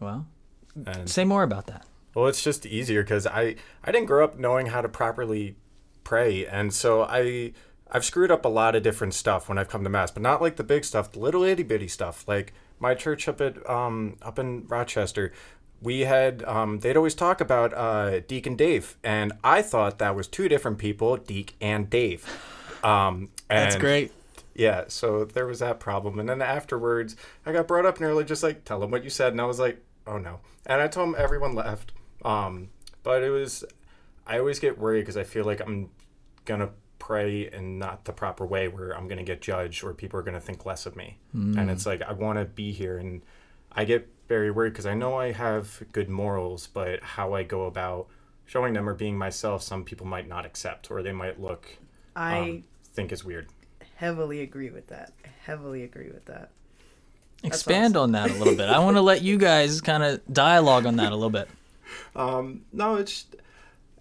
well, 0.00 0.26
And 0.86 1.08
say 1.08 1.24
more 1.24 1.42
about 1.42 1.66
that. 1.66 1.86
Well, 2.14 2.26
it's 2.26 2.42
just 2.42 2.66
easier 2.66 3.02
because 3.02 3.26
I 3.26 3.56
I 3.84 3.92
didn't 3.92 4.06
grow 4.06 4.24
up 4.24 4.38
knowing 4.38 4.66
how 4.66 4.80
to 4.80 4.88
properly 4.88 5.56
pray, 6.04 6.46
and 6.46 6.72
so 6.72 7.02
I 7.02 7.52
I've 7.90 8.04
screwed 8.04 8.30
up 8.30 8.44
a 8.44 8.48
lot 8.48 8.74
of 8.74 8.82
different 8.82 9.14
stuff 9.14 9.48
when 9.48 9.58
I've 9.58 9.68
come 9.68 9.84
to 9.84 9.90
mass, 9.90 10.10
but 10.10 10.22
not 10.22 10.40
like 10.40 10.56
the 10.56 10.64
big 10.64 10.84
stuff, 10.84 11.12
the 11.12 11.20
little 11.20 11.42
itty 11.42 11.62
bitty 11.62 11.88
stuff. 11.88 12.26
Like 12.28 12.52
my 12.78 12.94
church 12.94 13.28
up 13.28 13.40
at 13.40 13.68
um 13.68 14.16
up 14.22 14.38
in 14.38 14.66
Rochester, 14.68 15.32
we 15.80 16.00
had 16.00 16.42
um 16.44 16.80
they'd 16.80 16.96
always 16.96 17.14
talk 17.14 17.40
about 17.40 17.72
uh 17.74 18.20
Deacon 18.20 18.56
Dave, 18.56 18.96
and 19.02 19.32
I 19.42 19.62
thought 19.62 19.98
that 19.98 20.14
was 20.14 20.28
two 20.28 20.48
different 20.48 20.78
people, 20.78 21.16
Deek 21.16 21.54
and 21.60 21.88
Dave. 21.88 22.26
Um, 22.84 23.28
That's 23.48 23.76
great. 23.76 24.12
Yeah, 24.54 24.84
so 24.88 25.24
there 25.24 25.46
was 25.46 25.60
that 25.60 25.80
problem. 25.80 26.18
And 26.18 26.28
then 26.28 26.42
afterwards, 26.42 27.16
I 27.46 27.52
got 27.52 27.68
brought 27.68 27.86
up 27.86 28.00
nearly 28.00 28.24
just 28.24 28.42
like, 28.42 28.64
tell 28.64 28.80
them 28.80 28.90
what 28.90 29.04
you 29.04 29.10
said. 29.10 29.32
And 29.32 29.40
I 29.40 29.44
was 29.44 29.58
like, 29.58 29.82
oh 30.06 30.18
no. 30.18 30.40
And 30.66 30.80
I 30.80 30.88
told 30.88 31.08
them 31.08 31.16
everyone 31.18 31.54
left. 31.54 31.92
Um, 32.24 32.68
but 33.02 33.22
it 33.22 33.30
was, 33.30 33.64
I 34.26 34.38
always 34.38 34.58
get 34.58 34.78
worried 34.78 35.00
because 35.00 35.16
I 35.16 35.24
feel 35.24 35.44
like 35.44 35.60
I'm 35.60 35.90
going 36.44 36.60
to 36.60 36.70
pray 36.98 37.50
in 37.52 37.78
not 37.78 38.04
the 38.04 38.12
proper 38.12 38.46
way 38.46 38.68
where 38.68 38.96
I'm 38.96 39.08
going 39.08 39.18
to 39.18 39.24
get 39.24 39.40
judged 39.40 39.82
or 39.82 39.92
people 39.92 40.20
are 40.20 40.22
going 40.22 40.34
to 40.34 40.40
think 40.40 40.64
less 40.64 40.86
of 40.86 40.94
me. 40.94 41.18
And 41.58 41.70
it's 41.70 41.86
like, 41.86 42.02
I 42.02 42.12
want 42.12 42.38
to 42.38 42.44
be 42.44 42.72
here. 42.72 42.98
And 42.98 43.22
I 43.72 43.84
get 43.84 44.08
very 44.28 44.50
worried 44.50 44.70
because 44.70 44.86
I 44.86 44.94
know 44.94 45.16
I 45.16 45.32
have 45.32 45.82
good 45.92 46.08
morals, 46.08 46.68
but 46.68 47.02
how 47.02 47.34
I 47.34 47.42
go 47.42 47.64
about 47.64 48.06
showing 48.44 48.74
them 48.74 48.88
or 48.88 48.94
being 48.94 49.18
myself, 49.18 49.62
some 49.62 49.82
people 49.82 50.06
might 50.06 50.28
not 50.28 50.46
accept 50.46 50.90
or 50.90 51.02
they 51.02 51.12
might 51.12 51.40
look, 51.40 51.76
I 52.14 52.38
um, 52.38 52.64
think 52.84 53.10
is 53.10 53.24
weird. 53.24 53.48
Heavily 53.96 54.40
agree 54.40 54.70
with 54.70 54.88
that. 54.88 55.12
I 55.24 55.28
heavily 55.44 55.82
agree 55.82 56.08
with 56.10 56.24
that. 56.26 56.50
Expand 57.44 57.96
on 57.96 58.12
that 58.12 58.30
a 58.30 58.34
little 58.34 58.54
bit. 58.56 58.68
I 58.68 58.78
want 58.78 58.96
to 58.96 59.00
let 59.00 59.22
you 59.22 59.36
guys 59.36 59.80
kind 59.80 60.02
of 60.02 60.20
dialogue 60.32 60.86
on 60.86 60.96
that 60.96 61.12
a 61.12 61.16
little 61.16 61.30
bit. 61.30 61.48
Um, 62.16 62.62
no, 62.72 62.94
it's 62.96 63.26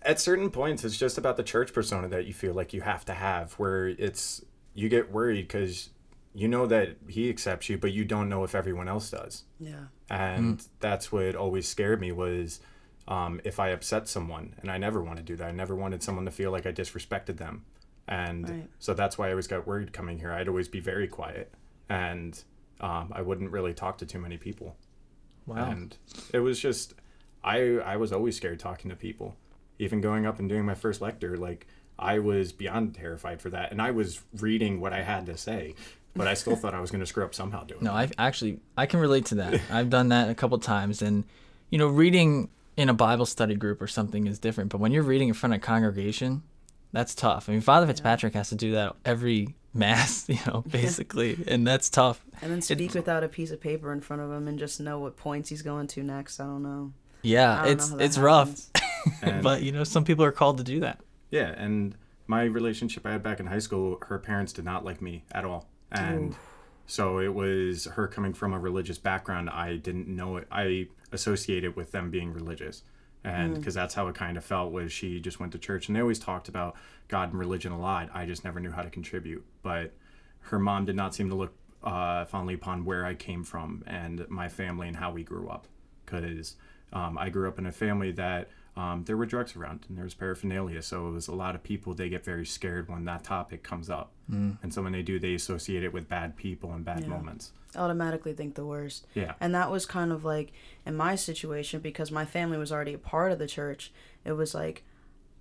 at 0.01 0.17
certain 0.17 0.49
points 0.49 0.86
it's 0.86 0.97
just 0.97 1.17
about 1.17 1.36
the 1.36 1.43
church 1.43 1.73
persona 1.73 2.08
that 2.08 2.25
you 2.25 2.34
feel 2.34 2.54
like 2.54 2.71
you 2.71 2.80
have 2.82 3.04
to 3.06 3.13
have, 3.13 3.51
where 3.54 3.88
it's 3.88 4.41
you 4.73 4.88
get 4.88 5.12
worried 5.12 5.45
because 5.45 5.89
you 6.34 6.47
know 6.47 6.65
that 6.67 6.95
he 7.10 7.30
accepts 7.30 7.67
you, 7.67 7.77
but 7.77 7.91
you 7.91 8.06
don't 8.06 8.30
know 8.30 8.45
if 8.45 8.56
everyone 8.56 8.88
else 8.88 9.10
does, 9.12 9.43
Yeah. 9.60 9.88
and 10.10 10.65
that's 10.80 11.12
what 11.12 11.36
always 11.36 11.67
scared 11.67 11.99
me 11.99 12.13
was 12.13 12.62
um, 13.10 13.41
if 13.43 13.60
I 13.60 13.69
upset 13.69 14.08
someone, 14.08 14.56
and 14.62 14.71
I 14.71 14.77
never 14.77 15.04
want 15.04 15.17
to 15.17 15.23
do 15.23 15.36
that. 15.36 15.47
I 15.47 15.51
never 15.51 15.75
wanted 15.75 16.01
someone 16.01 16.23
to 16.23 16.32
feel 16.32 16.49
like 16.51 16.65
I 16.65 16.71
disrespected 16.71 17.36
them, 17.38 17.65
and 18.08 18.50
Right. 18.50 18.70
so 18.80 18.94
that's 18.94 19.18
why 19.18 19.28
I 19.28 19.32
always 19.32 19.48
got 19.48 19.66
worried 19.68 19.94
coming 19.94 20.20
here. 20.20 20.32
I'd 20.32 20.48
always 20.48 20.68
be 20.68 20.80
very 20.80 21.08
quiet, 21.08 21.54
and 21.90 22.42
um, 22.80 23.12
I 23.16 23.22
wouldn't 23.22 23.52
really 23.52 23.74
talk 23.74 23.98
to 24.00 24.06
too 24.06 24.20
many 24.20 24.38
people. 24.38 24.76
Wow. 25.46 25.70
And 25.70 25.96
it 26.34 26.40
was 26.40 26.60
just, 26.60 26.94
I 27.44 27.78
I 27.78 27.98
was 27.98 28.12
always 28.12 28.38
scared 28.38 28.60
talking 28.60 28.90
to 28.90 28.96
people. 28.96 29.36
Even 29.80 30.02
going 30.02 30.26
up 30.26 30.38
and 30.40 30.48
doing 30.48 30.66
my 30.66 30.76
first 30.76 31.02
lecture, 31.02 31.36
like 31.38 31.66
I 31.98 32.20
was 32.20 32.52
beyond 32.52 32.94
terrified 32.96 33.42
for 33.42 33.50
that, 33.50 33.72
and 33.72 33.82
I 33.82 33.92
was 33.92 34.22
reading 34.40 34.80
what 34.80 34.94
I 34.94 35.02
had 35.02 35.26
to 35.28 35.38
say, 35.38 35.76
but 36.16 36.28
I 36.28 36.34
still 36.36 36.56
thought 36.56 36.74
I 36.76 36.80
was 36.80 36.92
going 36.92 37.00
to 37.00 37.06
screw 37.06 37.24
up 37.26 37.34
somehow 37.34 37.64
doing 37.64 37.82
it. 37.82 37.84
No, 37.84 37.96
it. 37.98 38.12
I 38.20 38.28
actually 38.28 38.60
I 38.78 38.86
can 38.86 39.00
relate 39.00 39.26
to 39.28 39.36
that. 39.36 39.62
I've 39.72 39.90
done 39.90 40.10
that 40.10 40.30
a 40.30 40.36
couple 40.36 40.58
times, 40.60 41.02
and 41.02 41.24
you 41.70 41.78
know, 41.78 41.88
reading 41.88 42.50
in 42.78 42.90
a 42.90 42.94
Bible 42.94 43.26
study 43.26 43.56
group 43.56 43.82
or 43.82 43.88
something 43.88 44.28
is 44.28 44.40
different. 44.40 44.70
But 44.72 44.80
when 44.80 44.92
you're 44.92 45.04
reading 45.04 45.28
in 45.30 45.34
front 45.34 45.54
of 45.54 45.58
a 45.58 45.62
congregation, 45.62 46.44
that's 46.91 47.15
tough. 47.15 47.47
I 47.49 47.54
mean, 47.54 47.62
Father 47.62 47.88
Fitzpatrick 47.88 48.34
has 48.34 48.49
to 48.49 48.56
do 48.56 48.71
that 48.73 48.95
every 49.06 49.56
mass, 49.73 50.27
you 50.27 50.39
know, 50.47 50.63
basically, 50.69 51.38
and 51.47 51.65
that's 51.65 51.89
tough. 51.89 52.23
And 52.41 52.51
then 52.51 52.62
speak 52.62 52.93
without 52.93 53.23
a 53.23 53.27
piece 53.30 53.51
of 53.51 53.62
paper 53.62 53.91
in 53.93 54.01
front 54.01 54.21
of 54.21 54.32
him 54.32 54.47
and 54.47 54.60
just 54.60 54.80
know 54.80 54.99
what 54.99 55.15
points 55.17 55.49
he's 55.49 55.62
going 55.62 55.88
to 55.88 56.04
next. 56.04 56.39
I 56.39 56.45
don't 56.45 56.63
know. 56.63 56.93
Yeah, 57.21 57.62
don't 57.63 57.71
it's 57.71 57.89
know 57.91 57.97
it's 57.99 58.17
rough, 58.17 58.47
happens. 58.47 58.71
And- 59.21 59.43
but 59.43 59.63
you 59.63 59.71
know, 59.71 59.84
some 59.84 60.04
people 60.04 60.23
are 60.25 60.32
called 60.32 60.58
to 60.58 60.63
do 60.63 60.80
that. 60.82 60.99
Yeah, 61.30 61.54
and 61.58 61.95
my 62.27 62.43
relationship 62.43 63.06
I 63.06 63.12
had 63.12 63.23
back 63.23 63.39
in 63.39 63.47
high 63.47 63.60
school, 63.60 63.97
her 64.08 64.19
parents 64.19 64.54
did 64.54 64.65
not 64.65 64.86
like 64.86 65.01
me 65.01 65.23
at 65.32 65.45
all. 65.45 65.67
And 65.91 66.36
so 66.88 67.19
it 67.19 67.34
was 67.34 67.86
her 67.86 68.08
coming 68.08 68.34
from 68.34 68.54
a 68.54 68.60
religious 68.60 68.97
background, 68.97 69.49
I 69.49 69.75
didn't 69.77 70.08
know 70.08 70.38
it. 70.38 70.47
I 70.51 70.88
associated 71.12 71.75
with 71.75 71.91
them 71.91 72.10
being 72.10 72.34
religious. 72.34 72.84
And 73.23 73.55
because 73.55 73.73
that's 73.73 73.93
how 73.93 74.07
it 74.07 74.15
kind 74.15 74.38
of 74.38 74.43
felt 74.43 74.71
was 74.71 74.91
she 74.91 75.19
just 75.19 75.39
went 75.39 75.51
to 75.51 75.60
church 75.60 75.88
and 75.88 75.95
they 75.95 76.01
always 76.01 76.19
talked 76.19 76.47
about 76.47 76.75
god 77.07 77.31
and 77.31 77.39
religion 77.39 77.71
a 77.71 77.79
lot. 77.79 78.10
I 78.13 78.25
just 78.25 78.43
never 78.43 78.60
knew 78.60 78.71
how 78.71 78.81
to 78.81 78.89
contribute. 78.89 79.45
But 79.62 79.93
her 80.41 80.57
mom 80.57 80.86
did 80.86 80.95
not 80.95 81.13
seem 81.13 81.29
to 81.29 81.36
look 81.36 81.53
uh, 81.84 82.25
fondly 82.25 82.53
upon 82.53 82.86
where 82.86 83.05
i 83.05 83.13
came 83.13 83.43
from 83.43 83.84
and 83.88 84.27
my 84.29 84.47
family 84.47 84.88
and 84.88 84.97
how 84.97 85.12
we 85.12 85.23
grew 85.23 85.47
up. 85.49 85.67
Because 86.05 86.55
um, 86.93 87.17
i 87.17 87.29
grew 87.29 87.47
up 87.47 87.60
in 87.60 87.65
a 87.65 87.71
family 87.71 88.12
that 88.13 88.49
um, 88.77 89.03
there 89.05 89.17
were 89.17 89.25
drugs 89.25 89.55
around 89.55 89.86
and 89.89 89.97
there 89.97 90.03
was 90.05 90.13
paraphernalia 90.13 90.81
so 90.81 91.07
it 91.07 91.12
was 91.12 91.27
a 91.27 91.36
lot 91.36 91.55
of 91.55 91.62
people 91.63 91.93
they 91.93 92.07
get 92.10 92.23
very 92.23 92.45
scared 92.45 92.88
when 92.89 93.03
that 93.05 93.23
topic 93.23 93.63
comes 93.63 93.89
up 93.89 94.12
and 94.29 94.73
so 94.73 94.81
when 94.81 94.93
they 94.93 95.01
do 95.01 95.19
they 95.19 95.34
associate 95.34 95.84
it 95.84 95.91
with 95.91 96.07
bad 96.07 96.38
people 96.38 96.71
and 96.71 96.86
bad 96.86 97.01
Yeah. 97.01 97.07
moments 97.10 97.51
automatically 97.75 98.31
think 98.34 98.55
the 98.55 98.65
worst. 98.65 99.07
yeah 99.13 99.34
And 99.41 99.53
that 99.55 99.69
was 99.71 99.86
kind 99.86 100.12
of 100.13 100.23
like 100.23 100.53
in 100.86 100.95
my 100.95 101.15
situation 101.15 101.79
because 101.81 102.12
my 102.12 102.23
family 102.25 102.57
was 102.57 102.71
already 102.71 102.93
a 102.93 102.97
part 102.97 103.31
of 103.34 103.39
the 103.39 103.47
church. 103.47 103.91
It 104.23 104.34
was 104.34 104.53
like 104.53 104.84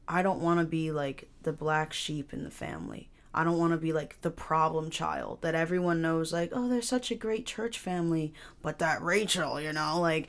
I 0.09 0.23
don't 0.23 0.41
want 0.41 0.59
to 0.59 0.67
be 0.67 0.91
like 0.91 1.29
the 1.43 1.53
black 1.53 1.93
sheep 1.93 2.33
in 2.33 2.43
the 2.43 2.51
family. 2.51 3.10
I 3.33 3.45
don't 3.45 3.59
want 3.59 3.73
to 3.73 3.77
be 3.79 3.93
like 3.93 4.21
the 4.23 4.31
problem 4.31 4.91
child 4.91 5.39
that 5.43 5.55
everyone 5.55 6.03
knows 6.03 6.33
like, 6.33 6.51
"Oh, 6.53 6.69
they're 6.69 6.83
such 6.83 7.11
a 7.11 7.15
great 7.15 7.47
church 7.47 7.79
family, 7.79 8.35
but 8.63 8.79
that 8.81 9.03
Rachel, 9.03 9.61
you 9.61 9.73
know, 9.73 10.01
like 10.01 10.29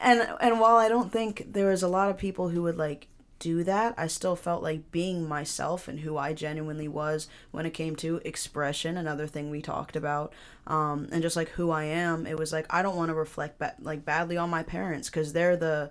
and 0.00 0.28
and 0.40 0.60
while 0.60 0.76
I 0.76 0.88
don't 0.88 1.12
think 1.12 1.52
there 1.52 1.68
was 1.68 1.82
a 1.82 1.88
lot 1.88 2.10
of 2.10 2.18
people 2.18 2.48
who 2.48 2.62
would 2.62 2.76
like 2.76 3.06
do 3.38 3.64
that, 3.64 3.94
I 3.96 4.06
still 4.06 4.36
felt 4.36 4.62
like 4.62 4.90
being 4.92 5.26
myself 5.28 5.88
and 5.88 6.00
who 6.00 6.16
I 6.18 6.32
genuinely 6.34 6.88
was 6.88 7.26
when 7.52 7.66
it 7.66 7.70
came 7.70 7.96
to 7.96 8.20
expression, 8.24 8.96
another 8.96 9.26
thing 9.26 9.48
we 9.50 9.62
talked 9.62 9.96
about, 9.96 10.32
um, 10.66 11.08
and 11.10 11.22
just 11.22 11.36
like 11.36 11.48
who 11.50 11.70
I 11.70 11.84
am. 11.84 12.26
It 12.26 12.38
was 12.38 12.52
like 12.52 12.66
I 12.70 12.82
don't 12.82 12.96
want 12.96 13.08
to 13.10 13.14
reflect 13.14 13.58
ba- 13.58 13.74
like 13.80 14.04
badly 14.04 14.36
on 14.36 14.50
my 14.50 14.62
parents 14.62 15.08
because 15.08 15.32
they're 15.32 15.56
the 15.56 15.90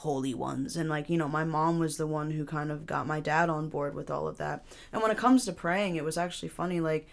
holy 0.00 0.34
ones, 0.34 0.76
and 0.76 0.88
like 0.88 1.10
you 1.10 1.18
know, 1.18 1.28
my 1.28 1.44
mom 1.44 1.78
was 1.78 1.96
the 1.96 2.06
one 2.06 2.30
who 2.30 2.44
kind 2.44 2.70
of 2.70 2.86
got 2.86 3.06
my 3.06 3.20
dad 3.20 3.50
on 3.50 3.68
board 3.68 3.94
with 3.94 4.10
all 4.10 4.26
of 4.26 4.38
that. 4.38 4.64
And 4.92 5.02
when 5.02 5.10
it 5.10 5.18
comes 5.18 5.44
to 5.44 5.52
praying, 5.52 5.96
it 5.96 6.04
was 6.04 6.16
actually 6.16 6.48
funny, 6.48 6.80
like 6.80 7.06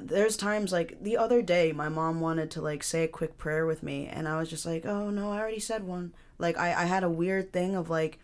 there's 0.00 0.36
times 0.36 0.72
like 0.72 1.02
the 1.02 1.16
other 1.16 1.42
day 1.42 1.72
my 1.72 1.88
mom 1.88 2.20
wanted 2.20 2.50
to 2.50 2.62
like 2.62 2.82
say 2.82 3.04
a 3.04 3.08
quick 3.08 3.36
prayer 3.36 3.66
with 3.66 3.82
me 3.82 4.06
and 4.06 4.26
i 4.26 4.38
was 4.38 4.48
just 4.48 4.64
like 4.64 4.86
oh 4.86 5.10
no 5.10 5.30
i 5.30 5.38
already 5.38 5.60
said 5.60 5.84
one. 5.84 6.14
Like 6.38 6.58
i, 6.58 6.68
I 6.68 6.84
had 6.86 7.04
a 7.04 7.10
weird 7.10 7.52
thing 7.52 7.76
of 7.76 7.90
like 7.90 8.18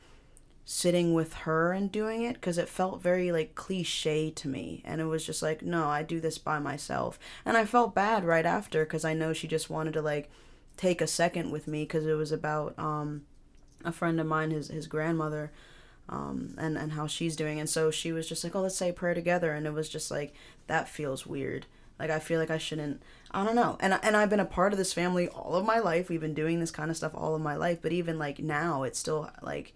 sitting 0.64 1.14
with 1.14 1.32
her 1.34 1.72
and 1.72 1.90
doing 1.90 2.22
it 2.22 2.34
because 2.34 2.58
it 2.58 2.68
felt 2.68 3.00
very 3.00 3.32
like 3.32 3.54
cliche 3.54 4.30
to 4.30 4.48
me. 4.48 4.82
And 4.84 5.00
it 5.00 5.06
was 5.06 5.24
just 5.24 5.42
like 5.42 5.62
no 5.62 5.88
i 5.88 6.02
do 6.02 6.20
this 6.20 6.38
by 6.38 6.58
myself. 6.58 7.18
And 7.44 7.56
i 7.56 7.64
felt 7.64 7.94
bad 7.94 8.24
right 8.24 8.46
after 8.46 8.84
because 8.84 9.04
i 9.04 9.14
know 9.14 9.32
she 9.32 9.46
just 9.46 9.70
wanted 9.70 9.92
to 9.94 10.02
like 10.02 10.30
take 10.76 11.00
a 11.00 11.06
second 11.06 11.50
with 11.50 11.66
me 11.66 11.82
because 11.82 12.06
it 12.06 12.14
was 12.14 12.32
about 12.32 12.78
um 12.78 13.22
a 13.84 13.92
friend 13.92 14.20
of 14.20 14.26
mine 14.26 14.50
his 14.50 14.68
his 14.68 14.86
grandmother 14.86 15.50
um, 16.08 16.54
and 16.58 16.76
and 16.78 16.92
how 16.92 17.06
she's 17.06 17.36
doing. 17.36 17.60
And 17.60 17.68
so 17.68 17.90
she 17.90 18.12
was 18.12 18.28
just 18.28 18.44
like, 18.44 18.54
"Oh, 18.54 18.62
let's 18.62 18.76
say 18.76 18.90
a 18.90 18.92
prayer 18.92 19.14
together," 19.14 19.52
and 19.52 19.66
it 19.66 19.72
was 19.72 19.88
just 19.88 20.10
like 20.10 20.34
that 20.66 20.88
feels 20.88 21.26
weird. 21.26 21.66
Like 21.98 22.10
I 22.10 22.18
feel 22.18 22.38
like 22.38 22.50
I 22.50 22.58
shouldn't. 22.58 23.02
I 23.30 23.44
don't 23.44 23.56
know. 23.56 23.76
And 23.80 23.98
and 24.02 24.16
I've 24.16 24.30
been 24.30 24.40
a 24.40 24.44
part 24.44 24.72
of 24.72 24.78
this 24.78 24.92
family 24.92 25.28
all 25.28 25.56
of 25.56 25.66
my 25.66 25.78
life. 25.80 26.08
We've 26.08 26.20
been 26.20 26.34
doing 26.34 26.60
this 26.60 26.70
kind 26.70 26.90
of 26.90 26.96
stuff 26.96 27.12
all 27.14 27.34
of 27.34 27.42
my 27.42 27.56
life. 27.56 27.80
But 27.82 27.92
even 27.92 28.18
like 28.18 28.38
now, 28.38 28.84
it's 28.84 28.98
still 28.98 29.30
like 29.42 29.74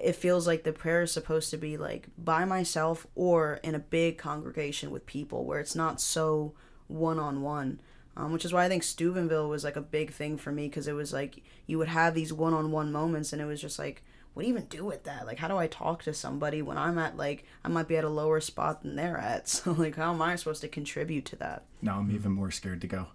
it 0.00 0.16
feels 0.16 0.46
like 0.46 0.64
the 0.64 0.72
prayer 0.72 1.02
is 1.02 1.12
supposed 1.12 1.50
to 1.50 1.56
be 1.56 1.76
like 1.76 2.08
by 2.16 2.44
myself 2.44 3.06
or 3.14 3.60
in 3.62 3.74
a 3.74 3.78
big 3.78 4.18
congregation 4.18 4.90
with 4.90 5.06
people 5.06 5.44
where 5.44 5.60
it's 5.60 5.76
not 5.76 6.00
so 6.00 6.54
one 6.88 7.18
on 7.18 7.42
one. 7.42 7.80
Um, 8.18 8.32
which 8.32 8.44
is 8.44 8.52
why 8.52 8.64
I 8.64 8.68
think 8.68 8.82
Steubenville 8.82 9.48
was 9.48 9.62
like 9.64 9.76
a 9.76 9.80
big 9.80 10.12
thing 10.12 10.36
for 10.36 10.50
me 10.52 10.68
because 10.68 10.88
it 10.88 10.92
was 10.92 11.12
like 11.12 11.40
you 11.66 11.78
would 11.78 11.88
have 11.88 12.14
these 12.14 12.32
one 12.32 12.52
on 12.52 12.70
one 12.72 12.90
moments 12.92 13.32
and 13.32 13.40
it 13.40 13.44
was 13.46 13.60
just 13.60 13.78
like, 13.78 14.02
what 14.34 14.42
do 14.42 14.48
you 14.48 14.54
even 14.54 14.66
do 14.66 14.84
with 14.84 15.04
that? 15.04 15.24
Like, 15.24 15.38
how 15.38 15.46
do 15.48 15.56
I 15.56 15.68
talk 15.68 16.02
to 16.02 16.12
somebody 16.12 16.60
when 16.60 16.76
I'm 16.76 16.98
at 16.98 17.16
like, 17.16 17.44
I 17.64 17.68
might 17.68 17.86
be 17.88 17.96
at 17.96 18.04
a 18.04 18.08
lower 18.08 18.40
spot 18.40 18.82
than 18.82 18.96
they're 18.96 19.18
at? 19.18 19.48
So, 19.48 19.70
like, 19.72 19.94
how 19.96 20.12
am 20.12 20.20
I 20.20 20.34
supposed 20.36 20.60
to 20.62 20.68
contribute 20.68 21.24
to 21.26 21.36
that? 21.36 21.62
now 21.80 21.98
i'm 22.00 22.10
even 22.10 22.32
more 22.32 22.50
scared 22.50 22.80
to 22.80 22.88
go 22.88 23.06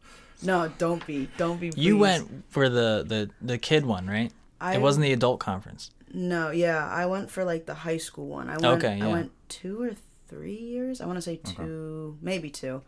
No, 0.41 0.71
don't 0.77 1.05
be. 1.05 1.29
Don't 1.37 1.59
be. 1.59 1.71
You 1.75 1.97
went 1.97 2.45
for 2.49 2.69
the 2.69 3.03
the 3.05 3.29
the 3.41 3.57
kid 3.57 3.85
one, 3.85 4.07
right? 4.07 4.31
I- 4.61 4.75
it 4.75 4.81
wasn't 4.81 5.03
the 5.03 5.11
adult 5.13 5.39
conference. 5.41 5.91
No, 6.13 6.51
yeah, 6.51 6.87
I 6.87 7.05
went 7.07 7.29
for 7.29 7.43
like 7.43 7.65
the 7.65 7.73
high 7.73 7.97
school 7.97 8.27
one. 8.27 8.47
I 8.49 8.53
went, 8.53 8.65
Okay, 8.83 8.97
yeah. 8.97 9.07
I 9.07 9.11
went 9.11 9.31
two 9.49 9.81
or 9.81 9.91
three 10.27 10.55
years. 10.57 11.01
I 11.01 11.05
want 11.07 11.17
to 11.17 11.21
say 11.21 11.37
two, 11.37 12.17
maybe 12.21 12.49
two. 12.49 12.81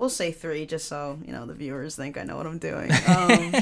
We'll 0.00 0.08
say 0.08 0.32
three, 0.32 0.64
just 0.64 0.88
so 0.88 1.18
you 1.26 1.30
know 1.30 1.44
the 1.44 1.52
viewers 1.52 1.94
think 1.94 2.16
I 2.16 2.22
know 2.24 2.38
what 2.38 2.46
I'm 2.46 2.56
doing. 2.56 2.90
Um, 3.06 3.52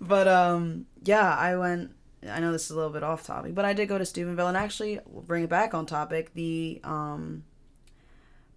but 0.00 0.26
um, 0.26 0.86
yeah, 1.04 1.36
I 1.36 1.54
went. 1.56 1.92
I 2.28 2.40
know 2.40 2.50
this 2.50 2.64
is 2.64 2.72
a 2.72 2.74
little 2.74 2.90
bit 2.90 3.04
off 3.04 3.24
topic, 3.24 3.54
but 3.54 3.64
I 3.64 3.74
did 3.74 3.88
go 3.88 3.96
to 3.96 4.04
Steubenville, 4.04 4.48
and 4.48 4.56
actually, 4.56 4.98
we'll 5.06 5.22
bring 5.22 5.44
it 5.44 5.50
back 5.50 5.72
on 5.72 5.86
topic. 5.86 6.34
The 6.34 6.80
um, 6.82 7.44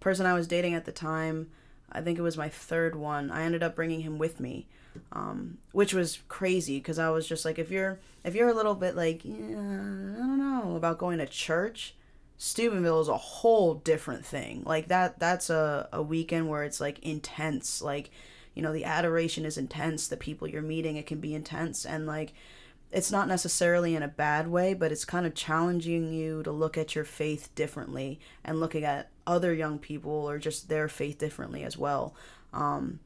person 0.00 0.26
I 0.26 0.32
was 0.32 0.48
dating 0.48 0.74
at 0.74 0.84
the 0.84 0.90
time, 0.90 1.50
I 1.92 2.00
think 2.00 2.18
it 2.18 2.22
was 2.22 2.36
my 2.36 2.48
third 2.48 2.96
one. 2.96 3.30
I 3.30 3.44
ended 3.44 3.62
up 3.62 3.76
bringing 3.76 4.00
him 4.00 4.18
with 4.18 4.40
me, 4.40 4.66
um, 5.12 5.58
which 5.70 5.94
was 5.94 6.18
crazy 6.26 6.78
because 6.78 6.98
I 6.98 7.10
was 7.10 7.28
just 7.28 7.44
like, 7.44 7.60
if 7.60 7.70
you're 7.70 8.00
if 8.24 8.34
you're 8.34 8.48
a 8.48 8.54
little 8.54 8.74
bit 8.74 8.96
like, 8.96 9.24
yeah, 9.24 9.34
I 9.36 10.18
don't 10.26 10.38
know 10.38 10.74
about 10.74 10.98
going 10.98 11.18
to 11.18 11.26
church, 11.26 11.94
Steubenville 12.38 13.00
is 13.00 13.08
a 13.08 13.16
whole 13.16 13.74
different 13.74 14.24
thing. 14.24 14.62
Like 14.64 14.88
that 14.88 15.18
that's 15.18 15.50
a, 15.50 15.88
a 15.92 16.00
weekend 16.02 16.48
where 16.48 16.62
it's 16.62 16.80
like 16.80 17.00
intense. 17.00 17.82
Like, 17.82 18.10
you 18.54 18.62
know, 18.62 18.72
the 18.72 18.84
adoration 18.84 19.44
is 19.44 19.58
intense, 19.58 20.08
the 20.08 20.16
people 20.16 20.48
you're 20.48 20.62
meeting, 20.62 20.96
it 20.96 21.06
can 21.06 21.18
be 21.20 21.34
intense 21.34 21.84
and 21.84 22.06
like 22.06 22.32
it's 22.90 23.12
not 23.12 23.28
necessarily 23.28 23.94
in 23.94 24.02
a 24.02 24.08
bad 24.08 24.48
way, 24.48 24.72
but 24.72 24.90
it's 24.90 25.04
kind 25.04 25.26
of 25.26 25.34
challenging 25.34 26.10
you 26.12 26.42
to 26.42 26.50
look 26.50 26.78
at 26.78 26.94
your 26.94 27.04
faith 27.04 27.54
differently 27.54 28.18
and 28.42 28.60
looking 28.60 28.82
at 28.82 29.10
other 29.26 29.52
young 29.52 29.78
people 29.78 30.10
or 30.10 30.38
just 30.38 30.68
their 30.70 30.88
faith 30.88 31.18
differently 31.18 31.64
as 31.64 31.76
well. 31.76 32.14
Um, 32.54 33.00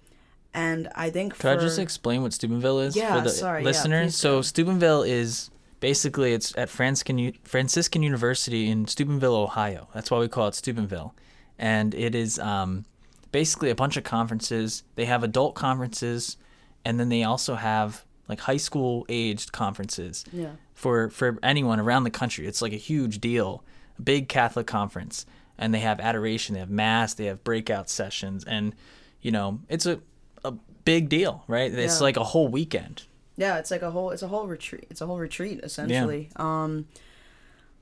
and 0.55 0.89
I 0.95 1.11
think 1.11 1.37
Could 1.37 1.59
I 1.59 1.61
just 1.61 1.79
explain 1.81 2.23
what 2.23 2.33
Steubenville 2.33 2.79
is 2.81 2.95
Yeah, 2.95 3.17
for 3.17 3.23
the 3.23 3.31
sorry, 3.31 3.65
listeners? 3.65 4.13
please 4.13 4.17
so. 4.17 4.41
Steubenville 4.43 5.03
is 5.03 5.51
basically 5.83 6.33
it's 6.33 6.57
at 6.57 6.71
Franciscan 6.71 7.33
Franciscan 7.43 8.03
University 8.03 8.71
in 8.71 8.87
Steubenville, 8.87 9.35
Ohio. 9.35 9.89
That's 9.93 10.11
why 10.11 10.21
we 10.21 10.29
call 10.29 10.47
it 10.47 10.55
Steubenville, 10.55 11.13
and 11.59 11.93
it 11.93 12.15
is 12.15 12.39
um, 12.39 12.87
basically 13.33 13.69
a 13.69 13.75
bunch 13.75 13.97
of 13.97 14.05
conferences. 14.05 14.85
They 14.95 15.05
have 15.07 15.25
adult 15.25 15.57
conferences, 15.57 16.39
and 16.85 16.99
then 16.99 17.09
they 17.09 17.25
also 17.25 17.57
have 17.57 18.05
like 18.29 18.41
high 18.41 18.57
school 18.57 19.05
aged 19.09 19.51
conferences 19.53 20.25
yeah. 20.33 20.53
for 20.73 21.11
for 21.11 21.37
anyone 21.43 21.81
around 21.81 22.05
the 22.05 22.11
country. 22.11 22.47
It's 22.47 22.63
like 22.63 22.73
a 22.73 22.77
huge 22.77 23.21
deal, 23.21 23.65
a 23.99 24.03
big 24.03 24.29
Catholic 24.29 24.69
conference, 24.69 25.27
and 25.59 25.75
they 25.75 25.81
have 25.81 25.99
adoration, 25.99 26.55
they 26.55 26.61
have 26.61 26.71
mass, 26.71 27.13
they 27.15 27.27
have 27.27 27.43
breakout 27.43 27.91
sessions, 27.91 28.45
and 28.45 28.75
you 29.21 29.33
know 29.33 29.59
it's 29.69 29.85
a 29.85 29.99
a 30.45 30.53
big 30.85 31.09
deal, 31.09 31.43
right? 31.49 31.73
It's 31.75 31.99
Yeah. 31.99 32.05
like 32.05 32.17
a 32.17 32.25
whole 32.25 32.47
weekend. 32.47 33.03
Yeah, 33.37 33.59
it's 33.59 33.71
like 33.71 33.83
a 33.83 33.91
whole 33.91 34.11
it's 34.11 34.23
a 34.23 34.29
whole 34.29 34.47
retreat. 34.47 34.87
It's 34.91 35.01
a 35.01 35.07
whole 35.07 35.19
retreat 35.19 35.61
essentially. 35.63 36.31
Um 36.37 36.87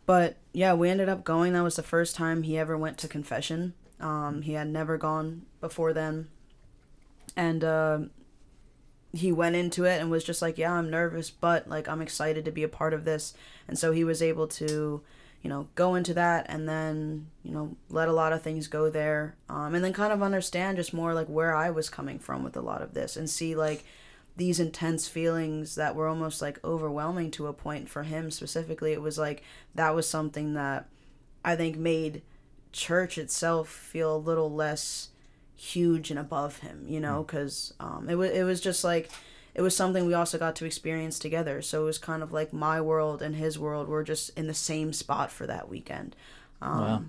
but 0.07 0.37
yeah, 0.53 0.75
we 0.75 0.89
ended 0.89 1.09
up 1.09 1.23
going. 1.25 1.53
That 1.53 1.63
was 1.63 1.77
the 1.77 1.83
first 1.83 2.17
time 2.17 2.43
he 2.43 2.59
ever 2.59 2.77
went 2.77 2.99
to 2.99 3.09
confession. 3.09 3.75
Um 4.01 4.43
he 4.43 4.53
had 4.55 4.69
never 4.69 4.97
gone 4.97 5.43
before 5.61 5.93
then. 5.93 6.29
And 7.37 7.65
uh 7.65 7.99
he 9.13 9.33
went 9.33 9.57
into 9.57 9.85
it 9.85 10.01
and 10.01 10.09
was 10.09 10.23
just 10.23 10.41
like, 10.41 10.57
"Yeah, 10.57 10.73
I'm 10.73 10.89
nervous, 10.89 11.31
but 11.31 11.69
like 11.69 11.89
I'm 11.89 12.01
excited 12.01 12.45
to 12.45 12.53
be 12.53 12.63
a 12.63 12.69
part 12.69 12.95
of 12.95 13.05
this." 13.05 13.35
And 13.67 13.77
so 13.77 13.91
he 13.91 14.05
was 14.05 14.23
able 14.23 14.47
to 14.49 15.03
you 15.43 15.49
know, 15.49 15.69
go 15.75 15.95
into 15.95 16.13
that 16.15 16.47
and 16.49 16.69
then, 16.69 17.27
you 17.43 17.53
know, 17.53 17.75
let 17.89 18.09
a 18.09 18.13
lot 18.13 18.33
of 18.33 18.43
things 18.43 18.69
go 18.69 18.91
there. 18.91 19.37
Um, 19.49 19.75
and 19.75 19.83
then 19.83 19.93
kind 19.93 20.13
of 20.13 20.23
understand 20.23 20.77
just 20.77 20.93
more 20.93 21.15
like 21.15 21.29
where 21.29 21.55
I 21.55 21.71
was 21.71 21.89
coming 21.89 22.19
from 22.19 22.45
with 22.45 22.57
a 22.57 22.61
lot 22.61 22.83
of 22.83 22.93
this 22.93 23.17
and 23.17 23.29
see 23.29 23.55
like 23.55 23.85
these 24.41 24.59
intense 24.59 25.07
feelings 25.07 25.75
that 25.75 25.95
were 25.95 26.09
almost 26.09 26.41
like 26.41 26.59
overwhelming 26.65 27.31
to 27.31 27.47
a 27.47 27.53
point 27.53 27.91
for 27.91 28.05
him 28.05 28.31
specifically. 28.31 28.93
It 28.93 29.03
was 29.03 29.19
like 29.19 29.43
that 29.75 29.95
was 29.95 30.09
something 30.09 30.55
that 30.55 30.89
I 31.45 31.57
think 31.57 31.77
made 31.77 32.23
church 32.73 33.19
itself 33.19 33.69
feel 33.69 34.17
a 34.17 34.19
little 34.19 34.51
less 34.51 35.11
huge 35.57 36.11
and 36.11 36.19
above 36.19 36.61
him, 36.61 36.87
you 36.89 37.01
know, 37.01 37.23
because 37.23 37.75
um, 37.81 38.09
it 38.09 38.15
was 38.17 38.31
it 38.31 38.45
was 38.45 38.63
just 38.63 38.83
like 38.83 39.11
it 39.55 39.61
was 39.61 39.77
something 39.77 40.07
we 40.07 40.15
also 40.15 40.39
got 40.39 40.57
to 40.57 40.65
experience 40.65 41.19
together. 41.19 41.61
So 41.61 41.83
it 41.83 41.85
was 41.87 41.99
kind 41.99 42.23
of 42.23 42.33
like 42.33 42.51
my 42.53 42.81
world 42.81 43.21
and 43.21 43.37
his 43.37 43.59
world 43.59 43.89
were 43.89 44.05
just 44.05 44.31
in 44.39 44.47
the 44.47 44.55
same 44.55 44.95
spot 44.95 45.31
for 45.31 45.47
that 45.47 45.69
weekend. 45.69 46.17
Um, 46.63 46.81
Wow. 46.81 47.03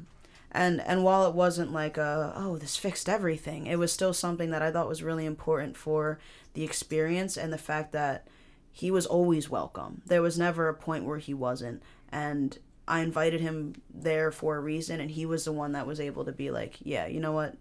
And 0.52 0.82
and 0.82 1.04
while 1.04 1.26
it 1.28 1.34
wasn't 1.34 1.72
like 1.72 1.97
a 1.97 2.34
oh 2.36 2.58
this 2.58 2.76
fixed 2.76 3.08
everything, 3.08 3.68
it 3.68 3.80
was 3.80 3.91
still 3.91 4.14
something 4.14 4.49
that 4.52 4.62
I 4.62 4.72
thought 4.72 4.88
was 4.88 5.04
really 5.04 5.26
important 5.26 5.78
for 5.78 6.20
the 6.54 6.64
experience 6.64 7.38
and 7.38 7.54
the 7.54 7.58
fact 7.58 7.93
that 7.93 8.28
he 8.72 8.91
was 8.91 9.06
always 9.06 9.49
welcome. 9.49 10.02
There 10.06 10.22
was 10.22 10.38
never 10.38 10.68
a 10.68 10.74
point 10.74 11.06
where 11.06 11.20
he 11.20 11.34
wasn't, 11.34 11.82
and 12.12 12.58
I 12.88 12.99
invited 12.99 13.39
him 13.39 13.76
there 13.93 14.32
for 14.32 14.58
a 14.58 14.60
reason, 14.60 14.99
and 14.99 15.12
he 15.12 15.26
was 15.26 15.45
the 15.45 15.52
one 15.54 15.72
that 15.74 15.88
was 15.88 15.99
able 15.99 16.26
to 16.26 16.32
be 16.34 16.52
like, 16.52 16.78
yeah, 16.82 17.08
you 17.08 17.20
know 17.22 17.32
what, 17.32 17.56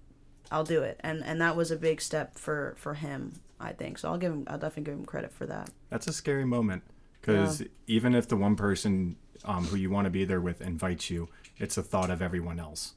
I'll 0.51 0.65
do 0.65 0.83
it, 0.83 0.99
and 1.01 1.23
and 1.25 1.41
that 1.41 1.57
was 1.57 1.71
a 1.71 1.77
big 1.77 2.01
step 2.01 2.39
for 2.39 2.75
for 2.77 2.95
him, 2.95 3.35
I 3.61 3.73
think. 3.73 3.99
So 3.99 4.11
I'll 4.11 4.19
give 4.19 4.33
him, 4.33 4.45
I'll 4.49 4.59
definitely 4.59 4.91
give 4.91 4.99
him 4.99 5.05
credit 5.05 5.33
for 5.33 5.47
that. 5.47 5.71
That's 5.91 6.09
a 6.09 6.13
scary 6.13 6.45
moment 6.45 6.83
because 7.21 7.63
even 7.87 8.15
if 8.15 8.27
the 8.29 8.37
one 8.37 8.57
person 8.57 9.17
um, 9.45 9.65
who 9.65 9.77
you 9.77 9.91
want 9.91 10.07
to 10.07 10.11
be 10.11 10.25
there 10.25 10.41
with 10.41 10.61
invites 10.61 11.11
you, 11.11 11.29
it's 11.61 11.77
a 11.77 11.83
thought 11.83 12.11
of 12.11 12.21
everyone 12.21 12.59
else. 12.59 12.95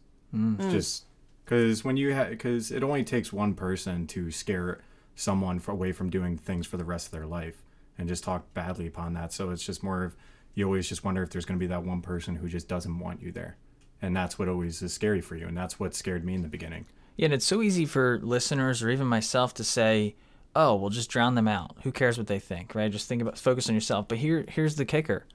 Just 0.72 1.06
because 1.46 1.84
when 1.84 1.98
you 1.98 2.16
because 2.30 2.72
it 2.72 2.82
only 2.84 3.04
takes 3.04 3.32
one 3.32 3.54
person 3.54 4.08
to 4.08 4.32
scare 4.32 4.82
someone 5.16 5.60
for, 5.60 5.72
away 5.72 5.92
from 5.92 6.10
doing 6.10 6.38
things 6.38 6.66
for 6.66 6.78
the 6.78 6.84
rest 6.84 7.08
of 7.08 7.12
their 7.12 7.28
life 7.28 7.62
and 7.98 8.08
just 8.08 8.24
talk 8.24 8.52
badly 8.56 8.88
upon 8.88 9.14
that. 9.14 9.32
So 9.32 9.52
it's 9.52 9.64
just 9.64 9.84
more 9.84 10.04
of 10.04 10.16
you 10.56 10.66
always 10.66 10.90
just 10.90 11.04
wonder 11.04 11.22
if 11.22 11.30
there's 11.30 11.46
going 11.46 11.60
to 11.60 11.64
be 11.64 11.68
that 11.68 11.84
one 11.84 12.02
person 12.02 12.36
who 12.36 12.48
just 12.48 12.68
doesn't 12.68 13.00
want 13.00 13.22
you 13.22 13.32
there, 13.32 13.58
and 14.02 14.16
that's 14.16 14.38
what 14.38 14.48
always 14.48 14.82
is 14.82 14.94
scary 14.94 15.22
for 15.22 15.36
you, 15.36 15.48
and 15.48 15.58
that's 15.58 15.80
what 15.80 15.96
scared 15.96 16.24
me 16.24 16.36
in 16.36 16.42
the 16.42 16.48
beginning. 16.48 16.86
Yeah, 17.16 17.26
and 17.26 17.34
it's 17.34 17.46
so 17.46 17.62
easy 17.62 17.86
for 17.86 18.20
listeners 18.24 18.82
or 18.82 18.90
even 18.90 19.08
myself 19.08 19.54
to 19.56 19.64
say, 19.64 20.16
"Oh, 20.56 20.76
well, 20.76 20.90
just 20.90 21.10
drown 21.10 21.36
them 21.36 21.48
out. 21.48 21.76
Who 21.84 21.92
cares 21.92 22.18
what 22.18 22.28
they 22.28 22.40
think?" 22.40 22.76
Right? 22.76 22.92
Just 22.92 23.08
think 23.08 23.22
about 23.22 23.38
focus 23.38 23.68
on 23.70 23.76
yourself. 23.76 24.08
But 24.08 24.20
here, 24.20 24.46
here's 24.48 24.76
the 24.76 24.86
kicker: 24.86 25.26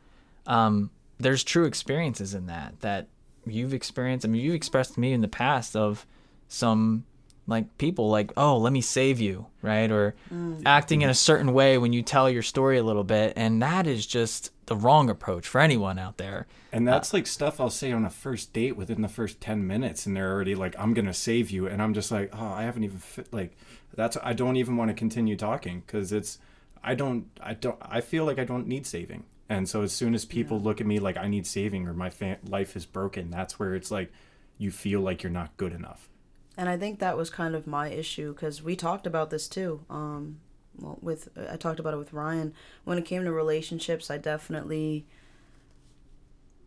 um, 0.46 0.90
there's 1.18 1.42
true 1.42 1.64
experiences 1.64 2.34
in 2.34 2.46
that 2.46 2.80
that 2.80 3.08
you've 3.50 3.74
experienced. 3.74 4.26
I 4.26 4.28
mean, 4.28 4.42
you've 4.42 4.54
expressed 4.54 4.94
to 4.94 5.00
me 5.00 5.12
in 5.12 5.20
the 5.20 5.28
past 5.28 5.76
of 5.76 6.06
some 6.48 7.04
like 7.46 7.78
people 7.78 8.10
like, 8.10 8.32
"Oh, 8.36 8.58
let 8.58 8.72
me 8.72 8.80
save 8.80 9.20
you," 9.20 9.46
right? 9.62 9.90
Or 9.90 10.14
mm. 10.32 10.62
acting 10.66 11.02
in 11.02 11.08
a 11.08 11.12
mm-hmm. 11.12 11.16
certain 11.16 11.52
way 11.52 11.78
when 11.78 11.92
you 11.92 12.02
tell 12.02 12.28
your 12.28 12.42
story 12.42 12.78
a 12.78 12.82
little 12.82 13.04
bit, 13.04 13.32
and 13.36 13.62
that 13.62 13.86
is 13.86 14.06
just 14.06 14.52
the 14.68 14.76
wrong 14.76 15.08
approach 15.08 15.48
for 15.48 15.60
anyone 15.60 15.98
out 15.98 16.18
there. 16.18 16.46
And 16.72 16.86
that's 16.86 17.12
uh, 17.12 17.16
like 17.16 17.26
stuff 17.26 17.58
I'll 17.58 17.70
say 17.70 17.90
on 17.90 18.04
a 18.04 18.10
first 18.10 18.52
date 18.52 18.76
within 18.76 19.00
the 19.00 19.08
first 19.08 19.40
10 19.40 19.66
minutes 19.66 20.04
and 20.04 20.14
they're 20.14 20.30
already 20.30 20.54
like 20.54 20.76
I'm 20.78 20.92
going 20.92 21.06
to 21.06 21.14
save 21.14 21.50
you 21.50 21.66
and 21.66 21.80
I'm 21.82 21.94
just 21.94 22.10
like, 22.12 22.30
"Oh, 22.34 22.52
I 22.52 22.64
haven't 22.64 22.84
even 22.84 22.98
fit 22.98 23.32
like 23.32 23.56
that's 23.94 24.18
I 24.22 24.34
don't 24.34 24.56
even 24.56 24.76
want 24.76 24.90
to 24.90 24.94
continue 24.94 25.36
talking 25.36 25.82
cuz 25.86 26.12
it's 26.12 26.38
I 26.84 26.94
don't 26.94 27.26
I 27.40 27.54
don't 27.54 27.78
I 27.80 28.02
feel 28.02 28.26
like 28.26 28.38
I 28.38 28.44
don't 28.44 28.66
need 28.66 28.86
saving." 28.86 29.24
And 29.48 29.68
so 29.68 29.82
as 29.82 29.92
soon 29.92 30.14
as 30.14 30.24
people 30.24 30.60
look 30.60 30.80
at 30.80 30.86
me 30.86 30.98
like 30.98 31.16
I 31.16 31.26
need 31.26 31.46
saving 31.46 31.88
or 31.88 31.94
my 31.94 32.10
fa- 32.10 32.38
life 32.46 32.76
is 32.76 32.84
broken, 32.84 33.30
that's 33.30 33.58
where 33.58 33.74
it's 33.74 33.90
like 33.90 34.12
you 34.58 34.70
feel 34.70 35.00
like 35.00 35.22
you're 35.22 35.32
not 35.32 35.56
good 35.56 35.72
enough. 35.72 36.08
And 36.56 36.68
I 36.68 36.76
think 36.76 36.98
that 36.98 37.16
was 37.16 37.30
kind 37.30 37.54
of 37.54 37.66
my 37.66 37.88
issue 37.88 38.34
because 38.34 38.62
we 38.62 38.76
talked 38.76 39.06
about 39.06 39.30
this 39.30 39.48
too. 39.48 39.84
Um, 39.88 40.40
well, 40.76 40.98
with 41.00 41.28
I 41.50 41.56
talked 41.56 41.80
about 41.80 41.94
it 41.94 41.98
with 41.98 42.12
Ryan. 42.12 42.52
When 42.84 42.98
it 42.98 43.04
came 43.04 43.24
to 43.24 43.32
relationships, 43.32 44.10
I 44.10 44.18
definitely, 44.18 45.06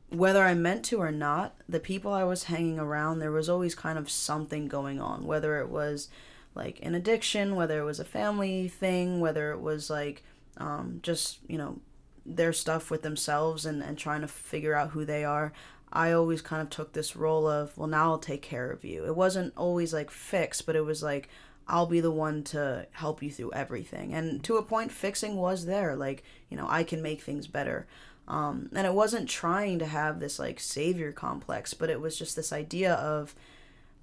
whether 0.10 0.44
I 0.44 0.54
meant 0.54 0.86
to 0.86 1.00
or 1.00 1.12
not, 1.12 1.56
the 1.68 1.80
people 1.80 2.14
I 2.14 2.24
was 2.24 2.46
hanging 2.46 2.80
around, 2.80 3.20
there 3.20 3.32
was 3.32 3.50
always 3.50 3.76
kind 3.76 4.00
of 4.00 4.10
something 4.10 4.68
going 4.68 5.02
on. 5.02 5.26
Whether 5.26 5.60
it 5.60 5.70
was 5.70 6.10
like 6.56 6.80
an 6.82 6.96
addiction, 6.96 7.56
whether 7.56 7.80
it 7.80 7.86
was 7.86 8.00
a 8.00 8.06
family 8.06 8.68
thing, 8.70 9.20
whether 9.20 9.52
it 9.52 9.60
was 9.60 9.90
like 9.90 10.24
um, 10.58 11.00
just 11.04 11.40
you 11.48 11.58
know 11.58 11.80
their 12.26 12.54
stuff 12.54 12.92
with 12.92 13.02
themselves 13.02 13.66
and, 13.66 13.82
and 13.82 13.98
trying 13.98 14.22
to 14.22 14.28
figure 14.28 14.76
out 14.76 14.92
who 14.92 15.06
they 15.06 15.24
are. 15.24 15.54
I 15.94 16.12
always 16.12 16.42
kind 16.42 16.62
of 16.62 16.70
took 16.70 16.94
this 16.94 17.16
role 17.16 17.48
of, 17.48 17.78
well, 17.78 17.88
now 17.88 18.12
I'll 18.12 18.20
take 18.20 18.42
care 18.42 18.72
of 18.72 18.86
you. 18.86 19.06
It 19.06 19.16
wasn't 19.16 19.54
always 19.58 19.94
like 19.94 20.10
fix, 20.10 20.62
but 20.62 20.76
it 20.76 20.86
was 20.86 21.04
like, 21.04 21.28
I'll 21.68 21.86
be 21.86 22.00
the 22.00 22.12
one 22.12 22.44
to 22.46 22.88
help 22.92 23.22
you 23.22 23.30
through 23.30 23.54
everything. 23.54 24.14
And 24.14 24.44
to 24.44 24.58
a 24.58 24.64
point, 24.64 24.92
fixing 24.92 25.36
was 25.36 25.66
there. 25.66 25.96
Like, 25.96 26.24
you 26.50 26.58
know, 26.58 26.68
I 26.70 26.84
can 26.84 27.02
make 27.02 27.22
things 27.22 27.48
better. 27.48 27.88
Um, 28.28 28.70
and 28.74 28.88
it 28.88 28.94
wasn't 28.94 29.30
trying 29.30 29.80
to 29.80 29.86
have 29.86 30.20
this 30.20 30.40
like 30.40 30.60
savior 30.60 31.12
complex, 31.12 31.74
but 31.74 31.90
it 31.90 32.00
was 32.00 32.18
just 32.18 32.36
this 32.36 32.54
idea 32.54 32.94
of 32.94 33.36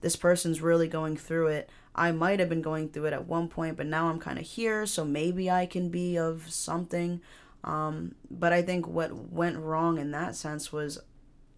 this 0.01 0.16
person's 0.16 0.61
really 0.61 0.89
going 0.89 1.16
through 1.16 1.49
it. 1.49 1.71
I 1.95 2.12
might 2.12 2.39
have 2.39 2.49
been 2.49 2.62
going 2.62 2.91
through 2.91 3.07
it 3.07 3.12
at 3.12 3.27
one 3.27 3.49
point, 3.49 3.77
but 3.77 3.87
now 3.87 4.09
I'm 4.09 4.21
kind 4.21 4.39
of 4.39 4.45
here, 4.45 4.87
so 4.87 5.05
maybe 5.05 5.51
I 5.51 5.66
can 5.66 5.89
be 5.89 6.16
of 6.16 6.51
something. 6.51 7.21
Um, 7.65 8.15
but 8.31 8.53
I 8.53 8.63
think 8.63 8.87
what 8.87 9.13
went 9.13 9.59
wrong 9.59 9.99
in 9.99 10.13
that 10.13 10.37
sense 10.37 10.73
was 10.73 10.99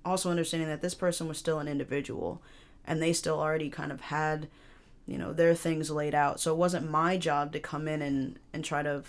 also 0.04 0.30
understanding 0.30 0.68
that 0.68 0.80
this 0.80 0.94
person 0.94 1.28
was 1.28 1.38
still 1.38 1.58
an 1.58 1.68
individual 1.68 2.42
and 2.86 3.02
they 3.02 3.12
still 3.12 3.38
already 3.38 3.68
kind 3.68 3.92
of 3.92 4.00
had 4.00 4.48
you 5.06 5.18
know 5.18 5.32
their 5.32 5.54
things 5.54 5.90
laid 5.90 6.14
out 6.14 6.40
so 6.40 6.52
it 6.52 6.56
wasn't 6.56 6.90
my 6.90 7.18
job 7.18 7.52
to 7.52 7.60
come 7.60 7.86
in 7.86 8.00
and 8.00 8.38
and 8.54 8.64
try 8.64 8.82
to 8.82 9.02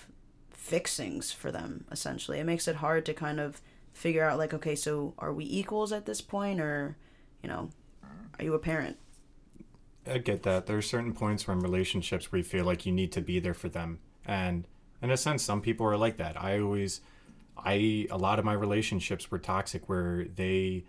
fix 0.49 0.97
things 0.97 1.31
for 1.31 1.49
them 1.49 1.85
essentially 1.91 2.39
it 2.39 2.43
makes 2.43 2.67
it 2.67 2.75
hard 2.75 3.05
to 3.05 3.13
kind 3.13 3.39
of 3.39 3.61
figure 3.93 4.23
out 4.23 4.37
like 4.37 4.53
okay 4.53 4.75
so 4.75 5.13
are 5.17 5.31
we 5.31 5.45
equals 5.45 5.93
at 5.93 6.05
this 6.05 6.19
point 6.19 6.59
or 6.59 6.97
you 7.41 7.47
know 7.47 7.69
are 8.37 8.43
you 8.43 8.53
a 8.53 8.59
parent 8.59 8.97
I 10.07 10.17
get 10.17 10.43
that. 10.43 10.65
There 10.65 10.77
are 10.77 10.81
certain 10.81 11.13
points 11.13 11.47
where 11.47 11.55
in 11.55 11.61
relationships 11.61 12.31
where 12.31 12.37
you 12.37 12.43
feel 12.43 12.65
like 12.65 12.85
you 12.85 12.91
need 12.91 13.11
to 13.13 13.21
be 13.21 13.39
there 13.39 13.53
for 13.53 13.69
them. 13.69 13.99
And 14.25 14.67
in 15.01 15.11
a 15.11 15.17
sense, 15.17 15.43
some 15.43 15.61
people 15.61 15.85
are 15.85 15.97
like 15.97 16.17
that. 16.17 16.41
I 16.41 16.59
always, 16.59 17.01
I, 17.57 18.07
a 18.09 18.17
lot 18.17 18.39
of 18.39 18.45
my 18.45 18.53
relationships 18.53 19.31
were 19.31 19.39
toxic 19.39 19.89
where 19.89 20.25
they, 20.25 20.85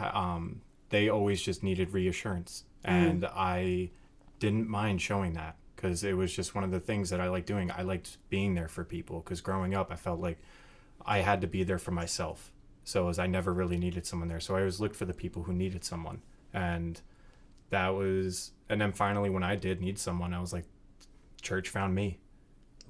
um, 0.00 0.62
they 0.90 1.08
always 1.08 1.42
just 1.42 1.62
needed 1.62 1.92
reassurance. 1.92 2.64
And 2.84 3.24
I 3.24 3.90
didn't 4.38 4.68
mind 4.68 5.02
showing 5.02 5.32
that 5.34 5.56
because 5.74 6.04
it 6.04 6.16
was 6.16 6.34
just 6.34 6.54
one 6.54 6.62
of 6.62 6.70
the 6.70 6.78
things 6.78 7.10
that 7.10 7.20
I 7.20 7.28
liked 7.28 7.46
doing. 7.46 7.70
I 7.70 7.82
liked 7.82 8.18
being 8.28 8.54
there 8.54 8.68
for 8.68 8.84
people 8.84 9.20
because 9.20 9.40
growing 9.40 9.74
up, 9.74 9.90
I 9.90 9.96
felt 9.96 10.20
like 10.20 10.38
I 11.04 11.18
had 11.18 11.40
to 11.40 11.46
be 11.46 11.64
there 11.64 11.78
for 11.78 11.90
myself. 11.90 12.52
So 12.84 13.08
as 13.08 13.18
I 13.18 13.26
never 13.26 13.52
really 13.52 13.76
needed 13.76 14.06
someone 14.06 14.28
there. 14.28 14.38
So 14.38 14.54
I 14.54 14.60
always 14.60 14.80
looked 14.80 14.94
for 14.94 15.04
the 15.06 15.12
people 15.12 15.42
who 15.42 15.52
needed 15.52 15.82
someone. 15.82 16.22
And 16.54 17.00
that 17.70 17.88
was 17.88 18.52
and 18.68 18.80
then 18.80 18.92
finally 18.92 19.30
when 19.30 19.42
i 19.42 19.56
did 19.56 19.80
need 19.80 19.98
someone 19.98 20.32
i 20.32 20.40
was 20.40 20.52
like 20.52 20.64
church 21.40 21.68
found 21.68 21.94
me 21.94 22.18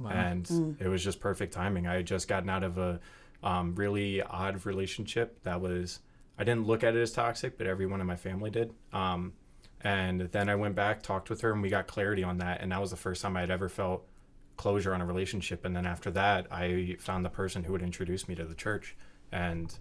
and 0.04 0.76
it 0.80 0.88
was 0.88 1.02
just 1.02 1.20
perfect 1.20 1.52
timing. 1.52 1.86
I 1.86 1.96
had 1.96 2.06
just 2.06 2.28
gotten 2.28 2.48
out 2.48 2.62
of 2.62 2.78
a 2.78 3.00
um, 3.42 3.74
really 3.74 4.22
odd 4.22 4.64
relationship 4.66 5.42
that 5.44 5.60
was 5.60 6.00
i 6.38 6.44
didn't 6.44 6.66
look 6.66 6.82
at 6.82 6.96
it 6.96 7.00
as 7.00 7.12
toxic 7.12 7.56
but 7.56 7.66
everyone 7.66 8.00
in 8.00 8.06
my 8.06 8.16
family 8.16 8.50
did. 8.50 8.72
Um, 8.92 9.34
and 9.82 10.22
then 10.32 10.48
i 10.48 10.54
went 10.54 10.74
back 10.74 11.02
talked 11.02 11.30
with 11.30 11.40
her 11.42 11.52
and 11.52 11.62
we 11.62 11.68
got 11.68 11.86
clarity 11.86 12.22
on 12.24 12.38
that. 12.38 12.60
And 12.60 12.72
that 12.72 12.80
was 12.80 12.90
the 12.90 12.96
first 12.96 13.22
time 13.22 13.36
i 13.36 13.40
had 13.40 13.50
ever 13.50 13.68
felt 13.68 14.06
closure 14.56 14.94
on 14.94 15.00
a 15.00 15.06
relationship. 15.06 15.64
And 15.64 15.76
then 15.76 15.86
after 15.86 16.10
that 16.12 16.46
i 16.50 16.96
found 16.98 17.24
the 17.24 17.30
person 17.30 17.64
who 17.64 17.72
would 17.72 17.82
introduce 17.82 18.26
me 18.28 18.34
to 18.34 18.44
the 18.44 18.54
church. 18.54 18.96
And 19.32 19.76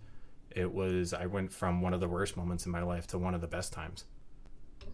it 0.51 0.74
was 0.74 1.13
i 1.13 1.26
went 1.26 1.51
from 1.51 1.82
one 1.82 1.93
of 1.93 1.99
the 1.99 2.07
worst 2.07 2.38
moments 2.38 2.66
in 2.66 2.72
my 2.72 2.84
life 2.84 3.07
to 3.07 3.18
one 3.18 3.34
of 3.34 3.41
the 3.41 3.47
best 3.47 3.74
times 3.74 4.05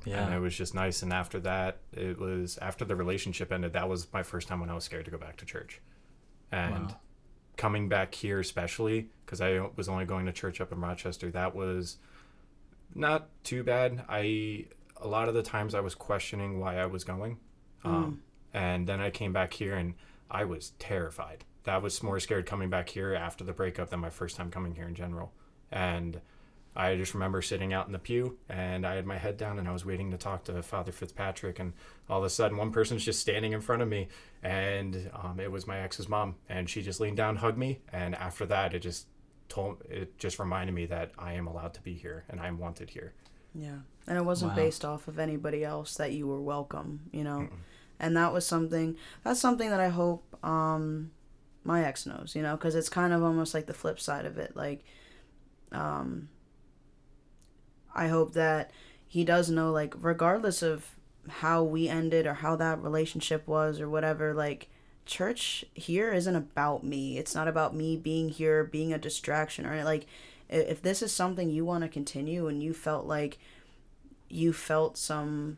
and 0.06 0.34
it 0.34 0.40
was 0.40 0.56
just 0.56 0.74
nice 0.74 1.02
and 1.04 1.14
after 1.14 1.40
that 1.40 1.78
it 1.94 2.18
was 2.20 2.58
after 2.60 2.84
the 2.86 2.96
relationship 2.96 3.52
ended 3.52 3.74
that 3.74 3.88
was 3.88 4.08
my 4.12 4.24
first 4.24 4.48
time 4.48 4.60
when 4.60 4.70
i 4.70 4.74
was 4.74 4.84
scared 4.84 5.06
to 5.06 5.12
go 5.12 5.18
back 5.18 5.38
to 5.38 5.46
church. 5.46 5.82
And 6.52 6.74
Wow. 6.88 7.00
coming 7.58 7.88
back 7.90 8.14
here 8.16 8.40
especially 8.40 9.10
because 9.26 9.42
i 9.42 9.60
was 9.76 9.88
only 9.88 10.06
going 10.06 10.26
to 10.26 10.32
church 10.32 10.60
up 10.62 10.72
in 10.72 10.80
rochester 10.82 11.30
that 11.32 11.56
was 11.56 11.98
not 12.94 13.30
too 13.44 13.64
bad. 13.64 14.04
I 14.10 14.66
a 14.98 15.08
lot 15.08 15.28
of 15.30 15.34
the 15.34 15.44
times 15.44 15.74
i 15.76 15.80
was 15.80 15.96
questioning 15.96 16.60
why 16.60 16.78
i 16.78 16.86
was 16.86 17.04
going 17.04 17.38
um, 17.84 18.22
and 18.54 18.88
then 18.88 19.00
i 19.00 19.10
came 19.10 19.34
back 19.34 19.54
here 19.54 19.76
and 19.76 19.94
i 20.30 20.44
was 20.46 20.72
terrified. 20.80 21.46
That 21.64 21.82
was 21.82 22.02
more 22.02 22.20
scared 22.20 22.46
coming 22.48 22.70
back 22.70 22.90
here 22.90 23.14
after 23.14 23.44
the 23.44 23.54
breakup 23.54 23.90
than 23.90 24.00
my 24.00 24.10
first 24.10 24.36
time 24.36 24.50
coming 24.50 24.74
here 24.76 24.88
in 24.88 24.96
general. 24.96 25.32
And 25.72 26.20
I 26.76 26.96
just 26.96 27.14
remember 27.14 27.42
sitting 27.42 27.74
out 27.74 27.88
in 27.88 27.92
the 27.92 28.00
pew 28.00 28.38
and 28.48 28.86
I 28.88 28.96
had 28.96 29.06
my 29.06 29.18
head 29.18 29.36
down 29.36 29.60
and 29.60 29.68
I 29.68 29.74
was 29.74 29.84
waiting 29.86 30.10
to 30.12 30.18
talk 30.18 30.46
to 30.46 30.64
Father 30.64 30.92
Fitzpatrick. 30.94 31.60
And 31.60 31.74
all 32.10 32.20
of 32.20 32.24
a 32.24 32.30
sudden, 32.30 32.58
one 32.58 32.72
person's 32.72 33.04
just 33.04 33.20
standing 33.20 33.52
in 33.52 33.60
front 33.60 33.82
of 33.82 33.90
me, 33.90 34.08
and 34.42 35.12
um, 35.14 35.40
it 35.40 35.52
was 35.52 35.68
my 35.68 35.80
ex's 35.80 36.08
mom. 36.08 36.36
And 36.48 36.70
she 36.70 36.82
just 36.82 37.00
leaned 37.02 37.18
down, 37.18 37.36
hugged 37.38 37.58
me. 37.58 37.80
And 37.92 38.16
after 38.16 38.46
that, 38.46 38.74
it 38.74 38.80
just 38.80 39.08
told, 39.50 39.82
it 39.90 40.18
just 40.18 40.40
reminded 40.40 40.74
me 40.74 40.86
that 40.86 41.12
I 41.20 41.34
am 41.34 41.46
allowed 41.48 41.74
to 41.74 41.82
be 41.82 41.94
here 41.94 42.24
and 42.30 42.40
I 42.40 42.48
am 42.48 42.58
wanted 42.58 42.90
here. 42.90 43.14
Yeah. 43.54 43.80
And 44.08 44.18
it 44.18 44.24
wasn't 44.24 44.52
Wow. 44.52 44.56
based 44.56 44.86
off 44.86 45.10
of 45.10 45.20
anybody 45.20 45.66
else 45.66 45.96
that 45.96 46.14
you 46.14 46.26
were 46.26 46.40
welcome, 46.42 47.02
you 47.12 47.24
know. 47.26 47.50
And 48.00 48.16
that 48.16 48.32
was 48.32 48.48
something 48.48 48.96
that's 49.24 49.42
something 49.42 49.70
that 49.70 49.80
I 49.82 49.90
hope 49.90 50.24
um 50.44 51.12
my 51.66 51.84
ex 51.84 52.06
knows, 52.06 52.34
you 52.34 52.42
know, 52.42 52.56
cuz 52.58 52.74
it's 52.76 52.90
kind 52.90 53.12
of 53.14 53.22
almost 53.24 53.54
like 53.54 53.68
the 53.68 53.74
flip 53.74 54.00
side 54.00 54.26
of 54.26 54.38
it. 54.38 54.56
Like 54.56 54.84
um 55.74 56.30
I 57.94 58.08
hope 58.08 58.34
that 58.34 58.72
he 59.08 59.24
does 59.24 59.50
know 59.50 59.72
like 59.72 59.94
regardless 60.00 60.62
of 60.62 60.96
how 61.28 61.64
we 61.64 61.88
ended 61.88 62.26
or 62.26 62.36
how 62.36 62.56
that 62.56 62.82
relationship 62.82 63.48
was 63.48 63.80
or 63.80 63.90
whatever, 63.90 64.34
like 64.34 64.70
church 65.06 65.66
here 65.74 66.12
isn't 66.12 66.36
about 66.36 66.84
me. 66.84 67.18
It's 67.18 67.36
not 67.36 67.48
about 67.48 67.76
me 67.76 67.98
being 67.98 68.30
here, 68.30 68.64
being 68.64 68.94
a 68.94 68.98
distraction 68.98 69.66
or 69.66 69.84
like 69.84 70.06
if 70.52 70.82
this 70.82 71.02
is 71.02 71.14
something 71.14 71.50
you 71.50 71.64
want 71.64 71.84
to 71.84 71.90
continue 71.90 72.48
and 72.48 72.62
you 72.62 72.74
felt 72.74 73.06
like 73.06 73.40
you 74.28 74.54
felt 74.54 74.98
some 74.98 75.58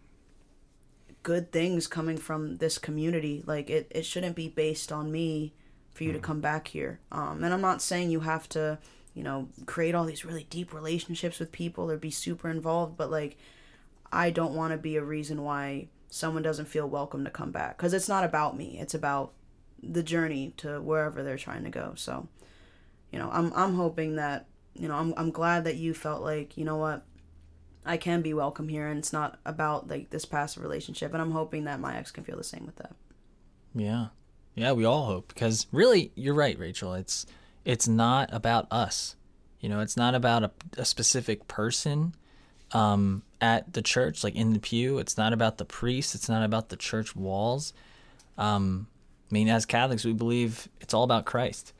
good 1.23 1.51
things 1.51 1.87
coming 1.87 2.17
from 2.17 2.57
this 2.57 2.77
community 2.77 3.43
like 3.47 3.69
it, 3.69 3.89
it 3.91 4.05
shouldn't 4.05 4.35
be 4.35 4.49
based 4.49 4.91
on 4.91 5.11
me 5.11 5.53
for 5.93 6.03
you 6.03 6.11
to 6.11 6.19
come 6.19 6.41
back 6.41 6.67
here 6.67 6.99
um, 7.11 7.43
and 7.43 7.53
i'm 7.53 7.61
not 7.61 7.81
saying 7.81 8.11
you 8.11 8.19
have 8.19 8.47
to 8.49 8.77
you 9.13 9.23
know 9.23 9.49
create 9.65 9.95
all 9.95 10.05
these 10.05 10.25
really 10.25 10.45
deep 10.49 10.73
relationships 10.73 11.39
with 11.39 11.51
people 11.51 11.89
or 11.89 11.97
be 11.97 12.11
super 12.11 12.49
involved 12.49 12.97
but 12.97 13.11
like 13.11 13.37
i 14.11 14.29
don't 14.29 14.55
want 14.55 14.71
to 14.71 14.77
be 14.77 14.95
a 14.95 15.03
reason 15.03 15.43
why 15.43 15.87
someone 16.09 16.43
doesn't 16.43 16.67
feel 16.67 16.87
welcome 16.87 17.23
to 17.23 17.31
come 17.31 17.51
back 17.51 17.77
because 17.77 17.93
it's 17.93 18.09
not 18.09 18.23
about 18.23 18.57
me 18.57 18.77
it's 18.79 18.93
about 18.93 19.33
the 19.81 20.03
journey 20.03 20.53
to 20.57 20.79
wherever 20.81 21.23
they're 21.23 21.37
trying 21.37 21.63
to 21.63 21.69
go 21.69 21.93
so 21.95 22.27
you 23.13 23.19
know, 23.19 23.29
I'm 23.31 23.53
I'm 23.55 23.75
hoping 23.75 24.15
that 24.15 24.47
you 24.73 24.87
know 24.87 24.95
I'm 24.95 25.13
I'm 25.15 25.29
glad 25.29 25.65
that 25.65 25.75
you 25.75 25.93
felt 25.93 26.23
like 26.23 26.57
you 26.57 26.65
know 26.65 26.77
what. 26.77 27.05
I 27.85 27.97
can 27.97 28.21
be 28.21 28.33
welcome 28.33 28.69
here, 28.69 28.87
and 28.87 28.97
it's 28.97 29.11
not 29.11 29.39
about 29.45 29.89
like 29.89 30.09
this 30.09 30.23
passive 30.23 30.63
relationship. 30.63 31.11
And 31.11 31.21
I'm 31.21 31.31
hoping 31.31 31.65
that 31.65 31.81
my 31.81 31.97
ex 31.97 32.11
can 32.11 32.23
feel 32.23 32.37
the 32.37 32.43
same 32.43 32.65
with 32.65 32.77
that. 32.77 32.95
Yeah. 33.75 34.07
Yeah, 34.55 34.71
we 34.71 34.85
all 34.85 35.05
hope 35.05 35.27
because 35.27 35.67
really 35.73 36.13
you're 36.15 36.33
right, 36.33 36.57
Rachel. 36.57 36.93
It's 36.93 37.25
it's 37.65 37.87
not 37.87 38.29
about 38.33 38.67
us. 38.71 39.15
You 39.59 39.69
know, 39.69 39.79
it's 39.79 39.95
not 39.95 40.15
about 40.15 40.43
a, 40.43 40.51
a 40.77 40.85
specific 40.85 41.47
person 41.47 42.15
um, 42.73 43.23
at 43.39 43.73
the 43.73 43.81
church, 43.81 44.23
like 44.23 44.35
in 44.35 44.53
the 44.53 44.59
pew. 44.59 44.97
It's 44.99 45.17
not 45.17 45.31
about 45.33 45.57
the 45.57 45.65
priest. 45.65 46.15
It's 46.15 46.27
not 46.27 46.43
about 46.43 46.69
the 46.69 46.75
church 46.75 47.15
walls. 47.15 47.73
Um, 48.37 48.87
I 49.29 49.33
mean, 49.33 49.47
as 49.47 49.65
Catholics, 49.65 50.03
we 50.03 50.13
believe 50.13 50.67
it's 50.81 50.93
all 50.93 51.03
about 51.03 51.25
Christ, 51.25 51.73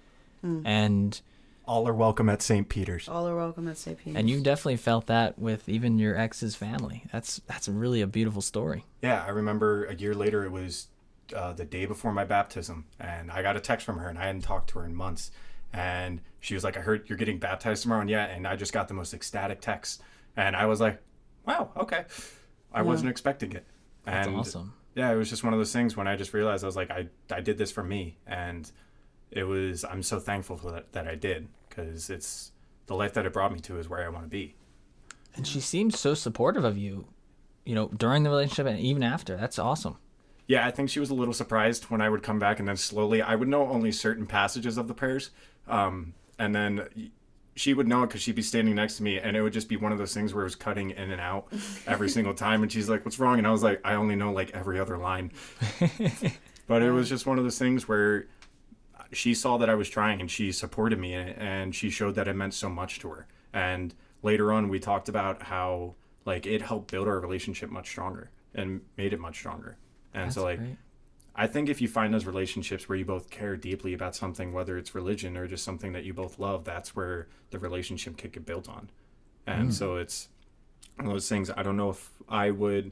and 0.43 1.19
All 1.65 1.88
are 1.88 1.93
welcome 1.93 2.29
at 2.29 2.41
St. 2.41 2.67
Peter's. 2.67 3.07
All 3.07 3.27
are 3.27 3.36
welcome 3.36 3.67
at 3.67 3.77
St. 3.77 3.97
Peter's. 3.97 4.17
and 4.19 4.29
you 4.29 4.41
definitely 4.41 4.75
felt 4.77 5.07
that 5.07 5.39
with 5.39 5.69
even 5.69 5.97
your 5.99 6.17
ex's 6.17 6.55
family. 6.55 7.03
That's 7.11 7.41
that's 7.47 7.67
really 7.67 8.01
a 8.01 8.07
beautiful 8.07 8.41
story. 8.41 8.86
Yeah, 9.01 9.23
I 9.25 9.29
remember 9.29 9.86
a 9.86 9.95
year 9.95 10.13
later, 10.13 10.43
it 10.45 10.51
was 10.51 10.88
uh, 11.36 11.53
the 11.53 11.63
day 11.65 11.86
before 11.86 12.11
my 12.11 12.25
baptism, 12.25 12.86
and 12.99 13.31
I 13.31 13.41
got 13.41 13.55
a 13.55 13.59
text 13.61 13.86
from 13.86 13.97
her, 13.99 14.09
and 14.09 14.17
I 14.19 14.25
hadn't 14.25 14.41
talked 14.41 14.69
to 14.71 14.79
her 14.79 14.86
in 14.86 14.95
months. 14.95 15.31
And 15.74 16.21
she 16.39 16.53
was 16.53 16.63
like, 16.63 16.78
I 16.78 16.82
heard 16.82 17.09
you're 17.09 17.17
getting 17.17 17.39
baptized 17.39 17.82
tomorrow. 17.82 18.01
And 18.01 18.09
yeah, 18.09 18.26
and 18.26 18.47
I 18.47 18.55
just 18.55 18.74
got 18.74 18.88
the 18.88 18.93
most 18.93 19.13
ecstatic 19.13 19.59
text. 19.59 20.01
And 20.38 20.55
I 20.55 20.65
was 20.65 20.80
like, 20.80 21.01
wow, 21.45 21.71
okay. 21.76 22.05
I 22.71 22.82
wasn't 22.82 23.09
expecting 23.09 23.53
it. 23.53 23.65
That's 24.05 24.28
and 24.28 24.38
awesome. 24.38 24.74
yeah, 24.95 25.11
it 25.11 25.15
was 25.15 25.30
just 25.30 25.43
one 25.43 25.53
of 25.53 25.59
those 25.59 25.74
things 25.74 25.95
when 25.95 26.07
I 26.07 26.15
just 26.15 26.34
realized 26.34 26.63
I 26.63 26.67
was 26.67 26.76
like, 26.76 26.91
I, 26.91 27.07
I 27.32 27.41
did 27.41 27.57
this 27.57 27.71
for 27.71 27.84
me. 27.84 28.17
And 28.28 28.69
it 29.32 29.43
was, 29.43 29.84
I'm 29.84 30.03
so 30.03 30.19
thankful 30.19 30.57
for 30.57 30.71
that, 30.71 30.91
that 30.93 31.07
I 31.07 31.15
did 31.15 31.47
because 31.69 32.09
it's 32.09 32.51
the 32.86 32.95
life 32.95 33.13
that 33.13 33.26
it 33.26 33.34
brought 33.34 33.53
me 33.53 33.59
to 33.61 33.78
is 33.78 33.89
where 33.89 34.05
I 34.05 34.09
want 34.09 34.26
to 34.26 34.30
be. 34.30 34.55
And 35.36 35.47
she 35.47 35.59
seemed 35.59 35.95
so 35.95 36.13
supportive 36.13 36.63
of 36.63 36.78
you, 36.78 37.05
you 37.65 37.74
know, 37.74 37.88
during 37.88 38.24
the 38.24 38.30
relationship 38.30 38.67
and 38.67 38.80
even 38.80 39.01
after. 39.01 39.36
That's 39.36 39.57
awesome. 39.57 39.97
Yeah, 40.45 40.67
I 40.67 40.71
think 40.71 40.89
she 40.89 40.99
was 40.99 41.09
a 41.09 41.15
little 41.15 41.34
surprised 41.34 41.86
when 41.86 42.01
I 42.01 42.09
would 42.09 42.21
come 42.21 42.38
back, 42.38 42.59
and 42.59 42.67
then 42.67 42.76
slowly 42.76 43.21
I 43.21 43.36
would 43.36 43.47
know 43.47 43.67
only 43.67 43.91
certain 43.91 44.26
passages 44.28 44.78
of 44.78 44.88
the 44.88 44.93
prayers, 44.93 45.32
um, 45.68 46.14
and 46.39 46.55
then 46.55 47.11
she 47.55 47.74
would 47.74 47.88
know 47.88 48.03
it 48.03 48.07
because 48.07 48.22
she'd 48.22 48.36
be 48.36 48.41
standing 48.41 48.76
next 48.76 48.97
to 48.97 49.03
me, 49.03 49.20
and 49.20 49.38
it 49.38 49.41
would 49.41 49.53
just 49.53 49.70
be 49.70 49.78
one 49.78 49.91
of 49.91 49.97
those 49.97 50.14
things 50.14 50.34
where 50.34 50.41
it 50.41 50.45
was 50.45 50.55
cutting 50.55 50.91
in 50.91 51.11
and 51.11 51.22
out 51.22 51.47
every 51.88 52.09
single 52.09 52.34
time, 52.34 52.64
and 52.64 52.72
she's 52.72 52.89
like, 52.89 53.05
"What's 53.05 53.20
wrong?" 53.20 53.38
And 53.38 53.47
I 53.47 53.51
was 53.51 53.64
like, 53.64 53.82
"I 53.84 53.93
only 53.95 54.16
know 54.16 54.32
like 54.32 54.51
every 54.51 54.80
other 54.80 54.97
line," 54.97 55.32
but 56.68 56.82
it 56.82 56.91
was 56.91 57.09
just 57.09 57.26
one 57.26 57.38
of 57.38 57.43
those 57.43 57.59
things 57.59 57.88
where 57.88 58.28
she 59.14 59.34
saw 59.34 59.57
that 59.57 59.70
I 59.70 59.76
was 59.76 59.89
trying, 59.89 60.20
and 60.20 60.30
she 60.30 60.51
supported 60.51 60.99
me 60.99 61.14
and 61.14 61.74
she 61.74 61.89
showed 61.89 62.16
that 62.16 62.28
it 62.28 62.36
meant 62.36 62.53
so 62.53 62.70
much 62.70 62.99
to 62.99 63.09
her. 63.09 63.28
And 63.53 63.93
later 64.22 64.51
on, 64.51 64.70
we 64.70 64.80
talked 64.80 65.09
about 65.09 65.43
how 65.43 65.95
like 66.26 66.45
it 66.45 66.61
helped 66.61 66.91
build 66.91 67.07
our 67.07 67.20
relationship 67.20 67.70
much 67.70 67.89
stronger 67.89 68.32
and 68.55 68.82
made 68.97 69.14
it 69.14 69.20
much 69.20 69.38
stronger. 69.38 69.78
And 70.14 70.26
That's 70.26 70.36
so 70.36 70.43
like 70.43 70.59
great. 70.59 70.78
I 71.36 71.47
think 71.47 71.69
if 71.69 71.81
you 71.81 71.88
find 71.88 72.13
those 72.13 72.25
relationships 72.25 72.88
where 72.88 72.97
you 72.97 73.05
both 73.05 73.29
care 73.29 73.57
deeply 73.57 73.93
about 73.93 74.15
something, 74.15 74.53
whether 74.53 74.77
it's 74.77 74.93
religion 74.93 75.36
or 75.36 75.47
just 75.47 75.63
something 75.63 75.93
that 75.93 76.03
you 76.03 76.13
both 76.13 76.38
love, 76.38 76.63
that's 76.63 76.95
where 76.95 77.27
the 77.49 77.57
relationship 77.57 78.17
could 78.17 78.31
get 78.31 78.45
built 78.45 78.69
on. 78.69 78.89
And 79.47 79.73
so 79.73 79.95
it's 79.97 80.29
one 80.95 81.07
of 81.07 81.13
those 81.13 81.27
things. 81.27 81.49
I 81.49 81.63
don't 81.63 81.75
know 81.75 81.89
if 81.89 82.11
I 82.29 82.51
would 82.51 82.91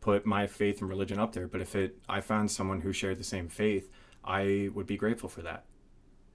put 0.00 0.24
my 0.24 0.46
faith 0.46 0.80
and 0.80 0.88
religion 0.88 1.18
up 1.18 1.32
there, 1.32 1.46
but 1.46 1.60
if 1.60 1.76
it, 1.76 1.98
I 2.08 2.20
found 2.22 2.50
someone 2.50 2.80
who 2.80 2.92
shared 2.92 3.18
the 3.18 3.24
same 3.24 3.48
faith, 3.48 3.90
I 4.24 4.70
would 4.74 4.86
be 4.86 4.96
grateful 4.96 5.28
for 5.28 5.42
that. 5.42 5.64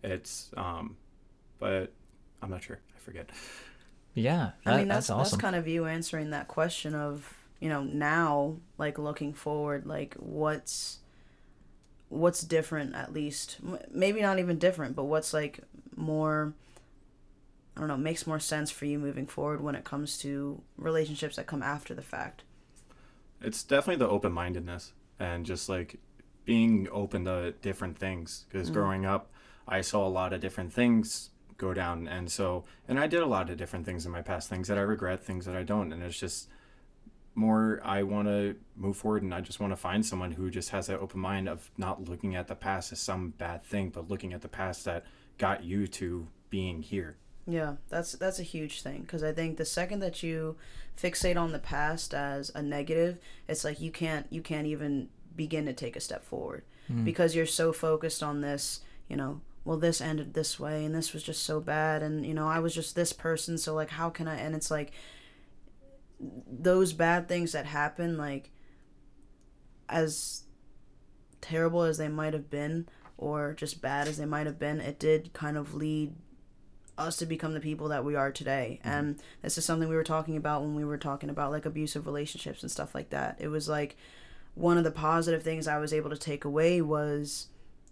It's, 0.04 0.52
um, 0.56 0.96
but 1.58 1.92
I'm 2.42 2.50
not 2.50 2.64
sure. 2.64 2.80
I 2.96 3.00
forget. 3.00 3.30
Yeah, 4.14 4.52
that, 4.64 4.74
I 4.74 4.78
mean, 4.78 4.88
that's 4.88 5.08
that's 5.08 5.10
awesome. 5.10 5.38
that's 5.38 5.42
kind 5.42 5.56
of 5.56 5.68
you 5.68 5.86
answering 5.86 6.32
that 6.32 6.48
question 6.48 6.96
of 6.96 7.38
you 7.60 7.70
know 7.70 7.84
now, 7.84 8.58
like 8.78 8.98
looking 8.98 9.34
forward, 9.34 9.86
like 9.86 10.16
what's 10.16 11.00
what's 12.10 12.42
different 12.42 12.96
at 12.96 13.14
least, 13.14 13.58
maybe 13.92 14.22
not 14.22 14.40
even 14.40 14.58
different, 14.58 14.96
but 14.96 15.06
what's 15.06 15.34
like 15.34 15.60
more. 15.96 16.54
I 17.76 17.80
don't 17.80 17.90
know, 17.90 17.98
makes 17.98 18.26
more 18.26 18.40
sense 18.40 18.72
for 18.72 18.86
you 18.86 18.98
moving 18.98 19.28
forward 19.28 19.62
when 19.62 19.76
it 19.76 19.84
comes 19.84 20.18
to 20.20 20.64
relationships 20.78 21.36
that 21.36 21.46
come 21.46 21.62
after 21.62 21.94
the 21.94 22.02
fact. 22.02 22.44
It's 23.40 23.62
definitely 23.62 24.04
the 24.04 24.10
open 24.10 24.32
mindedness 24.32 24.94
and 25.20 25.46
just 25.46 25.70
like 25.70 26.00
being 26.44 26.88
open 26.92 27.26
to 27.26 27.52
different 27.62 28.00
things. 28.00 28.46
Because 28.50 28.72
mm. 28.72 28.74
growing 28.74 29.06
up, 29.06 29.30
I 29.68 29.82
saw 29.82 30.08
a 30.08 30.10
lot 30.10 30.34
of 30.34 30.42
different 30.42 30.74
things 30.74 31.30
go 31.58 31.74
down. 31.74 32.08
And 32.08 32.32
so, 32.32 32.64
and 32.88 33.00
I 33.00 33.06
did 33.06 33.22
a 33.22 33.28
lot 33.28 33.50
of 33.50 33.58
different 33.58 33.86
things 33.86 34.08
in 34.08 34.12
my 34.12 34.22
past, 34.22 34.50
things 34.50 34.68
that 34.70 34.78
I 34.78 34.82
regret, 34.82 35.24
things 35.24 35.46
that 35.46 35.56
I 35.56 35.64
don't. 35.64 35.94
And 35.94 36.02
it's 36.02 36.20
just 36.20 36.48
more, 37.38 37.80
I 37.84 38.04
want 38.04 38.28
to 38.28 38.56
move 38.76 38.98
forward 38.98 39.24
and 39.24 39.34
I 39.34 39.42
just 39.42 39.60
want 39.60 39.72
to 39.72 39.78
find 39.78 40.06
someone 40.06 40.32
who 40.32 40.50
just 40.50 40.70
has 40.72 40.88
that 40.88 41.00
open 41.00 41.20
mind 41.20 41.48
of 41.48 41.70
not 41.78 42.10
looking 42.10 42.36
at 42.36 42.48
the 42.48 42.56
past 42.56 42.92
as 42.92 43.00
some 43.00 43.30
bad 43.38 43.64
thing, 43.64 43.90
but 43.90 44.10
looking 44.10 44.34
at 44.34 44.42
the 44.42 44.48
past 44.48 44.86
that 44.86 45.06
got 45.38 45.64
you 45.64 45.88
to 45.88 46.28
being 46.50 46.82
here. 46.82 47.18
Yeah, 47.46 47.76
that's 47.88 48.12
that's 48.14 48.40
a 48.40 48.44
huge 48.44 48.82
thing 48.82 49.02
because 49.02 49.24
I 49.24 49.32
think 49.32 49.56
the 49.56 49.66
second 49.66 50.02
that 50.02 50.22
you 50.22 50.58
fixate 51.02 51.38
on 51.38 51.54
the 51.54 51.60
past 51.60 52.14
as 52.14 52.52
a 52.54 52.62
negative, 52.62 53.20
it's 53.48 53.64
like 53.64 53.80
you 53.80 53.90
can't 53.90 54.28
you 54.30 54.42
can't 54.42 54.68
even 54.68 55.08
begin 55.36 55.66
to 55.66 55.74
take 55.74 55.96
a 55.96 56.02
step 56.02 56.26
forward 56.26 56.64
hmm. 56.88 57.06
because 57.06 57.36
you're 57.36 57.46
so 57.46 57.72
focused 57.72 58.22
on 58.22 58.42
this, 58.42 58.82
you 59.08 59.16
know, 59.16 59.40
well 59.64 59.78
this 59.78 60.02
ended 60.02 60.34
this 60.34 60.60
way 60.60 60.84
and 60.84 60.94
this 60.94 61.14
was 61.14 61.24
just 61.24 61.44
so 61.44 61.62
bad 61.62 62.04
and 62.04 62.26
you 62.26 62.34
know, 62.34 62.50
I 62.50 62.60
was 62.60 62.76
just 62.76 62.96
this 62.96 63.14
person 63.14 63.58
so 63.58 63.74
like 63.74 63.92
how 63.92 64.10
can 64.10 64.28
I 64.28 64.36
and 64.36 64.54
it's 64.54 64.72
like 64.72 64.92
those 66.20 66.94
bad 66.94 67.28
things 67.28 67.52
that 67.52 67.66
happen 67.66 68.18
like 68.18 68.50
as 69.90 70.44
terrible 71.42 71.84
as 71.84 71.98
they 71.98 72.08
might 72.08 72.34
have 72.34 72.50
been 72.50 72.88
or 73.18 73.54
just 73.54 73.82
bad 73.82 74.08
as 74.08 74.18
they 74.18 74.26
might 74.26 74.46
have 74.46 74.60
been, 74.60 74.80
it 74.80 75.00
did 75.00 75.34
kind 75.34 75.58
of 75.58 75.74
lead 75.74 76.14
us 76.98 77.18
to 77.18 77.26
become 77.26 77.54
the 77.54 77.60
people 77.60 77.90
that 77.90 78.04
we 78.04 78.16
are 78.16 78.32
today. 78.32 78.80
And 78.84 79.20
this 79.42 79.58
is 79.58 79.66
something 79.66 79.88
we 79.88 79.96
were 79.96 80.04
talking 80.04 80.38
about 80.38 80.62
when 80.62 80.76
we 80.76 80.86
were 80.86 80.98
talking 80.98 81.30
about 81.30 81.52
like 81.52 81.66
abusive 81.66 82.06
relationships 82.06 82.62
and 82.62 82.72
stuff 82.72 82.96
like 82.96 83.10
that. 83.12 83.38
It 83.40 83.48
was 83.48 83.70
like 83.70 83.96
one 84.56 84.78
of 84.78 84.84
the 84.84 84.92
positive 84.92 85.44
things 85.44 85.68
I 85.68 85.78
was 85.78 85.94
able 85.94 86.10
to 86.10 86.18
take 86.18 86.46
away 86.46 86.82
was 86.82 87.48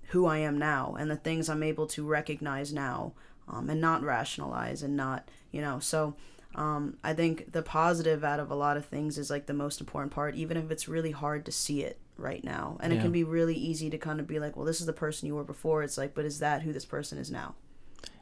who 0.09 0.25
I 0.25 0.39
am 0.39 0.57
now 0.57 0.95
and 0.99 1.09
the 1.09 1.15
things 1.15 1.49
I'm 1.49 1.63
able 1.63 1.87
to 1.87 2.05
recognize 2.05 2.73
now 2.73 3.13
um, 3.47 3.69
and 3.69 3.81
not 3.81 4.03
rationalize 4.03 4.81
and 4.83 4.95
not, 4.95 5.29
you 5.51 5.61
know, 5.61 5.79
so. 5.79 6.15
Um, 6.55 6.97
I 7.03 7.13
think 7.13 7.51
the 7.51 7.61
positive 7.61 8.23
out 8.23 8.39
of 8.39 8.49
a 8.49 8.55
lot 8.55 8.77
of 8.77 8.85
things 8.85 9.17
is 9.17 9.29
like 9.29 9.45
the 9.45 9.53
most 9.53 9.81
important 9.81 10.13
part, 10.13 10.35
even 10.35 10.57
if 10.57 10.71
it's 10.71 10.87
really 10.87 11.11
hard 11.11 11.45
to 11.45 11.51
see 11.51 11.83
it 11.83 11.99
right 12.17 12.43
now. 12.43 12.77
And 12.79 12.93
it 12.93 13.01
can 13.01 13.11
be 13.11 13.23
really 13.23 13.55
easy 13.55 13.89
to 13.89 13.97
kind 13.97 14.19
of 14.19 14.27
be 14.27 14.39
like, 14.39 14.55
well, 14.55 14.65
this 14.65 14.79
is 14.79 14.85
the 14.85 14.93
person 14.93 15.27
you 15.27 15.35
were 15.35 15.43
before. 15.43 15.83
It's 15.83 15.97
like, 15.97 16.15
but 16.15 16.23
is 16.25 16.39
that 16.39 16.61
who 16.61 16.71
this 16.71 16.85
person 16.85 17.17
is 17.17 17.29
now? 17.29 17.55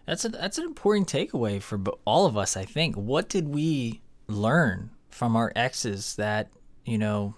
That's 0.06 0.26
a, 0.26 0.30
that's 0.30 0.58
an 0.58 0.66
important 0.66 1.08
takeaway 1.08 1.62
for 1.62 1.80
all 2.06 2.26
of 2.26 2.36
us. 2.36 2.58
I 2.58 2.66
think. 2.66 2.96
What 2.96 3.30
did 3.30 3.48
we 3.50 4.02
learn 4.28 4.90
from 5.10 5.36
our 5.36 5.54
exes 5.56 6.16
that 6.16 6.50
you 6.86 6.98
know 6.98 7.36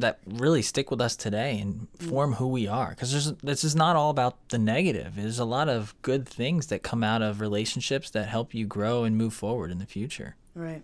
that 0.00 0.20
really 0.26 0.62
stick 0.62 0.90
with 0.90 1.00
us 1.00 1.16
today 1.16 1.58
and 1.58 1.88
form 1.98 2.34
who 2.34 2.48
we 2.48 2.66
are? 2.66 2.90
Because 2.90 3.12
there's 3.12 3.32
this 3.42 3.64
is 3.64 3.74
not 3.76 3.96
all 3.96 4.10
about 4.10 4.48
the 4.48 4.58
negative. 4.58 5.16
There's 5.16 5.38
a 5.38 5.44
lot 5.44 5.68
of 5.68 5.94
good 6.02 6.28
things 6.28 6.68
that 6.68 6.82
come 6.82 7.04
out 7.04 7.22
of 7.22 7.40
relationships 7.40 8.10
that 8.10 8.28
help 8.28 8.54
you 8.54 8.66
grow 8.66 9.04
and 9.04 9.16
move 9.16 9.34
forward 9.34 9.70
in 9.70 9.78
the 9.78 9.86
future. 9.86 10.36
Right. 10.54 10.82